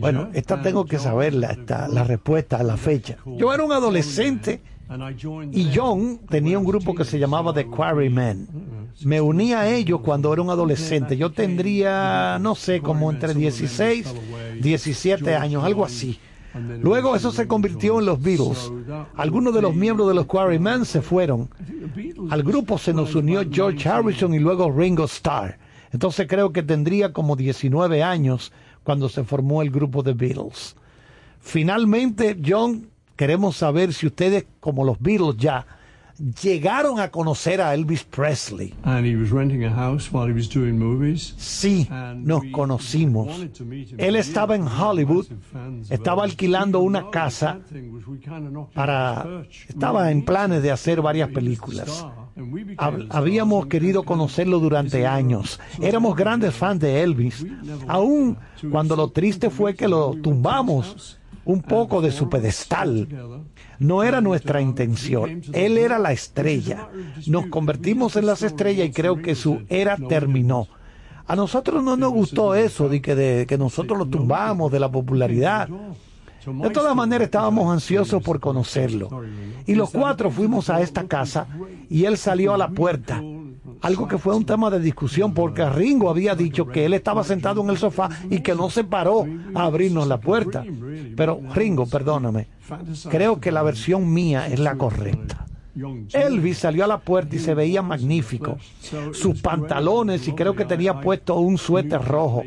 Bueno, 0.00 0.28
esta 0.32 0.62
tengo 0.62 0.84
que 0.84 0.98
saberla, 0.98 1.52
esta, 1.52 1.88
la 1.88 2.04
respuesta 2.04 2.58
a 2.58 2.62
la 2.62 2.76
fecha. 2.76 3.16
Yo 3.24 3.54
era 3.54 3.62
un 3.62 3.72
adolescente 3.72 4.60
y. 5.52 5.70
John 5.74 6.20
tenía 6.28 6.58
un 6.58 6.64
grupo 6.64 6.94
que 6.94 7.04
se 7.04 7.18
llamaba 7.18 7.52
The 7.52 7.66
Quarrymen. 7.66 8.48
Me 9.04 9.20
uní 9.20 9.52
a 9.52 9.68
ellos 9.68 10.00
cuando 10.00 10.32
era 10.32 10.42
un 10.42 10.50
adolescente. 10.50 11.16
Yo 11.16 11.30
tendría, 11.30 12.38
no 12.40 12.54
sé, 12.54 12.80
como 12.80 13.10
entre 13.10 13.34
16, 13.34 14.14
17 14.60 15.34
años, 15.36 15.64
algo 15.64 15.84
así. 15.84 16.18
Luego 16.82 17.14
eso 17.14 17.30
se 17.30 17.46
convirtió 17.46 18.00
en 18.00 18.06
los 18.06 18.20
Beatles. 18.20 18.72
Algunos 19.16 19.54
de 19.54 19.62
los 19.62 19.74
miembros 19.74 20.08
de 20.08 20.14
los 20.14 20.26
Quarrymen 20.26 20.84
se 20.84 21.00
fueron. 21.00 21.48
Al 22.30 22.42
grupo 22.42 22.76
se 22.76 22.92
nos 22.92 23.14
unió 23.14 23.42
George 23.50 23.88
Harrison 23.88 24.34
y 24.34 24.38
luego 24.38 24.70
Ringo 24.70 25.04
Starr. 25.04 25.58
Entonces 25.92 26.26
creo 26.28 26.52
que 26.52 26.62
tendría 26.62 27.12
como 27.12 27.36
19 27.36 28.02
años 28.02 28.52
cuando 28.82 29.08
se 29.08 29.24
formó 29.24 29.62
el 29.62 29.70
grupo 29.70 30.02
de 30.02 30.14
Beatles. 30.14 30.76
Finalmente, 31.40 32.36
John, 32.44 32.88
queremos 33.20 33.54
saber 33.54 33.92
si 33.92 34.06
ustedes, 34.06 34.46
como 34.60 34.82
los 34.82 34.98
Beatles 34.98 35.36
ya, 35.36 35.66
llegaron 36.42 36.98
a 37.00 37.10
conocer 37.10 37.60
a 37.60 37.74
Elvis 37.74 38.02
Presley. 38.04 38.72
And 38.82 39.04
he 39.06 39.14
was 39.14 39.30
renting 39.30 39.62
a 39.64 39.70
house 39.70 40.10
while 40.10 40.26
he 40.30 40.32
was 40.34 40.48
doing 40.48 40.78
movies. 40.78 41.34
Sí, 41.36 41.86
nos 42.16 42.42
conocimos. 42.50 43.28
Él 43.98 44.16
estaba 44.16 44.56
en 44.56 44.66
Hollywood, 44.66 45.26
estaba 45.90 46.24
alquilando 46.24 46.80
una 46.80 47.10
casa 47.10 47.60
para... 48.74 49.44
Estaba 49.68 50.10
en 50.10 50.24
planes 50.24 50.62
de 50.62 50.70
hacer 50.70 51.02
varias 51.02 51.28
películas. 51.28 52.06
Hab- 52.78 53.06
Habíamos 53.10 53.66
querido 53.66 54.02
conocerlo 54.02 54.60
durante 54.60 55.06
años. 55.06 55.60
Éramos 55.82 56.16
grandes 56.16 56.54
fans 56.54 56.80
de 56.80 57.02
Elvis. 57.02 57.44
Aún 57.86 58.38
cuando 58.70 58.96
lo 58.96 59.08
triste 59.08 59.50
fue 59.50 59.74
que 59.74 59.88
lo 59.88 60.14
tumbamos 60.22 61.18
un 61.44 61.62
poco 61.62 62.00
de 62.00 62.12
su 62.12 62.28
pedestal. 62.28 63.08
No 63.78 64.02
era 64.02 64.20
nuestra 64.20 64.60
intención. 64.60 65.42
Él 65.52 65.78
era 65.78 65.98
la 65.98 66.12
estrella. 66.12 66.88
Nos 67.26 67.46
convertimos 67.46 68.16
en 68.16 68.26
las 68.26 68.42
estrellas 68.42 68.88
y 68.88 68.92
creo 68.92 69.22
que 69.22 69.34
su 69.34 69.62
era 69.68 69.96
terminó. 69.96 70.68
A 71.26 71.36
nosotros 71.36 71.82
no 71.82 71.96
nos 71.96 72.12
gustó 72.12 72.54
eso 72.54 72.88
de 72.88 73.00
que, 73.00 73.14
de 73.14 73.46
que 73.46 73.56
nosotros 73.56 73.98
lo 73.98 74.06
tumbamos 74.06 74.72
de 74.72 74.80
la 74.80 74.90
popularidad. 74.90 75.68
De 76.46 76.70
todas 76.70 76.96
maneras 76.96 77.26
estábamos 77.26 77.72
ansiosos 77.72 78.22
por 78.22 78.40
conocerlo. 78.40 79.22
Y 79.66 79.74
los 79.74 79.90
cuatro 79.90 80.30
fuimos 80.30 80.70
a 80.70 80.80
esta 80.80 81.04
casa 81.04 81.46
y 81.88 82.04
él 82.04 82.16
salió 82.16 82.54
a 82.54 82.58
la 82.58 82.68
puerta. 82.68 83.22
Algo 83.82 84.08
que 84.08 84.18
fue 84.18 84.34
un 84.34 84.44
tema 84.44 84.70
de 84.70 84.80
discusión 84.80 85.34
porque 85.34 85.68
Ringo 85.68 86.10
había 86.10 86.34
dicho 86.34 86.66
que 86.66 86.84
él 86.84 86.94
estaba 86.94 87.24
sentado 87.24 87.62
en 87.62 87.70
el 87.70 87.78
sofá 87.78 88.08
y 88.30 88.40
que 88.40 88.54
no 88.54 88.70
se 88.70 88.84
paró 88.84 89.26
a 89.54 89.64
abrirnos 89.64 90.06
la 90.06 90.20
puerta. 90.20 90.64
Pero 91.16 91.40
Ringo, 91.54 91.86
perdóname, 91.86 92.48
creo 93.10 93.40
que 93.40 93.52
la 93.52 93.62
versión 93.62 94.12
mía 94.12 94.46
es 94.46 94.58
la 94.60 94.76
correcta. 94.76 95.46
Elvis 96.12 96.58
salió 96.58 96.84
a 96.84 96.88
la 96.88 96.98
puerta 96.98 97.36
y 97.36 97.38
se 97.38 97.54
veía 97.54 97.82
magnífico. 97.82 98.58
Sus 99.12 99.40
pantalones 99.40 100.26
y 100.26 100.32
creo 100.32 100.54
que 100.54 100.64
tenía 100.64 101.00
puesto 101.00 101.36
un 101.36 101.58
suéter 101.58 102.02
rojo. 102.02 102.42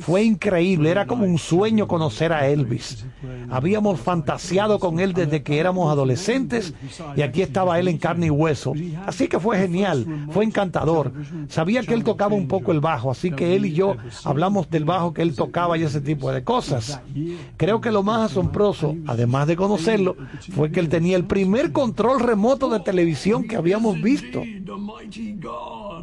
Fue 0.00 0.22
increíble, 0.22 0.90
era 0.90 1.06
como 1.06 1.24
un 1.24 1.38
sueño 1.38 1.86
conocer 1.86 2.32
a 2.32 2.48
Elvis. 2.48 3.04
Habíamos 3.50 4.00
fantaseado 4.00 4.78
con 4.78 4.98
él 4.98 5.12
desde 5.12 5.42
que 5.42 5.58
éramos 5.58 5.90
adolescentes 5.90 6.74
y 7.16 7.22
aquí 7.22 7.42
estaba 7.42 7.78
él 7.78 7.88
en 7.88 7.98
carne 7.98 8.26
y 8.26 8.30
hueso. 8.30 8.72
Así 9.06 9.28
que 9.28 9.38
fue 9.38 9.58
genial, 9.58 10.26
fue 10.30 10.44
encantador. 10.44 11.12
Sabía 11.48 11.82
que 11.82 11.94
él 11.94 12.04
tocaba 12.04 12.34
un 12.34 12.48
poco 12.48 12.72
el 12.72 12.80
bajo, 12.80 13.10
así 13.10 13.30
que 13.30 13.54
él 13.54 13.66
y 13.66 13.72
yo 13.72 13.96
hablamos 14.24 14.70
del 14.70 14.84
bajo 14.84 15.12
que 15.12 15.22
él 15.22 15.34
tocaba 15.34 15.76
y 15.76 15.82
ese 15.82 16.00
tipo 16.00 16.32
de 16.32 16.42
cosas. 16.44 17.00
Creo 17.56 17.80
que 17.80 17.90
lo 17.90 18.02
más 18.02 18.30
asombroso, 18.30 18.96
además 19.06 19.46
de 19.46 19.56
conocerlo, 19.56 20.16
fue 20.54 20.70
que 20.70 20.80
él 20.80 20.88
tenía 20.88 21.16
el 21.16 21.24
primer 21.24 21.72
control 21.72 22.20
remoto 22.20 22.53
de 22.58 22.80
televisión 22.80 23.46
que 23.46 23.56
habíamos 23.56 24.00
visto. 24.00 24.42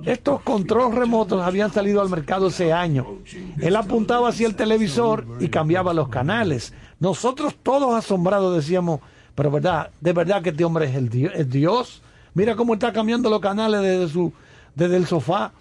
Estos 0.06 0.42
controles 0.42 0.98
remotos 0.98 1.42
habían 1.42 1.72
salido 1.72 2.02
al 2.02 2.10
mercado 2.10 2.48
ese 2.48 2.74
año. 2.74 3.20
Él 3.60 3.76
apuntaba 3.76 4.30
hacia 4.30 4.48
el 4.48 4.56
televisor 4.56 5.26
y 5.40 5.48
cambiaba 5.50 5.94
los 5.94 6.10
canales. 6.10 6.74
Nosotros 7.00 7.56
todos 7.62 7.96
asombrados 7.96 8.56
decíamos, 8.56 9.00
pero 9.36 9.50
verdad, 9.50 9.90
de 10.02 10.14
verdad 10.14 10.42
que 10.42 10.50
este 10.50 10.66
hombre 10.66 10.86
es 10.86 10.96
el 10.96 11.10
Dios. 11.10 11.34
Dios. 11.50 12.02
Mira 12.34 12.56
cómo 12.56 12.74
está 12.74 12.94
cambiando 12.94 13.30
los 13.30 13.42
canales 13.42 13.82
desde 13.82 14.08
su 14.10 14.34
desde 14.76 14.98
el 14.98 15.08
sofá. 15.08 15.52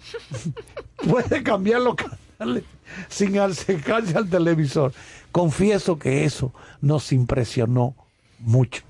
Puede 1.09 1.43
cambiar 1.43 1.81
los 1.81 1.95
canales 1.95 2.63
sin 3.09 3.37
acercarse 3.39 4.17
al 4.17 4.29
televisor. 4.29 4.93
Confieso 5.31 5.97
que 5.97 6.25
eso 6.25 6.53
nos 6.81 7.11
impresionó 7.11 7.95
mucho. 8.39 8.83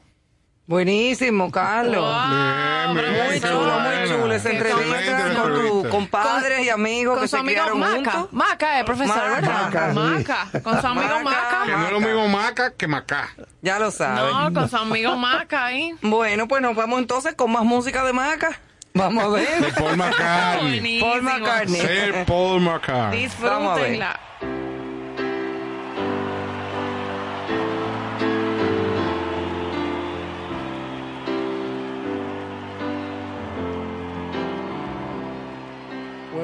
Buenísimo, 0.67 1.51
Carlos. 1.51 2.01
Wow, 2.01 2.93
Bien, 2.95 3.11
bien, 3.13 3.25
Muy 3.27 3.41
chulo, 3.41 3.79
muy 3.79 4.09
chulo 4.09 4.33
esa 4.33 4.49
entrevista 4.51 5.33
con 5.41 5.53
tus 5.53 5.87
compadres 5.89 6.61
y 6.65 6.69
amigos 6.69 7.15
Con 7.15 7.23
que 7.23 7.27
su 7.27 7.35
se 7.35 7.39
amigo 7.41 7.75
Maca. 7.75 7.93
juntos. 8.11 8.27
Maca, 8.31 8.79
eh, 8.79 8.83
profesor, 8.85 9.15
Maca. 9.17 9.31
¿verdad? 9.41 9.61
Maca, 9.63 9.89
sí. 9.89 9.99
Maca. 9.99 10.61
Con 10.63 10.81
su 10.81 10.87
amigo 10.87 11.19
Maca. 11.23 11.41
Maca. 11.41 11.65
Que 11.65 11.71
no 11.71 11.85
es 11.85 11.91
lo 11.91 11.99
mismo 11.99 12.27
maca 12.29 12.71
que 12.71 12.87
macá. 12.87 13.29
Ya 13.61 13.79
lo 13.79 13.91
sabes. 13.91 14.33
No, 14.33 14.53
con 14.53 14.69
su 14.69 14.77
amigo 14.77 15.17
Maca 15.17 15.65
ahí. 15.65 15.93
Bueno, 16.01 16.47
pues 16.47 16.61
nos 16.61 16.75
vamos 16.75 16.99
entonces 16.99 17.35
con 17.35 17.51
más 17.51 17.63
música 17.63 18.03
de 18.05 18.13
Maca. 18.13 18.57
Vamos 18.93 19.23
a 19.23 19.27
De 19.29 19.33
ver. 19.45 19.73
Paul 19.73 19.97
McCartney. 19.97 20.99
Paul 21.01 21.21
McCartney. 21.23 21.81
Ser 21.81 22.25
Paul 22.25 22.61
McCartney. 22.61 23.29
Vamos 23.41 23.71
a 23.71 23.75
ver. 23.75 23.89
Disfrútenla. 23.91 24.19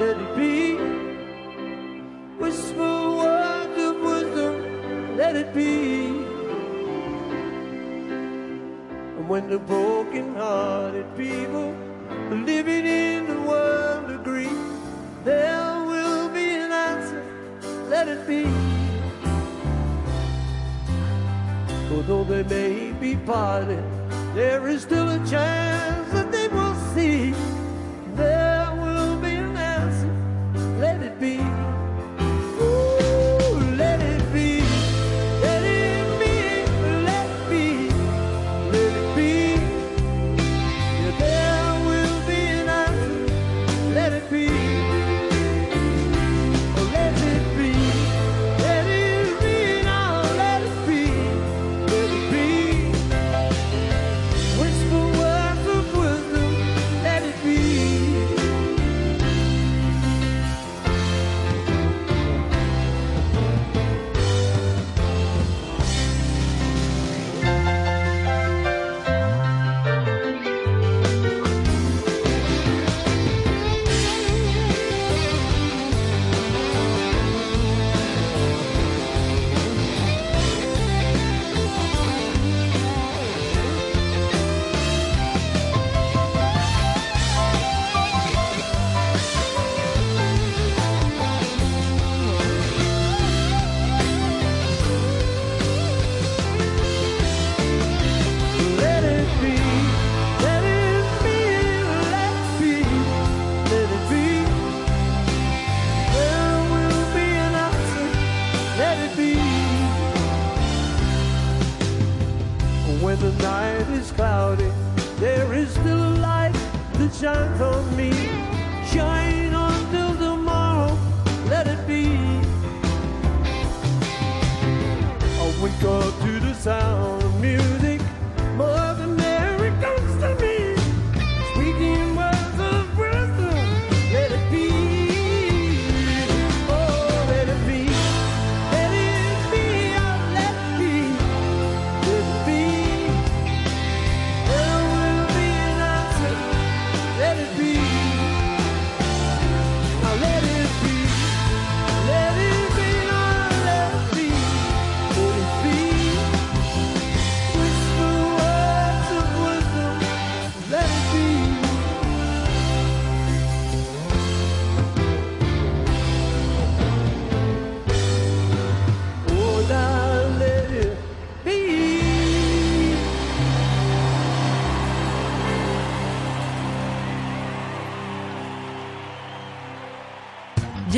let 0.00 0.16
it 0.16 0.34
be. 0.34 0.76
Whisper 2.38 3.00
words 3.20 3.76
of 3.88 4.00
wisdom, 4.00 5.16
let 5.18 5.36
it 5.36 5.52
be. 5.52 6.06
And 9.16 9.28
when 9.28 9.50
the 9.50 9.58
broken-hearted 9.58 11.04
people 11.18 11.76
are 12.30 12.42
living 12.52 12.86
in 12.86 13.26
the 13.26 13.40
world 13.42 14.10
agree, 14.10 14.56
there 15.22 15.84
will 15.84 16.30
be 16.30 16.48
an 16.64 16.72
answer, 16.72 17.22
let 17.90 18.08
it 18.08 18.26
be. 18.26 18.46
Although 21.94 22.24
they 22.24 22.42
may 22.44 22.92
be 22.92 23.16
parted, 23.16 23.84
there 24.34 24.66
is 24.66 24.80
still 24.80 25.10
a 25.10 25.18
chance 25.26 26.10
that 26.12 26.32
they 26.32 26.48
will 26.48 26.74
see. 26.94 27.34
There 28.14 28.49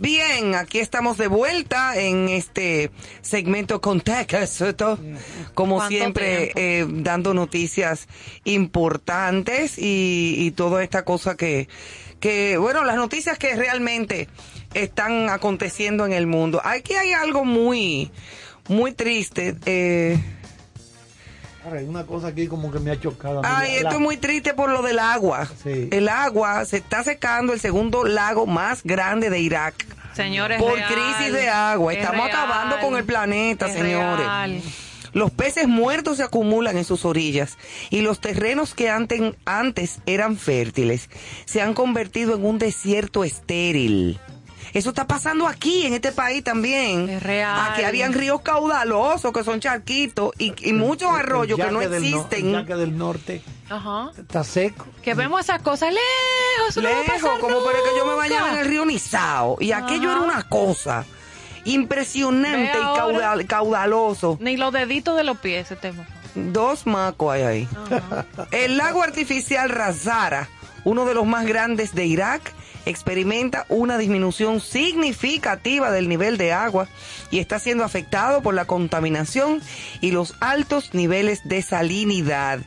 Bien, 0.00 0.54
aquí 0.54 0.78
estamos 0.78 1.18
de 1.18 1.26
vuelta 1.26 1.98
en 1.98 2.28
este 2.28 2.92
segmento 3.20 3.80
Contexto, 3.80 4.96
como 5.54 5.78
¿Cuánto 5.78 5.88
siempre, 5.96 6.52
eh, 6.54 6.86
dando 6.88 7.34
noticias 7.34 8.06
importantes 8.44 9.76
y, 9.76 10.36
y 10.38 10.52
toda 10.52 10.84
esta 10.84 11.04
cosa 11.04 11.36
que, 11.36 11.68
que, 12.20 12.58
bueno, 12.58 12.84
las 12.84 12.94
noticias 12.94 13.38
que 13.38 13.56
realmente 13.56 14.28
están 14.72 15.30
aconteciendo 15.30 16.06
en 16.06 16.12
el 16.12 16.28
mundo. 16.28 16.60
Aquí 16.62 16.94
hay 16.94 17.12
algo 17.12 17.44
muy, 17.44 18.12
muy 18.68 18.92
triste. 18.92 19.56
Eh, 19.66 20.20
hay 21.74 21.84
una 21.84 22.04
cosa 22.06 22.28
aquí 22.28 22.46
como 22.46 22.70
que 22.72 22.78
me 22.78 22.90
ha 22.90 23.00
chocado. 23.00 23.42
Ay, 23.44 23.70
La- 23.72 23.76
esto 23.76 23.90
es 23.96 24.00
muy 24.00 24.16
triste 24.16 24.54
por 24.54 24.70
lo 24.70 24.82
del 24.82 24.98
agua. 24.98 25.48
Sí. 25.62 25.88
El 25.92 26.08
agua 26.08 26.64
se 26.64 26.78
está 26.78 27.04
secando 27.04 27.52
el 27.52 27.60
segundo 27.60 28.04
lago 28.04 28.46
más 28.46 28.82
grande 28.84 29.30
de 29.30 29.40
Irak. 29.40 29.74
Señores, 30.14 30.60
por 30.60 30.74
real. 30.74 30.88
crisis 30.92 31.32
de 31.32 31.48
agua. 31.48 31.92
Es 31.92 32.00
Estamos 32.00 32.26
real. 32.26 32.36
acabando 32.36 32.78
con 32.80 32.96
el 32.96 33.04
planeta, 33.04 33.66
Es 33.66 33.74
señores. 33.74 34.18
real. 34.18 34.60
Los 35.14 35.30
peces 35.30 35.66
muertos 35.66 36.18
se 36.18 36.22
acumulan 36.22 36.76
en 36.76 36.84
sus 36.84 37.04
orillas 37.06 37.56
y 37.88 38.02
los 38.02 38.20
terrenos 38.20 38.74
que 38.74 38.90
antes, 38.90 39.20
antes 39.46 40.00
eran 40.06 40.36
fértiles 40.36 41.08
se 41.46 41.62
han 41.62 41.72
convertido 41.72 42.34
en 42.34 42.44
un 42.44 42.58
desierto 42.58 43.24
estéril. 43.24 44.20
Eso 44.74 44.90
está 44.90 45.06
pasando 45.06 45.46
aquí, 45.46 45.86
en 45.86 45.94
este 45.94 46.12
país 46.12 46.44
también. 46.44 47.08
Es 47.08 47.22
real. 47.22 47.72
Aquí 47.72 47.82
habían 47.84 48.12
ríos 48.12 48.40
caudalosos 48.42 49.32
que 49.32 49.42
son 49.44 49.60
charquitos 49.60 50.32
y, 50.38 50.52
y 50.68 50.72
muchos 50.72 51.10
arroyos 51.10 51.58
que 51.58 51.64
no 51.66 51.72
no- 51.72 51.80
existen. 51.82 52.46
el 52.48 52.52
yaque 52.62 52.74
del 52.76 52.96
norte 52.98 53.42
Ajá. 53.70 54.10
está 54.18 54.44
seco. 54.44 54.86
Que 55.02 55.14
vemos 55.14 55.40
esas 55.40 55.62
cosas 55.62 55.90
lejos. 55.92 56.68
eso 56.70 56.82
no 56.82 56.88
va 56.90 56.94
a 56.96 57.02
lejos, 57.02 57.20
pasar 57.22 57.40
como 57.40 57.64
para 57.64 57.78
que 57.78 57.98
yo 57.98 58.06
me 58.06 58.14
bañara 58.14 58.52
en 58.52 58.58
el 58.58 58.66
río 58.66 58.84
Nizao. 58.84 59.56
Y 59.60 59.72
aquello 59.72 60.10
Ajá. 60.10 60.18
era 60.18 60.20
una 60.32 60.42
cosa 60.48 61.04
impresionante 61.64 62.78
y 62.78 62.82
caudal- 62.98 63.46
caudaloso. 63.46 64.38
Ni 64.40 64.56
los 64.56 64.72
deditos 64.72 65.16
de 65.16 65.24
los 65.24 65.38
pies 65.38 65.68
se 65.68 65.76
te 65.76 65.92
mojan. 65.92 66.12
Dos 66.34 66.86
macos 66.86 67.32
hay 67.34 67.42
ahí. 67.42 67.68
El 68.50 68.76
lago 68.76 69.02
artificial 69.02 69.68
Razara, 69.70 70.48
uno 70.84 71.04
de 71.04 71.14
los 71.14 71.26
más 71.26 71.46
grandes 71.46 71.94
de 71.94 72.06
Irak, 72.06 72.52
experimenta 72.88 73.66
una 73.68 73.98
disminución 73.98 74.60
significativa 74.60 75.90
del 75.90 76.08
nivel 76.08 76.38
de 76.38 76.52
agua 76.52 76.88
y 77.30 77.38
está 77.38 77.58
siendo 77.58 77.84
afectado 77.84 78.42
por 78.42 78.54
la 78.54 78.64
contaminación 78.64 79.60
y 80.00 80.10
los 80.10 80.34
altos 80.40 80.94
niveles 80.94 81.40
de 81.44 81.62
salinidad. 81.62 82.60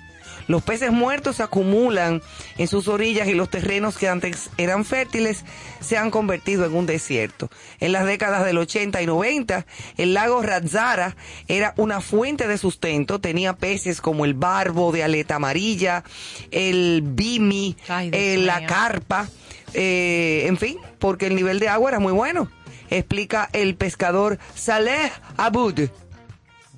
Los 0.48 0.64
peces 0.64 0.92
muertos 0.92 1.38
se 1.38 1.44
acumulan 1.44 2.22
en 2.58 2.68
sus 2.68 2.88
orillas 2.88 3.28
y 3.28 3.34
los 3.34 3.50
terrenos 3.50 3.98
que 3.98 4.10
antes 4.10 4.50
eran 4.58 4.86
fértiles 4.86 5.46
se 5.80 5.98
han 5.98 6.12
convertido 6.12 6.66
en 6.66 6.76
un 6.76 6.86
desierto. 6.86 7.50
En 7.80 7.92
las 7.92 8.06
décadas 8.06 8.44
del 8.44 8.58
80 8.58 9.02
y 9.02 9.06
90, 9.06 9.66
el 9.98 10.14
lago 10.14 10.42
Razara 10.42 11.16
era 11.48 11.74
una 11.78 12.02
fuente 12.02 12.48
de 12.48 12.58
sustento, 12.58 13.20
tenía 13.20 13.54
peces 13.54 14.02
como 14.02 14.26
el 14.26 14.34
barbo 14.34 14.92
de 14.92 15.04
aleta 15.04 15.36
amarilla, 15.36 16.04
el 16.52 17.02
bimi, 17.04 17.78
Ay, 17.88 18.10
eh, 18.12 18.38
la 18.38 18.66
carpa, 18.66 19.30
eh, 19.74 20.44
en 20.48 20.58
fin, 20.58 20.78
porque 21.00 21.28
el 21.28 21.36
nivel 21.36 21.60
de 21.60 21.70
agua 21.70 21.92
era 21.92 22.00
muy 22.00 22.14
bueno, 22.14 22.50
explica 22.90 23.50
el 23.54 23.76
pescador 23.76 24.40
Saleh 24.56 25.12
Abud. 25.38 25.80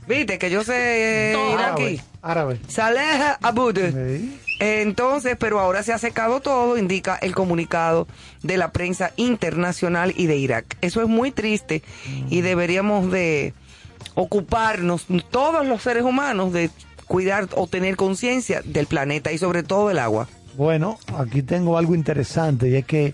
Viste 0.07 0.37
que 0.37 0.49
yo 0.49 0.63
sé 0.63 1.33
eh, 1.33 1.53
iraquí. 1.53 2.01
Árabe. 2.21 2.59
Saleh 2.67 3.37
Abud. 3.41 3.77
Sí. 3.77 4.39
Entonces, 4.59 5.35
pero 5.37 5.59
ahora 5.59 5.83
se 5.83 5.91
ha 5.91 5.97
secado 5.97 6.39
todo, 6.39 6.77
indica 6.77 7.17
el 7.17 7.35
comunicado 7.35 8.07
de 8.43 8.57
la 8.57 8.71
prensa 8.71 9.11
internacional 9.17 10.13
y 10.15 10.27
de 10.27 10.37
Irak. 10.37 10.77
Eso 10.81 11.01
es 11.01 11.07
muy 11.07 11.31
triste 11.31 11.83
y 12.29 12.41
deberíamos 12.41 13.11
de 13.11 13.53
ocuparnos 14.15 15.05
todos 15.31 15.65
los 15.65 15.81
seres 15.81 16.03
humanos 16.03 16.53
de 16.53 16.69
cuidar 17.07 17.49
o 17.55 17.67
tener 17.67 17.95
conciencia 17.95 18.61
del 18.63 18.87
planeta 18.87 19.31
y 19.31 19.37
sobre 19.37 19.63
todo 19.63 19.89
del 19.89 19.99
agua. 19.99 20.29
Bueno, 20.57 20.97
aquí 21.17 21.41
tengo 21.41 21.77
algo 21.77 21.95
interesante 21.95 22.69
y 22.69 22.75
es 22.75 22.85
que 22.85 23.13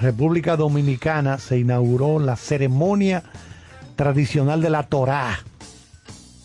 República 0.00 0.56
Dominicana 0.56 1.38
se 1.38 1.58
inauguró 1.58 2.18
la 2.18 2.36
ceremonia 2.36 3.22
tradicional 3.96 4.60
de 4.60 4.70
la 4.70 4.82
Torá 4.84 5.38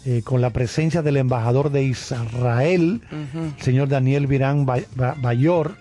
eh, 0.06 0.22
con 0.24 0.40
la 0.42 0.52
presencia 0.52 1.02
del 1.02 1.18
embajador 1.18 1.72
de 1.72 1.84
Israel, 1.84 3.02
el 3.12 3.64
señor 3.64 3.88
Daniel 3.90 4.28
Virán 4.28 4.66
Ba- 4.66 4.80
Ba- 4.96 5.16
Bayor. 5.20 5.76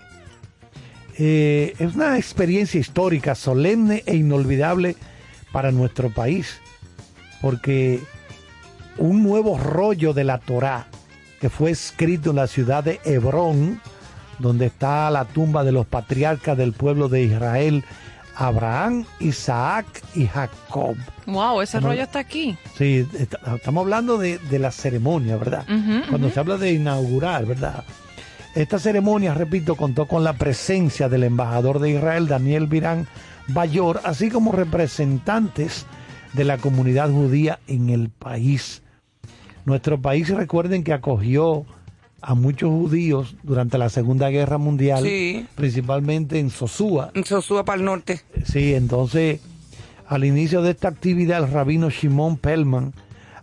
Eh, 1.17 1.75
es 1.77 1.95
una 1.95 2.17
experiencia 2.17 2.79
histórica, 2.79 3.35
solemne 3.35 4.03
e 4.07 4.15
inolvidable 4.15 4.95
para 5.51 5.71
nuestro 5.71 6.09
país, 6.09 6.59
porque 7.41 7.99
un 8.97 9.21
nuevo 9.21 9.57
rollo 9.57 10.13
de 10.13 10.23
la 10.23 10.39
Torá 10.39 10.87
que 11.39 11.49
fue 11.49 11.71
escrito 11.71 12.31
en 12.31 12.37
la 12.37 12.47
ciudad 12.47 12.83
de 12.83 12.99
Hebrón, 13.05 13.79
donde 14.39 14.65
está 14.67 15.09
la 15.11 15.25
tumba 15.25 15.63
de 15.63 15.71
los 15.71 15.85
patriarcas 15.85 16.57
del 16.57 16.73
pueblo 16.73 17.09
de 17.09 17.23
Israel, 17.23 17.83
Abraham, 18.35 19.05
Isaac 19.19 19.85
y 20.15 20.25
Jacob. 20.27 20.95
Wow, 21.25 21.61
ese 21.61 21.79
rollo 21.81 22.03
está 22.03 22.19
aquí. 22.19 22.57
Sí, 22.77 23.05
est- 23.13 23.35
estamos 23.55 23.81
hablando 23.83 24.17
de, 24.17 24.37
de 24.37 24.59
la 24.59 24.71
ceremonia, 24.71 25.35
¿verdad? 25.37 25.65
Cuando 26.09 26.29
se 26.29 26.39
habla 26.39 26.57
de 26.57 26.71
inaugurar, 26.73 27.45
¿verdad? 27.45 27.83
Esta 28.55 28.79
ceremonia, 28.79 29.33
repito, 29.33 29.75
contó 29.75 30.07
con 30.07 30.23
la 30.23 30.33
presencia 30.33 31.07
del 31.09 31.23
embajador 31.23 31.79
de 31.79 31.91
Israel, 31.91 32.27
Daniel 32.27 32.65
Virán 32.67 33.07
Bayor, 33.49 34.01
así 34.05 34.29
como 34.29 34.51
representantes 34.53 35.85
de 36.33 36.43
la 36.45 36.57
comunidad 36.57 37.09
judía 37.11 37.59
en 37.67 37.89
el 37.89 38.09
país. 38.09 38.81
Nuestro 39.65 40.01
país, 40.01 40.29
recuerden 40.29 40.83
que 40.83 40.93
acogió 40.93 41.65
a 42.21 42.35
muchos 42.35 42.69
judíos 42.69 43.35
durante 43.43 43.77
la 43.77 43.89
Segunda 43.89 44.29
Guerra 44.29 44.57
Mundial, 44.57 45.03
Sí. 45.03 45.45
principalmente 45.55 46.39
en 46.39 46.49
Sosúa. 46.49 47.11
En 47.13 47.25
Sosúa 47.25 47.63
para 47.65 47.79
el 47.79 47.85
norte. 47.85 48.21
Sí, 48.45 48.73
entonces, 48.73 49.39
al 50.07 50.23
inicio 50.25 50.61
de 50.61 50.71
esta 50.71 50.87
actividad, 50.89 51.43
el 51.43 51.51
rabino 51.51 51.89
Shimon 51.89 52.37
Pellman 52.37 52.93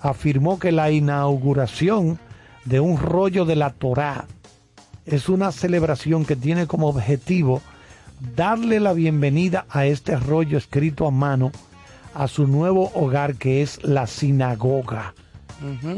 afirmó 0.00 0.58
que 0.58 0.72
la 0.72 0.90
inauguración 0.90 2.18
de 2.64 2.80
un 2.80 2.98
rollo 2.98 3.44
de 3.44 3.56
la 3.56 3.70
Torá 3.70 4.26
es 5.04 5.28
una 5.28 5.52
celebración 5.52 6.24
que 6.24 6.36
tiene 6.36 6.66
como 6.66 6.88
objetivo 6.88 7.62
darle 8.34 8.80
la 8.80 8.92
bienvenida 8.92 9.66
a 9.70 9.86
este 9.86 10.16
rollo 10.16 10.58
escrito 10.58 11.06
a 11.06 11.10
mano 11.10 11.52
a 12.14 12.28
su 12.28 12.46
nuevo 12.46 12.90
hogar 12.94 13.34
que 13.36 13.62
es 13.62 13.82
la 13.84 14.06
sinagoga. 14.06 15.14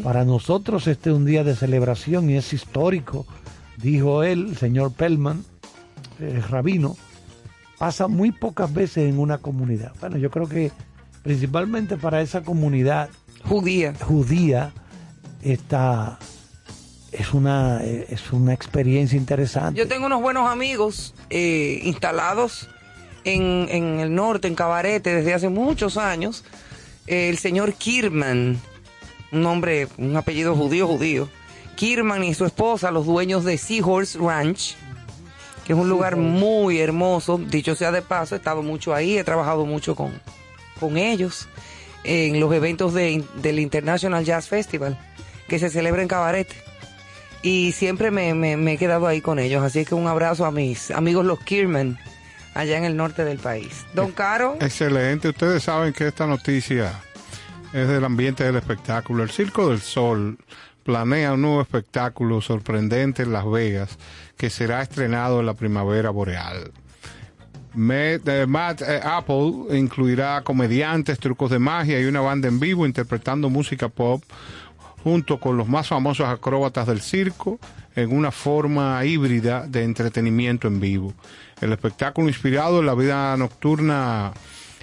Para 0.03 0.25
nosotros 0.25 0.87
este 0.87 1.11
es 1.11 1.17
un 1.17 1.25
día 1.25 1.45
de 1.45 1.57
celebración 1.57 2.31
y 2.31 2.37
es 2.37 2.53
histórico, 2.53 3.27
dijo 3.77 4.23
él, 4.23 4.51
el 4.51 4.57
señor 4.57 4.93
Pellman, 4.93 5.45
el 6.21 6.43
rabino, 6.43 6.97
pasa 7.79 8.09
muy 8.09 8.33
pocas 8.33 8.73
veces 8.73 9.09
en 9.09 9.19
una 9.19 9.39
comunidad. 9.39 9.93
Bueno, 10.01 10.17
yo 10.17 10.31
creo 10.31 10.49
que 10.49 10.71
principalmente 11.23 11.97
para 11.97 12.21
esa 12.21 12.43
comunidad 12.43 13.11
Judía. 13.45 13.95
judía 14.01 14.73
esta 15.43 16.19
es 17.13 17.33
una 17.33 17.83
es 17.83 18.33
una 18.33 18.53
experiencia 18.53 19.17
interesante. 19.17 19.79
Yo 19.79 19.89
tengo 19.89 20.07
unos 20.07 20.21
buenos 20.21 20.51
amigos 20.51 21.15
eh, 21.31 21.81
instalados 21.85 22.69
en, 23.25 23.69
en 23.71 24.01
el 24.01 24.15
norte, 24.15 24.49
en 24.49 24.55
Cabarete, 24.55 25.15
desde 25.15 25.35
hace 25.35 25.49
muchos 25.49 25.97
años. 25.97 26.45
El 27.07 27.39
señor 27.39 27.73
Kirman, 27.75 28.61
un 29.33 29.43
nombre, 29.43 29.89
un 29.99 30.17
apellido 30.17 30.55
judío, 30.57 30.87
judío. 30.87 31.29
Kirman 31.77 32.25
y 32.25 32.35
su 32.35 32.45
esposa, 32.45 32.91
los 32.91 33.07
dueños 33.07 33.45
de 33.45 33.57
Seahorse 33.57 34.19
Ranch, 34.19 34.75
que 35.65 35.73
es 35.75 35.79
un 35.79 35.89
lugar 35.89 36.17
muy 36.17 36.81
hermoso. 36.81 37.39
Dicho 37.39 37.75
sea 37.77 37.93
de 37.93 38.03
paso, 38.03 38.35
he 38.35 38.39
estado 38.39 38.63
mucho 38.63 38.95
ahí, 38.95 39.17
he 39.17 39.25
trabajado 39.25 39.65
mucho 39.65 39.95
con, 39.95 40.21
con 40.81 40.97
ellos 40.97 41.47
en 42.05 42.41
los 42.41 42.53
eventos 42.53 42.95
de- 42.95 43.25
del 43.43 43.59
International 43.61 44.25
Jazz 44.25 44.49
Festival, 44.49 44.99
que 45.49 45.59
se 45.59 45.71
celebra 45.71 46.03
en 46.03 46.09
Cabarete 46.09 46.57
y 47.43 47.73
siempre 47.73 48.11
me, 48.11 48.35
me- 48.35 48.57
me 48.57 48.73
he 48.73 48.77
quedado 48.79 49.07
ahí 49.07 49.21
con 49.21 49.39
ellos. 49.39 49.63
Así 49.63 49.85
que 49.85 49.95
un 49.95 50.09
abrazo 50.09 50.45
a 50.47 50.51
mis 50.51 50.91
amigos 50.91 51.25
los 51.27 51.39
Kirman, 51.41 51.97
allá 52.55 52.77
en 52.77 52.85
el 52.85 52.97
norte 52.97 53.25
del 53.25 53.39
país. 53.39 53.85
Don 53.95 54.11
Caro, 54.11 54.57
Excelente. 54.61 55.29
Ustedes 55.29 55.63
saben 55.63 55.93
que 55.93 56.09
esta 56.09 56.27
noticia 56.27 56.93
es 57.73 57.89
del 57.89 58.05
ambiente 58.05 58.45
del 58.45 58.57
espectáculo. 58.57 59.23
El 59.23 59.31
Circo 59.31 59.69
del 59.69 59.81
Sol 59.81 60.39
planea 60.83 61.35
un 61.35 61.43
nuevo 61.43 61.61
espectáculo 61.61 62.41
sorprendente 62.41 63.23
en 63.23 63.33
Las 63.33 63.49
Vegas 63.51 63.99
que 64.37 64.51
será 64.51 64.83
estrenado 64.83 65.41
en 65.41 65.47
la 65.47 65.55
primavera 65.55 66.11
boreal. 66.11 66.73
Eh, 67.77 68.47
Matt 68.49 68.83
eh, 68.83 69.01
Apple 69.05 69.77
incluirá 69.79 70.43
comediantes, 70.43 71.19
trucos 71.19 71.51
de 71.51 71.59
magia 71.59 72.01
y 72.01 72.07
una 72.07 72.21
banda 72.21 72.49
en 72.49 72.59
vivo 72.59 72.87
interpretando 72.87 73.51
música 73.51 73.89
pop 73.89 74.23
junto 75.05 75.39
con 75.39 75.57
los 75.57 75.69
más 75.69 75.87
famosos 75.89 76.27
acróbatas 76.27 76.87
del 76.87 77.01
circo 77.01 77.61
en 77.95 78.17
una 78.17 78.31
forma 78.31 79.05
híbrida 79.05 79.67
de 79.67 79.85
entretenimiento 79.85 80.69
en 80.69 80.81
vivo. 80.81 81.15
El 81.61 81.73
espectáculo 81.73 82.29
inspirado 82.29 82.81
en 82.81 82.87
la 82.87 82.95
vida 82.95 83.37
nocturna 83.37 84.33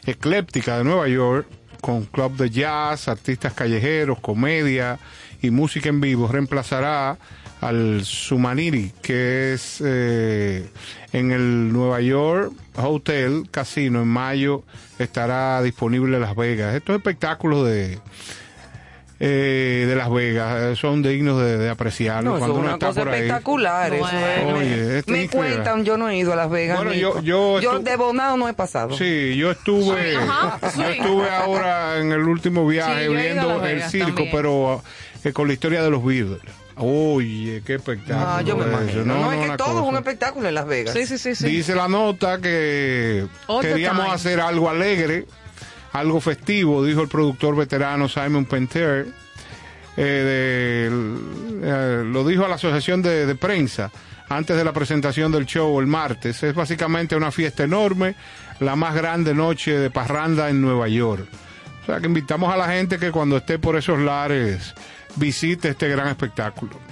ecléptica 0.06 0.78
de 0.78 0.84
Nueva 0.84 1.08
York, 1.08 1.48
con 1.86 2.06
club 2.06 2.36
de 2.36 2.50
jazz, 2.50 3.08
artistas 3.08 3.54
callejeros, 3.54 4.20
comedia 4.20 4.98
y 5.40 5.52
música 5.52 5.88
en 5.88 6.02
vivo, 6.02 6.28
reemplazará 6.28 7.20
al 7.62 8.04
Sumaniri, 8.04 8.92
que 9.04 9.54
es 9.54 9.84
eh, 9.86 10.68
en 11.14 11.30
el 11.30 11.72
Nueva 11.72 12.02
York 12.02 12.54
Hotel 12.76 13.44
Casino. 13.52 14.02
En 14.02 14.08
mayo 14.08 14.64
estará 14.98 15.62
disponible 15.62 16.16
en 16.16 16.22
Las 16.22 16.36
Vegas. 16.36 16.74
Estos 16.74 16.96
espectáculos 16.96 17.68
de 17.68 18.00
eh, 19.20 19.86
de 19.88 19.96
Las 19.96 20.12
Vegas 20.12 20.62
eh, 20.62 20.76
son 20.76 21.02
dignos 21.02 21.40
de, 21.42 21.58
de 21.58 21.70
apreciarlos 21.70 22.26
No, 22.32 22.36
es 22.36 22.40
cuando 22.40 22.60
uno 22.60 22.74
está 22.74 22.92
por 22.92 23.08
ahí. 23.10 23.22
espectacular. 23.22 23.94
eso 23.94 24.06
es- 24.10 24.54
Oye, 24.54 24.98
este 25.00 25.12
me 25.12 25.24
increíble. 25.24 25.54
cuentan, 25.54 25.86
yo 25.86 25.98
no 25.98 26.10
he 26.10 26.18
ido 26.18 26.34
a 26.34 26.36
Las 26.36 26.50
Vegas. 26.50 26.78
Bueno, 26.78 26.94
yo- 26.94 27.22
yo 27.22 27.80
de 27.80 27.96
Bonao 27.96 28.36
no 28.38 28.50
he 28.50 28.54
pasado. 28.54 28.98
Sí, 28.98 29.36
yo 29.38 29.52
estuve, 29.52 30.12
Sí, 30.12 30.16
ajá, 30.18 30.60
yo 30.78 30.84
estuve 30.90 31.30
ahora 31.30 32.00
en 32.00 32.12
el 32.12 32.24
último 32.24 32.68
viaje 32.68 33.08
Sí, 33.08 33.14
viendo 33.14 33.64
el 33.66 33.82
circo, 33.84 34.08
también. 34.08 34.30
pero 34.34 34.84
eh, 35.24 35.32
con 35.34 35.48
la 35.48 35.54
historia 35.54 35.82
de 35.82 35.90
los 35.90 36.04
Beatles. 36.04 36.40
Oye, 36.78 37.62
qué 37.66 37.76
espectáculo. 37.76 38.28
Ah, 38.28 38.42
yo 38.42 38.58
me 38.58 38.66
eso. 38.66 38.72
imagino. 38.82 39.06
No, 39.06 39.32
es 39.32 39.50
que 39.50 39.58
todo 39.58 39.82
es 39.82 39.88
un 39.88 39.96
espectáculo 39.96 40.50
en 40.50 40.56
Las 40.56 40.68
Vegas. 40.68 40.94
Sí, 40.94 41.06
sí, 41.08 41.18
sí. 41.18 41.34
sí. 41.34 41.48
Dice 41.48 41.74
la 41.74 41.88
nota 41.88 42.40
que 42.42 43.28
queríamos 43.62 44.04
time. 44.04 44.14
hacer 44.16 44.40
algo 44.42 44.70
alegre, 44.70 45.26
algo 45.96 46.20
festivo, 46.20 46.84
dijo 46.84 47.02
el 47.02 47.08
productor 47.08 47.56
veterano 47.56 48.10
Simon 48.10 48.46
Penter. 48.46 49.08
eh, 49.98 50.90
eh, 51.64 52.04
lo 52.06 52.28
dijo 52.28 52.44
a 52.44 52.50
la 52.50 52.56
asociación 52.56 53.02
de, 53.02 53.26
de 53.26 53.36
prensa 53.36 53.90
antes 54.28 54.58
de 54.58 54.64
la 54.66 54.74
presentación 54.74 55.32
del 55.32 55.46
show 55.46 55.80
el 55.80 55.88
martes. 55.88 56.44
Es 56.44 56.54
básicamente 56.54 57.16
una 57.16 57.32
fiesta 57.32 57.64
enorme, 57.64 58.16
la 58.60 58.76
más 58.76 58.94
grande 58.94 59.34
noche 59.34 59.80
de 59.80 59.90
parranda 59.90 60.50
en 60.50 60.62
Nueva 60.62 60.90
York. 60.90 61.28
O 61.84 61.86
sea 61.86 62.00
que 62.00 62.08
invitamos 62.08 62.54
a 62.54 62.58
la 62.58 62.68
gente 62.68 62.98
que 62.98 63.12
cuando 63.12 63.38
esté 63.38 63.58
por 63.58 63.78
esos 63.78 64.00
lares 64.00 64.74
visite 65.16 65.70
este 65.70 65.88
gran 65.88 66.08
espectáculo. 66.08 66.85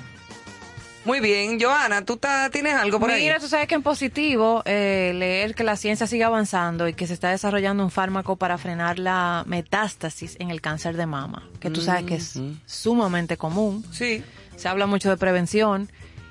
Muy 1.05 1.19
bien, 1.19 1.59
Joana, 1.59 2.05
¿tú 2.05 2.15
ta- 2.15 2.49
tienes 2.49 2.75
algo 2.75 2.97
por 2.99 3.11
ahí? 3.11 3.23
Mira, 3.23 3.37
tú 3.39 3.47
sabes 3.49 3.67
que 3.67 3.75
en 3.75 3.83
positivo, 3.83 4.61
eh, 4.65 5.11
leer 5.13 5.53
que 5.53 5.65
la 5.65 5.75
ciencia 5.75 6.07
sigue 6.07 6.23
avanzando 6.23 6.87
y 6.87 6.93
que 6.93 7.07
se 7.07 7.13
está 7.13 7.29
desarrollando 7.29 7.83
un 7.83 7.91
fármaco 7.91 8.37
para 8.37 8.57
frenar 8.57 8.99
la 8.99 9.43
metástasis 9.45 10.37
en 10.39 10.49
el 10.49 10.61
cáncer 10.61 10.95
de 10.95 11.05
mama, 11.05 11.49
que 11.59 11.69
tú 11.69 11.81
sabes 11.81 12.03
que 12.05 12.15
es 12.15 12.39
sumamente 12.65 13.35
común. 13.35 13.85
Sí. 13.91 14.23
Se 14.55 14.69
habla 14.69 14.85
mucho 14.85 15.09
de 15.09 15.17
prevención 15.17 15.89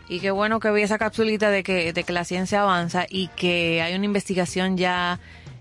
y 0.08 0.20
qué 0.20 0.30
bueno 0.30 0.58
que 0.58 0.70
vi 0.70 0.80
esa 0.82 0.96
capsulita 0.96 1.50
de 1.50 1.62
que, 1.62 1.92
de 1.92 2.04
que 2.04 2.12
la 2.14 2.24
ciencia 2.24 2.62
avanza 2.62 3.04
y 3.10 3.28
que 3.28 3.82
hay 3.82 3.94
una 3.94 4.06
investigación 4.06 4.78
ya 4.78 5.20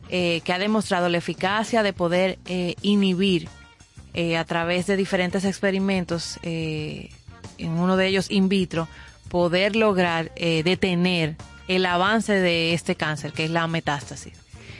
eh, 0.09 0.41
que 0.45 0.53
ha 0.53 0.59
demostrado 0.59 1.09
la 1.09 1.17
eficacia 1.17 1.83
de 1.83 1.91
poder 1.91 2.39
eh, 2.45 2.75
inhibir 2.81 3.49
eh, 4.13 4.37
a 4.37 4.45
través 4.45 4.87
de 4.87 4.95
diferentes 4.95 5.43
experimentos, 5.45 6.37
eh, 6.43 7.09
en 7.61 7.71
uno 7.71 7.97
de 7.97 8.07
ellos 8.07 8.29
in 8.29 8.49
vitro, 8.49 8.87
poder 9.29 9.75
lograr 9.75 10.31
eh, 10.35 10.61
detener 10.63 11.35
el 11.67 11.85
avance 11.85 12.33
de 12.33 12.73
este 12.73 12.95
cáncer, 12.95 13.31
que 13.33 13.45
es 13.45 13.49
la 13.51 13.65
metástasis. 13.67 14.33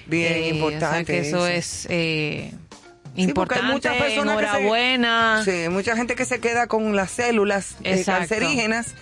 Bien, 0.08 0.34
Eh, 0.34 0.50
importante. 0.50 0.86
O 0.86 0.92
sea 0.92 1.04
que 1.06 1.20
eso, 1.20 1.48
eso. 1.48 1.48
es 1.48 1.88
eh, 1.90 2.52
Sí, 2.52 2.58
porque 3.14 3.22
importante. 3.24 3.66
hay 3.66 3.72
muchas 3.74 3.96
personas 3.98 4.36
que 4.38 4.42
se- 4.46 4.48
enhorabuena. 4.50 5.42
Sí, 5.46 5.70
mucha 5.70 5.96
gente 5.96 6.16
que 6.16 6.26
se 6.26 6.40
queda 6.40 6.68
con 6.68 6.96
las 6.96 7.12
células 7.12 7.76
eh, 7.84 8.04
cancerígenas 8.06 8.94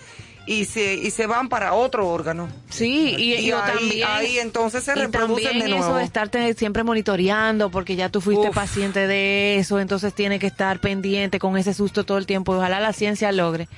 y 0.50 0.64
se, 0.64 0.94
y 0.94 1.12
se 1.12 1.28
van 1.28 1.48
para 1.48 1.74
otro 1.74 2.08
órgano. 2.08 2.48
Sí, 2.68 3.14
y, 3.16 3.34
y 3.34 3.52
ahí, 3.52 3.72
también, 3.72 4.08
ahí 4.08 4.38
entonces 4.38 4.82
se 4.82 4.90
y 4.92 4.94
reproducen 4.96 5.44
también 5.44 5.64
de 5.64 5.70
nuevo. 5.70 5.84
eso 5.84 5.94
de 5.94 6.02
estarte 6.02 6.54
siempre 6.54 6.82
monitoreando 6.82 7.70
porque 7.70 7.94
ya 7.94 8.08
tú 8.08 8.20
fuiste 8.20 8.48
Uf. 8.48 8.54
paciente 8.56 9.06
de 9.06 9.58
eso, 9.58 9.78
entonces 9.78 10.12
tiene 10.12 10.40
que 10.40 10.48
estar 10.48 10.80
pendiente 10.80 11.38
con 11.38 11.56
ese 11.56 11.72
susto 11.72 12.02
todo 12.04 12.18
el 12.18 12.26
tiempo. 12.26 12.56
Ojalá 12.56 12.80
la 12.80 12.92
ciencia 12.92 13.30
logre 13.30 13.68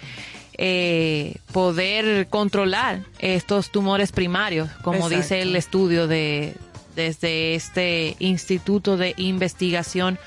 eh, 0.57 1.37
poder 1.53 2.29
controlar 2.29 3.01
estos 3.19 3.71
tumores 3.71 4.11
primarios, 4.11 4.71
como 4.83 4.97
Exacto. 4.97 5.17
dice 5.17 5.43
el 5.43 5.57
estudio 5.57 6.07
de 6.07 6.55
desde 6.97 7.55
este 7.55 8.17
Instituto 8.19 8.97
de 8.97 9.15
Investigación 9.19 10.19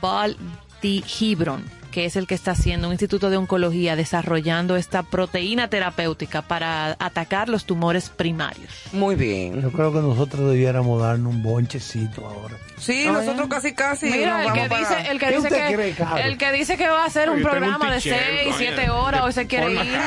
Val 0.00 0.36
di 0.82 1.04
Hebron, 1.20 1.64
que 1.90 2.04
es 2.04 2.16
el 2.16 2.26
que 2.26 2.34
está 2.34 2.52
haciendo 2.52 2.88
un 2.88 2.92
instituto 2.92 3.30
de 3.30 3.36
oncología 3.36 3.96
desarrollando 3.96 4.76
esta 4.76 5.02
proteína 5.02 5.68
terapéutica 5.68 6.42
para 6.42 6.96
atacar 6.98 7.48
los 7.48 7.64
tumores 7.64 8.08
primarios. 8.10 8.70
Muy 8.92 9.14
bien. 9.14 9.60
Yo 9.60 9.72
creo 9.72 9.92
que 9.92 10.00
nosotros 10.00 10.50
debiéramos 10.50 11.00
darnos 11.00 11.34
un 11.34 11.42
bonchecito 11.42 12.26
ahora. 12.26 12.56
Sí, 12.78 13.06
nosotros 13.06 13.48
casi 13.48 13.74
casi. 13.74 14.10
Mira, 14.10 14.44
nos 14.44 14.48
el 14.48 14.52
que, 14.52 14.68
vamos 14.68 14.88
dice, 14.88 15.10
el, 15.10 15.18
que 15.18 15.26
¿Qué 15.26 15.36
dice 15.36 15.48
que, 15.48 15.74
cree, 15.74 15.96
el 16.24 16.38
que 16.38 16.52
dice 16.52 16.76
que 16.76 16.88
va 16.88 17.02
a 17.02 17.06
hacer 17.06 17.30
un 17.30 17.38
Yo 17.38 17.44
tengo 17.44 17.56
un 17.56 17.60
programa 17.60 17.90
de 17.90 18.00
tichel, 18.00 18.18
6, 18.18 18.44
coño. 18.44 18.56
7 18.58 18.90
horas, 18.90 19.22
hoy 19.22 19.32
se 19.32 19.46
quiere 19.46 19.72
ir. 19.72 19.98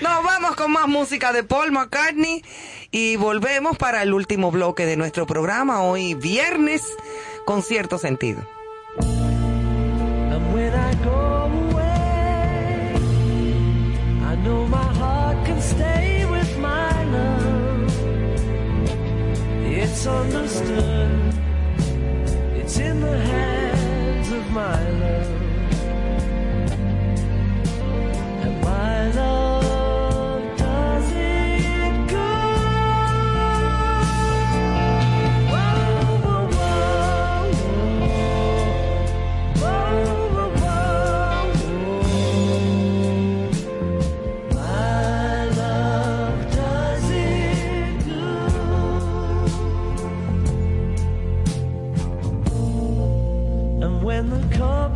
Nos 0.00 0.24
vamos 0.24 0.56
con 0.56 0.72
más 0.72 0.88
música 0.88 1.32
de 1.32 1.42
Paul 1.42 1.72
McCartney 1.72 2.42
y 2.90 3.16
volvemos 3.16 3.76
para 3.78 4.02
el 4.02 4.12
último 4.12 4.50
bloque 4.50 4.86
de 4.86 4.96
nuestro 4.96 5.26
programa 5.26 5.82
hoy 5.82 6.14
viernes 6.14 6.82
con 7.44 7.62
cierto 7.62 7.98
sentido. 7.98 8.46
When 10.56 10.72
I 10.72 10.94
go 11.04 11.20
away, 11.60 12.94
I 14.30 14.34
know 14.36 14.66
my 14.66 14.88
heart 15.00 15.44
can 15.44 15.60
stay 15.60 16.24
with 16.24 16.58
my 16.58 17.04
love. 17.16 17.92
It's 19.66 20.06
understood, 20.06 21.34
it's 22.54 22.78
in 22.78 23.02
the 23.02 23.18
hands 23.18 24.32
of 24.32 24.50
my 24.50 24.80
love. 25.02 25.42
And 28.44 28.60
my 28.62 29.12
love 29.12 29.45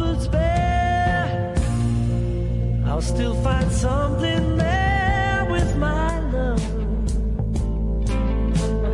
cupboard's 0.00 0.28
bare, 0.28 1.54
I'll 2.86 3.02
still 3.02 3.34
find 3.42 3.70
something 3.70 4.56
there 4.56 5.46
with 5.50 5.76
my 5.76 6.20
love. 6.30 6.62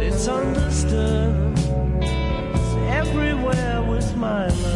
It's 0.00 0.28
understood. 0.28 1.58
It's 2.00 2.74
everywhere 3.00 3.82
with 3.82 4.16
my 4.16 4.48
love. 4.48 4.75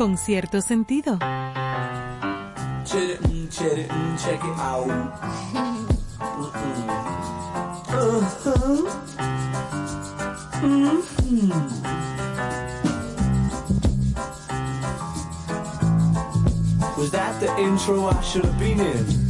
con 0.00 0.16
cierto 0.16 0.62
sentido. 0.62 1.18
Mm-hmm. 1.18 1.60
Mm-hmm. 8.22 8.86
Mm-hmm. 10.62 11.60
Was 16.96 17.10
that 17.10 17.38
the 17.40 17.54
intro 17.58 18.06
I 18.06 18.18
should 18.22 18.46
have 18.46 18.58
been 18.58 18.80
in? 18.80 19.29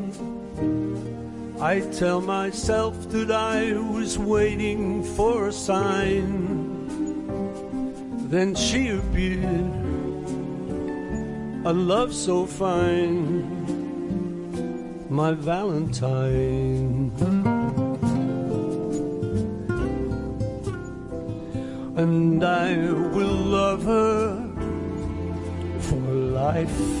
I 1.61 1.81
tell 1.91 2.21
myself 2.21 3.07
that 3.11 3.29
I 3.29 3.73
was 3.73 4.17
waiting 4.17 5.03
for 5.03 5.47
a 5.47 5.53
sign. 5.53 6.87
Then 8.29 8.55
she 8.55 8.89
appeared, 8.89 9.71
a 11.63 11.71
love 11.71 12.15
so 12.15 12.47
fine, 12.47 13.45
my 15.07 15.33
Valentine. 15.33 17.11
And 21.95 22.43
I 22.43 22.91
will 23.13 23.37
love 23.59 23.83
her 23.83 24.49
for 25.79 26.11
life 26.41 27.00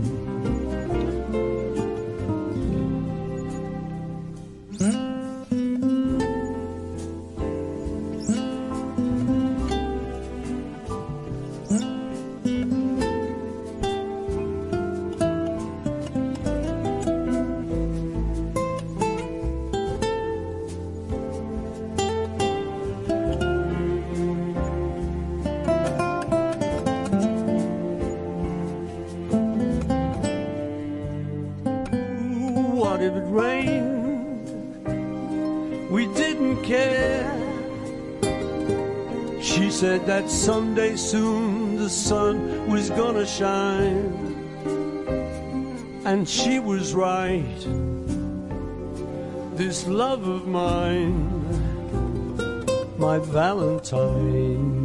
That 40.21 40.29
someday 40.29 40.95
soon 40.95 41.77
the 41.77 41.89
sun 41.89 42.69
was 42.69 42.91
gonna 42.91 43.25
shine. 43.25 44.13
And 46.05 46.29
she 46.29 46.59
was 46.59 46.93
right. 46.93 47.61
This 49.55 49.87
love 49.87 50.27
of 50.27 50.47
mine, 50.47 51.15
my 52.99 53.17
Valentine. 53.17 54.80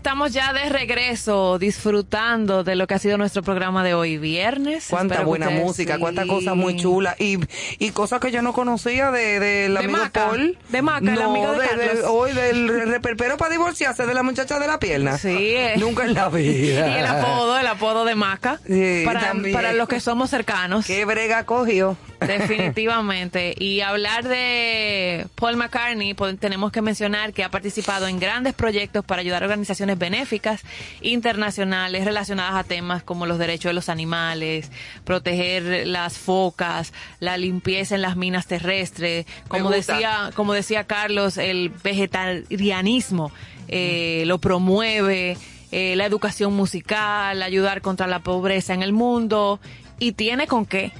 Estamos 0.00 0.32
ya 0.32 0.54
de 0.54 0.66
regreso 0.70 1.58
disfrutando 1.58 2.64
de 2.64 2.74
lo 2.74 2.86
que 2.86 2.94
ha 2.94 2.98
sido 2.98 3.18
nuestro 3.18 3.42
programa 3.42 3.84
de 3.84 3.92
hoy 3.92 4.16
viernes. 4.16 4.86
Cuánta 4.88 5.16
Espero 5.16 5.28
buena 5.28 5.46
ustedes 5.48 5.62
música, 5.64 5.94
sí. 5.96 6.00
cuántas 6.00 6.24
cosas 6.26 6.56
muy 6.56 6.74
chulas 6.76 7.20
y, 7.20 7.38
y 7.78 7.90
cosas 7.90 8.18
que 8.18 8.30
yo 8.30 8.40
no 8.40 8.54
conocía 8.54 9.10
de, 9.10 9.38
De 9.38 9.66
amigo 9.78 9.92
Maca, 9.98 10.28
Paul. 10.28 10.56
de 10.70 10.80
Maca, 10.80 11.12
el 11.12 11.20
amigo 11.20 11.52
de 11.52 11.60
de- 11.60 11.68
Carlos. 11.68 11.96
de- 11.98 12.02
hoy 12.04 12.32
del 12.32 12.88
reperpero 12.90 13.36
para 13.36 13.50
divorciarse 13.52 14.06
de 14.06 14.14
la 14.14 14.22
muchacha 14.22 14.58
de 14.58 14.66
la 14.66 14.78
pierna. 14.78 15.18
Sí. 15.18 15.28
eh. 15.38 15.74
Nunca 15.76 16.04
en 16.06 16.14
la 16.14 16.30
vida. 16.30 16.88
Y 16.96 16.98
el 16.98 17.04
apodo, 17.06 17.58
el 17.58 17.66
apodo 17.66 18.06
de 18.06 18.14
Maca. 18.14 18.58
Sí, 18.66 19.02
para, 19.04 19.20
también. 19.20 19.54
para 19.54 19.74
los 19.74 19.86
que 19.86 20.00
somos 20.00 20.30
cercanos. 20.30 20.86
Qué 20.86 21.04
brega 21.04 21.44
cogió. 21.44 21.98
Definitivamente. 22.20 23.54
Y 23.58 23.80
hablar 23.82 24.26
de 24.26 25.26
Paul 25.34 25.56
McCartney, 25.56 26.14
pues, 26.14 26.38
tenemos 26.38 26.70
que 26.72 26.80
mencionar 26.82 27.32
que 27.34 27.44
ha 27.44 27.50
participado 27.50 28.06
en 28.08 28.18
grandes 28.18 28.54
proyectos 28.54 29.04
para 29.04 29.20
ayudar 29.20 29.42
a 29.42 29.46
organizaciones 29.46 29.89
benéficas 29.98 30.62
internacionales 31.00 32.04
relacionadas 32.04 32.54
a 32.54 32.64
temas 32.64 33.02
como 33.02 33.26
los 33.26 33.38
derechos 33.38 33.70
de 33.70 33.74
los 33.74 33.88
animales, 33.88 34.70
proteger 35.04 35.86
las 35.86 36.18
focas, 36.18 36.92
la 37.20 37.36
limpieza 37.36 37.94
en 37.94 38.02
las 38.02 38.16
minas 38.16 38.46
terrestres, 38.46 39.26
como 39.48 39.70
decía, 39.70 40.30
como 40.34 40.52
decía 40.52 40.84
Carlos, 40.84 41.38
el 41.38 41.70
vegetarianismo 41.82 43.32
eh, 43.68 44.24
lo 44.26 44.38
promueve, 44.38 45.36
eh, 45.72 45.94
la 45.96 46.04
educación 46.06 46.54
musical, 46.54 47.42
ayudar 47.42 47.80
contra 47.80 48.06
la 48.06 48.20
pobreza 48.20 48.74
en 48.74 48.82
el 48.82 48.92
mundo 48.92 49.60
y 49.98 50.12
tiene 50.12 50.46
con 50.48 50.66
qué. 50.66 50.92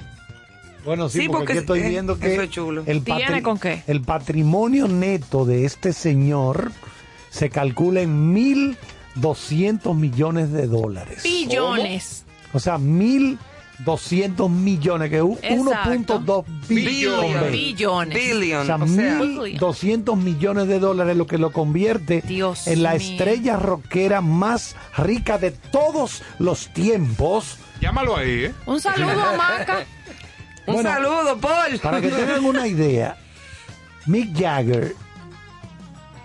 Bueno, 0.85 1.09
sí, 1.09 1.21
Sí, 1.21 1.27
porque, 1.27 1.37
porque 1.37 1.51
aquí 1.51 1.59
estoy 1.59 1.81
viendo 1.81 2.17
que 2.17 2.35
es 2.35 2.49
chulo. 2.49 2.83
El, 2.85 3.03
¿Tiene 3.03 3.43
con 3.43 3.59
qué? 3.59 3.83
el 3.87 4.01
patrimonio 4.01 4.87
neto 4.87 5.45
de 5.45 5.65
este 5.65 5.93
señor 5.93 6.71
se 7.31 7.49
calcula 7.49 8.01
en 8.01 8.31
mil 8.31 8.77
1.200 9.15 9.95
millones 9.95 10.51
de 10.53 10.67
dólares. 10.67 11.21
Billones. 11.23 12.23
O 12.53 12.59
sea, 12.59 12.77
1.200 12.77 14.49
millones, 14.49 15.09
que 15.09 15.17
es 15.17 15.21
un- 15.23 15.37
Exacto. 15.41 16.19
1.2 16.19 16.45
billones. 16.69 17.51
Billones. 17.51 18.13
Billion, 18.15 18.61
O 18.61 18.65
sea, 18.65 18.75
o 18.75 18.87
sea. 18.87 19.19
1.200 19.19 20.15
millones 20.17 20.67
de 20.67 20.79
dólares, 20.79 21.17
lo 21.17 21.27
que 21.27 21.37
lo 21.37 21.51
convierte 21.51 22.21
Dios 22.21 22.67
en 22.67 22.83
la 22.83 22.91
mío. 22.93 22.99
estrella 23.01 23.57
rockera 23.57 24.21
más 24.21 24.75
rica 24.97 25.37
de 25.37 25.51
todos 25.51 26.21
los 26.39 26.67
tiempos. 26.69 27.57
Llámalo 27.81 28.15
ahí, 28.17 28.45
¿eh? 28.45 28.53
Un 28.65 28.79
saludo 28.79 29.23
a 29.23 29.35
Maca. 29.37 29.85
Un 30.67 30.75
Bueno, 30.75 30.89
saludo, 30.89 31.37
Paul. 31.39 31.79
Para 31.79 31.99
que 31.99 32.09
tengan 32.09 32.45
una 32.45 32.67
idea, 32.67 33.17
Mick 34.05 34.37
Jagger, 34.39 34.95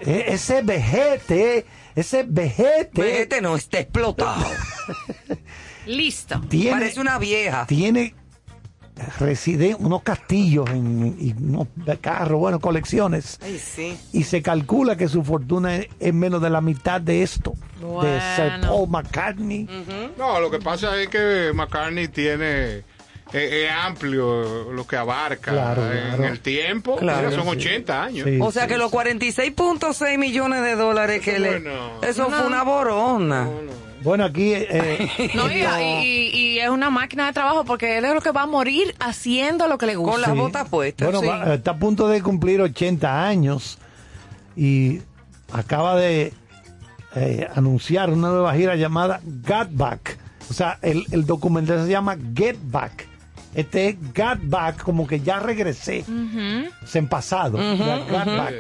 ese 0.01 0.63
vejete, 0.63 1.67
ese 1.95 2.25
vejete, 2.29 3.03
Vete, 3.03 3.41
no, 3.41 3.57
está 3.57 3.81
explotado. 3.81 4.45
Listo. 5.87 6.41
tiene, 6.49 6.71
Parece 6.73 7.01
una 7.01 7.19
vieja. 7.19 7.67
tiene 7.67 8.15
reside 9.19 9.77
unos 9.79 10.03
castillos 10.03 10.69
en, 10.71 11.17
y 11.21 11.33
unos 11.33 11.69
carros, 12.01 12.41
bueno, 12.41 12.61
colecciones. 12.61 13.39
Ay, 13.43 13.59
sí. 13.59 13.97
Y 14.13 14.25
se 14.25 14.43
calcula 14.43 14.97
que 14.97 15.09
su 15.09 15.23
fortuna 15.23 15.77
es, 15.77 15.89
es 16.01 16.15
menos 16.15 16.41
de 16.41 16.51
la 16.51 16.61
mitad 16.61 17.01
de 17.01 17.23
esto, 17.23 17.53
de 18.03 18.21
Sir. 18.37 18.61
Paul 18.63 18.89
McCartney. 18.89 19.69
No, 20.17 20.41
lo 20.41 20.51
que 20.51 20.59
pasa 20.59 21.01
es 21.01 21.09
que 21.09 21.53
McCartney 21.55 22.09
tiene 22.09 22.85
es, 23.33 23.53
es 23.53 23.71
amplio 23.71 24.73
lo 24.73 24.87
que 24.87 24.97
abarca 24.97 25.53
Claro, 25.53 25.91
en 25.93 25.99
claro. 26.17 26.25
el 26.27 26.41
tiempo. 26.41 26.97
Claro, 26.97 27.31
son 27.33 27.45
sí. 27.45 27.49
80 27.51 28.03
años. 28.05 28.27
Sí. 28.29 28.39
O 28.41 28.51
sea 28.53 28.67
que 28.67 28.79
los 28.79 28.91
46.6 28.93 30.19
millones 30.19 30.63
de 30.63 30.77
dólares 30.77 31.21
que 31.23 31.39
le... 31.39 31.61
Bueno. 31.61 32.01
Eso 32.03 32.29
fue 32.29 32.47
una 32.47 32.63
borona. 32.63 33.49
Bueno, 34.03 34.25
aquí 34.25 34.53
eh, 34.55 35.09
No, 35.35 35.51
y, 35.51 35.65
y- 36.05 36.29
y 36.37 36.59
es 36.61 36.69
una 36.69 36.91
máquina 36.91 37.27
de 37.27 37.33
trabajo 37.33 37.65
porque 37.65 37.99
él 37.99 38.05
es 38.05 38.15
lo 38.15 38.21
que 38.21 38.31
va 38.31 38.43
a 38.43 38.47
morir 38.47 38.95
haciendo 39.01 39.67
lo 39.67 39.79
que 39.79 39.87
le 39.87 39.97
gusta. 39.97 40.13
Con 40.13 40.21
las 40.23 40.31
Sí. 40.33 40.37
botas 40.39 40.69
puestas. 40.69 41.07
Bueno, 41.07 41.21
sí. 41.21 41.27
va- 41.27 41.55
está 41.55 41.73
a 41.73 41.77
punto 41.79 42.07
de 42.09 42.23
cumplir 42.23 42.61
80 42.61 43.27
años 43.27 43.79
y 44.55 45.01
acaba 45.53 45.97
de 45.97 46.33
eh, 47.17 47.49
anunciar 47.55 48.11
una 48.11 48.29
nueva 48.29 48.55
gira 48.55 48.77
llamada 48.77 49.21
Got 49.25 49.69
Back. 49.73 50.19
O 50.51 50.55
sea, 50.55 50.79
el, 50.83 51.05
el 51.11 51.27
documental 51.27 51.85
se 51.85 51.91
llama 51.91 52.17
Get 52.35 52.57
Back. 52.63 53.09
Este 53.57 53.89
es 53.89 53.97
Got 54.15 54.39
Back, 54.43 54.83
como 54.83 55.07
que 55.07 55.21
ya 55.21 55.41
regresé. 55.41 56.05
Es 56.85 56.95
en 56.97 57.09
pasado. 57.09 57.59
ya 57.59 57.97
Got 57.99 58.37
Back. 58.37 58.55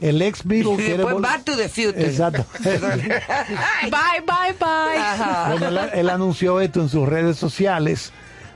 El 0.00 0.20
ex 0.22 0.44
Beatle 0.44 0.72
Y 0.74 0.76
quiere 0.76 0.96
después 0.98 1.14
vol- 1.16 1.22
Back 1.22 1.44
to 1.44 1.56
the 1.56 1.68
Future. 1.68 2.04
Exacto. 2.04 2.44
Bye, 2.62 4.20
bye, 4.26 4.52
bye. 4.58 4.96
Ajá. 4.98 5.50
Bueno, 5.52 5.68
él, 5.68 5.90
él 5.94 6.10
anunció 6.10 6.60
esto 6.60 6.80
en 6.80 6.88
sus 6.88 7.08
redes 7.08 7.36
sociales, 7.36 8.12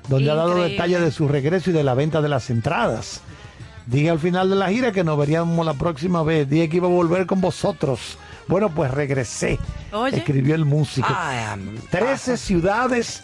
donde 0.09 0.31
ha 0.31 0.35
dado 0.35 0.63
detalles 0.63 1.01
de 1.01 1.11
su 1.11 1.29
regreso 1.29 1.71
y 1.71 1.73
de 1.73 1.83
la 1.85 1.95
venta 1.95 2.21
de 2.21 2.29
las 2.29 2.51
entradas. 2.51 3.21
Dije 3.87 4.11
al 4.11 4.19
final 4.21 4.49
de 4.51 4.57
la 4.57 4.69
gira 4.69 4.93
que 4.93 5.03
nos 5.05 5.19
veríamos 5.19 5.65
la 5.67 5.75
próxima 5.75 6.23
vez. 6.23 6.49
Dije 6.49 6.69
que 6.69 6.77
iba 6.77 6.87
a 6.87 6.91
volver 6.91 7.27
con 7.27 7.41
vosotros. 7.41 8.19
Bueno, 8.49 8.69
pues 8.71 8.91
regresé. 8.91 9.59
Oye. 9.93 10.17
Escribió 10.19 10.55
el 10.55 10.65
músico. 10.65 11.09
13 11.91 12.37
ciudades 12.37 13.23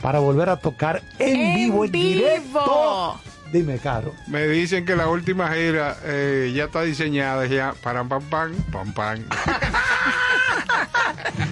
para 0.00 0.18
volver 0.18 0.48
a 0.48 0.56
tocar 0.56 1.02
en, 1.18 1.36
En 1.40 1.54
vivo, 1.54 1.84
en 1.84 1.92
vivo. 1.92 2.14
directo. 2.20 3.20
Dime, 3.52 3.78
Caro. 3.78 4.14
Me 4.26 4.46
dicen 4.46 4.84
que 4.84 4.94
la 4.94 5.08
última 5.08 5.50
gira 5.52 5.96
eh, 6.04 6.52
ya 6.54 6.64
está 6.64 6.82
diseñada 6.82 7.46
ya 7.46 7.74
para 7.82 8.04
pam 8.04 8.22
pam 8.24 8.52
pam 8.70 8.92
pam. 8.92 9.24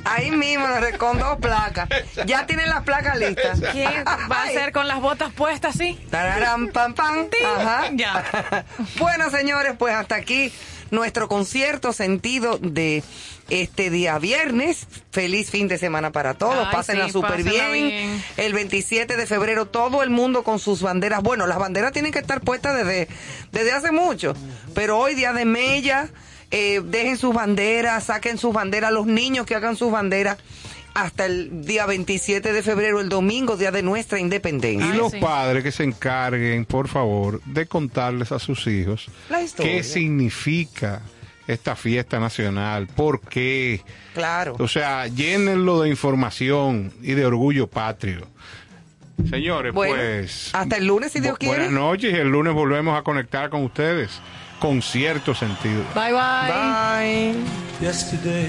Ahí 0.05 0.31
mismo, 0.31 0.66
con 0.98 1.18
dos 1.18 1.39
placas. 1.39 1.89
Ya 2.27 2.47
tienen 2.47 2.68
las 2.68 2.82
placas 2.82 3.18
listas. 3.18 3.60
¿Qué 3.73 3.89
va 4.31 4.43
a 4.43 4.44
hacer 4.44 4.73
con 4.73 4.86
las 4.89 5.01
botas 5.01 5.32
puestas 5.32 5.74
así? 5.74 5.94
Tararán, 6.10 6.68
pam, 6.68 6.94
pam. 6.94 7.27
Ajá. 7.59 7.85
Ya. 7.93 8.24
Bueno, 8.98 9.31
señores, 9.31 9.74
pues 9.78 9.94
hasta 9.94 10.16
aquí 10.16 10.52
nuestro 10.90 11.28
concierto 11.28 11.92
sentido 11.92 12.58
de 12.58 13.02
este 13.48 13.90
día 13.90 14.18
viernes. 14.18 14.86
Feliz 15.10 15.50
fin 15.50 15.68
de 15.68 15.78
semana 15.78 16.12
para 16.12 16.34
todos. 16.34 16.66
Ay, 16.66 16.72
Pásenla 16.72 17.08
súper 17.10 17.42
bien. 17.42 18.22
El 18.36 18.52
27 18.52 19.16
de 19.16 19.26
febrero 19.26 19.66
todo 19.66 20.02
el 20.02 20.10
mundo 20.10 20.42
con 20.42 20.58
sus 20.58 20.82
banderas. 20.82 21.22
Bueno, 21.22 21.46
las 21.46 21.58
banderas 21.58 21.92
tienen 21.92 22.12
que 22.12 22.18
estar 22.18 22.40
puestas 22.40 22.76
desde, 22.76 23.08
desde 23.52 23.72
hace 23.72 23.92
mucho. 23.92 24.34
Pero 24.74 24.98
hoy, 24.98 25.14
día 25.14 25.32
de 25.32 25.44
Mella, 25.44 26.10
eh, 26.50 26.80
dejen 26.84 27.16
sus 27.16 27.34
banderas, 27.34 28.04
saquen 28.04 28.38
sus 28.38 28.52
banderas, 28.52 28.92
los 28.92 29.06
niños 29.06 29.46
que 29.46 29.54
hagan 29.54 29.76
sus 29.76 29.90
banderas. 29.90 30.38
Hasta 30.97 31.27
el 31.27 31.64
día 31.66 31.85
27 31.86 32.52
de 32.52 32.62
febrero, 32.62 33.01
el 33.01 33.09
domingo, 33.09 33.56
día 33.56 33.70
de 33.70 33.82
nuestra 33.82 34.18
independencia. 34.18 34.86
Y 34.86 34.93
Ay, 34.93 34.97
los 34.98 35.12
sí. 35.12 35.18
padres 35.20 35.62
que 35.62 35.70
se 35.73 35.85
encarguen, 35.85 36.64
por 36.64 36.89
favor, 36.89 37.43
de 37.44 37.66
contarles 37.66 38.32
a 38.32 38.39
sus 38.39 38.66
hijos 38.66 39.06
La 39.28 39.43
historia. 39.43 39.73
qué 39.73 39.82
significa 39.82 41.02
esta 41.47 41.77
fiesta 41.77 42.18
nacional, 42.18 42.86
por 42.89 43.20
qué. 43.20 43.82
Claro. 44.14 44.56
O 44.59 44.66
sea, 44.68 45.06
llénenlo 45.06 45.82
de 45.82 45.90
información 45.90 46.93
y 47.02 47.12
de 47.12 47.27
orgullo 47.27 47.66
patrio. 47.68 48.27
Señores, 49.31 49.73
Bueno, 49.73 49.94
pues. 49.97 50.51
hasta 50.55 50.77
el 50.77 50.86
lunes, 50.86 51.12
si 51.12 51.20
Dios 51.20 51.35
bu- 51.35 51.39
quiere. 51.39 51.56
Buenas 51.56 51.73
noches 51.73 52.12
y 52.12 52.16
el 52.16 52.28
lunes 52.28 52.52
volvemos 52.55 52.98
a 52.98 53.02
conectar 53.02 53.48
con 53.51 53.62
ustedes 53.64 54.10
con 54.60 54.81
cierto 54.82 55.35
sentido. 55.35 55.85
Bye, 55.94 56.12
bye. 56.12 57.35
Bye. 57.35 57.35
yesterday. 57.81 58.48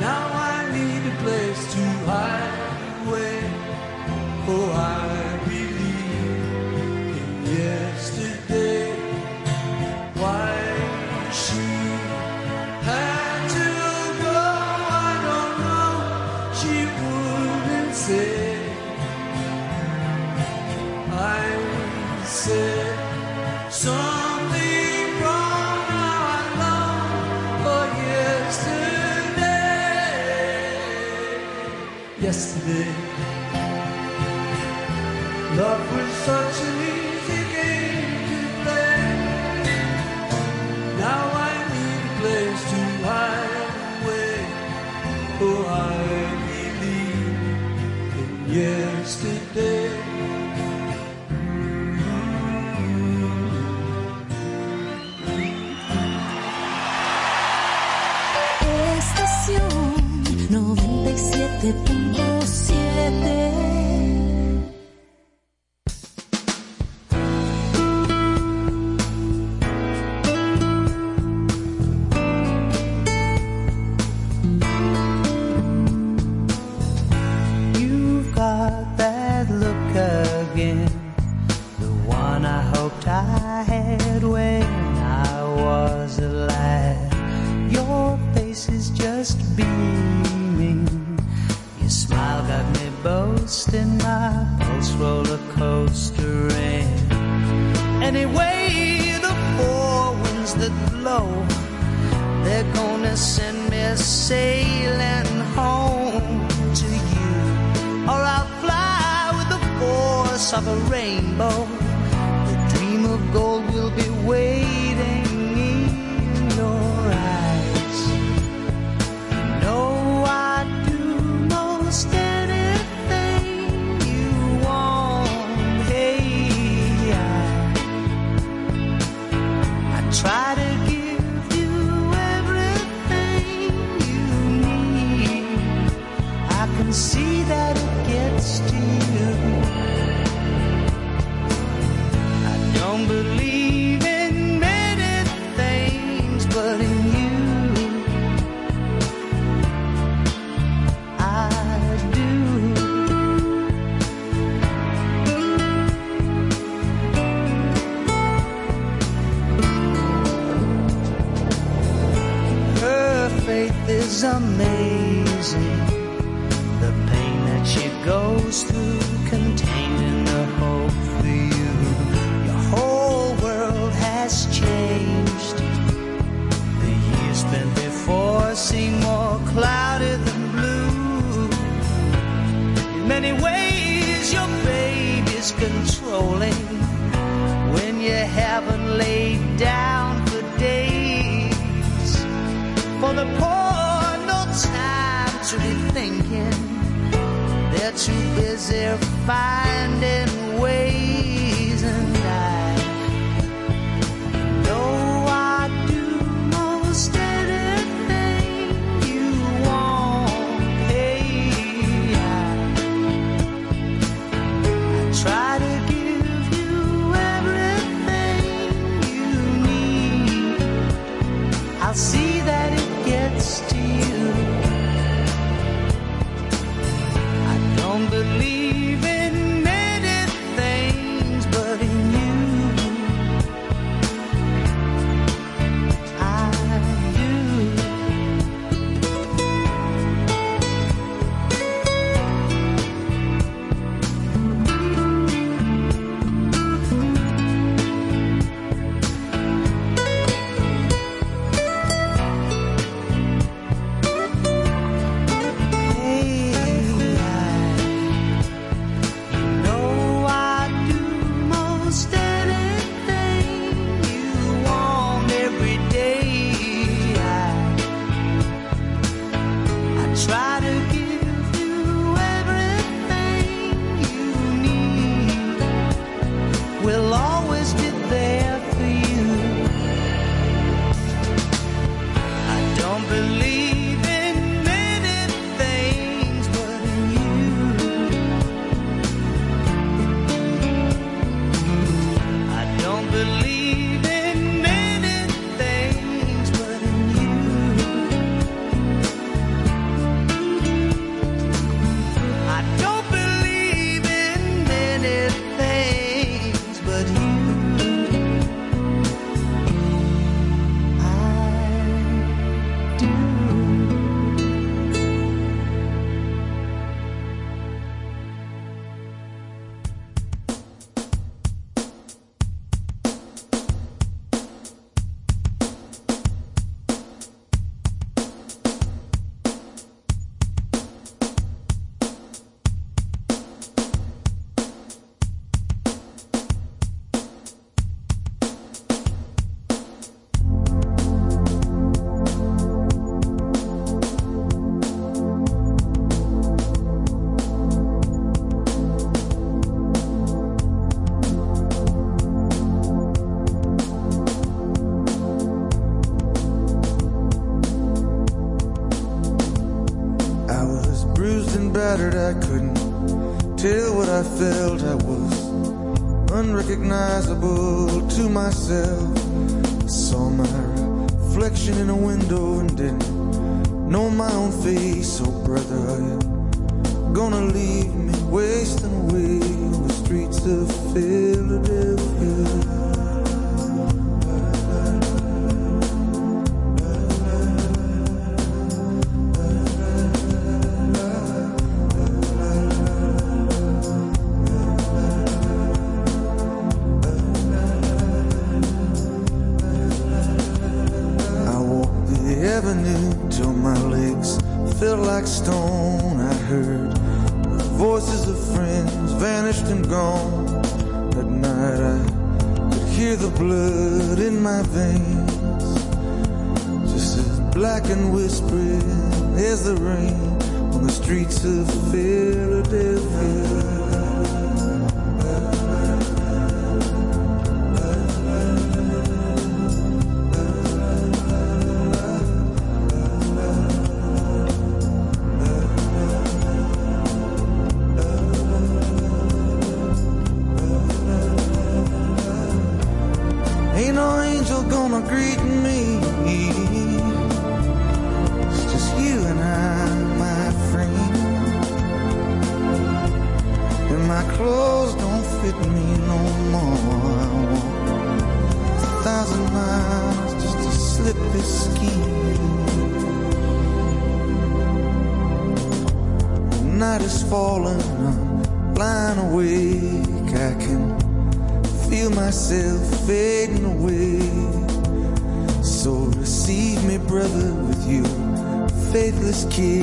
Now 0.00 0.24
I 0.52 0.70
need 0.76 1.02
a 1.12 1.16
place 1.24 1.62
to 1.74 1.84
hide 2.10 3.06
away. 3.06 3.38
Oh, 4.48 4.70
I 4.72 5.15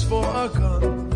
for 0.00 0.24
a 0.24 0.48
gun. 0.48 1.10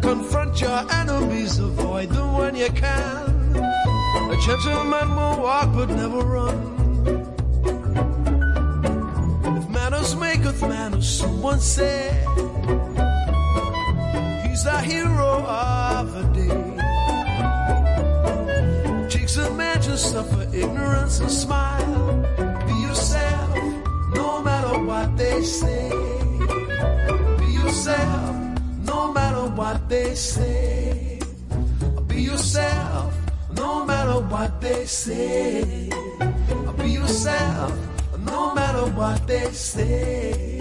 Confront 0.00 0.60
your 0.60 0.80
enemies, 0.92 1.58
avoid 1.58 2.10
them 2.10 2.32
when 2.34 2.54
you 2.54 2.68
can. 2.70 3.56
A 4.34 4.36
gentleman 4.46 5.08
will 5.16 5.42
walk 5.42 5.74
but 5.74 5.88
never 5.90 6.20
run. 6.36 6.58
If 9.58 9.68
manners 9.70 10.14
maketh 10.14 10.60
manners, 10.62 11.08
someone 11.08 11.60
said, 11.60 12.14
he's 14.46 14.64
a 14.66 14.80
hero 14.82 15.44
of 15.46 16.14
a 16.22 16.24
day. 16.38 16.64
Cheeks 19.08 19.36
a 19.36 19.50
man 19.54 19.80
to 19.80 19.96
suffer 19.96 20.46
ignorance 20.54 21.18
and 21.20 21.30
smile. 21.30 22.22
Be 22.66 22.74
yourself, 22.86 23.50
no 24.14 24.42
matter 24.42 24.78
what 24.84 25.16
they 25.16 25.42
say 25.42 26.27
yourself, 27.88 28.36
no 28.84 29.12
matter 29.12 29.46
what 29.56 29.88
they 29.88 30.14
say. 30.14 31.20
Be 32.06 32.22
yourself, 32.22 33.14
no 33.56 33.86
matter 33.86 34.20
what 34.28 34.60
they 34.60 34.84
say. 34.84 35.90
Be 36.76 36.90
yourself, 36.90 37.72
no 38.26 38.54
matter 38.54 38.84
what 38.92 39.26
they 39.26 39.50
say. 39.52 40.60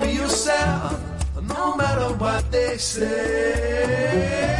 Be 0.00 0.12
yourself, 0.12 0.98
no 1.42 1.76
matter 1.76 2.14
what 2.14 2.50
they 2.50 2.78
say. 2.78 4.59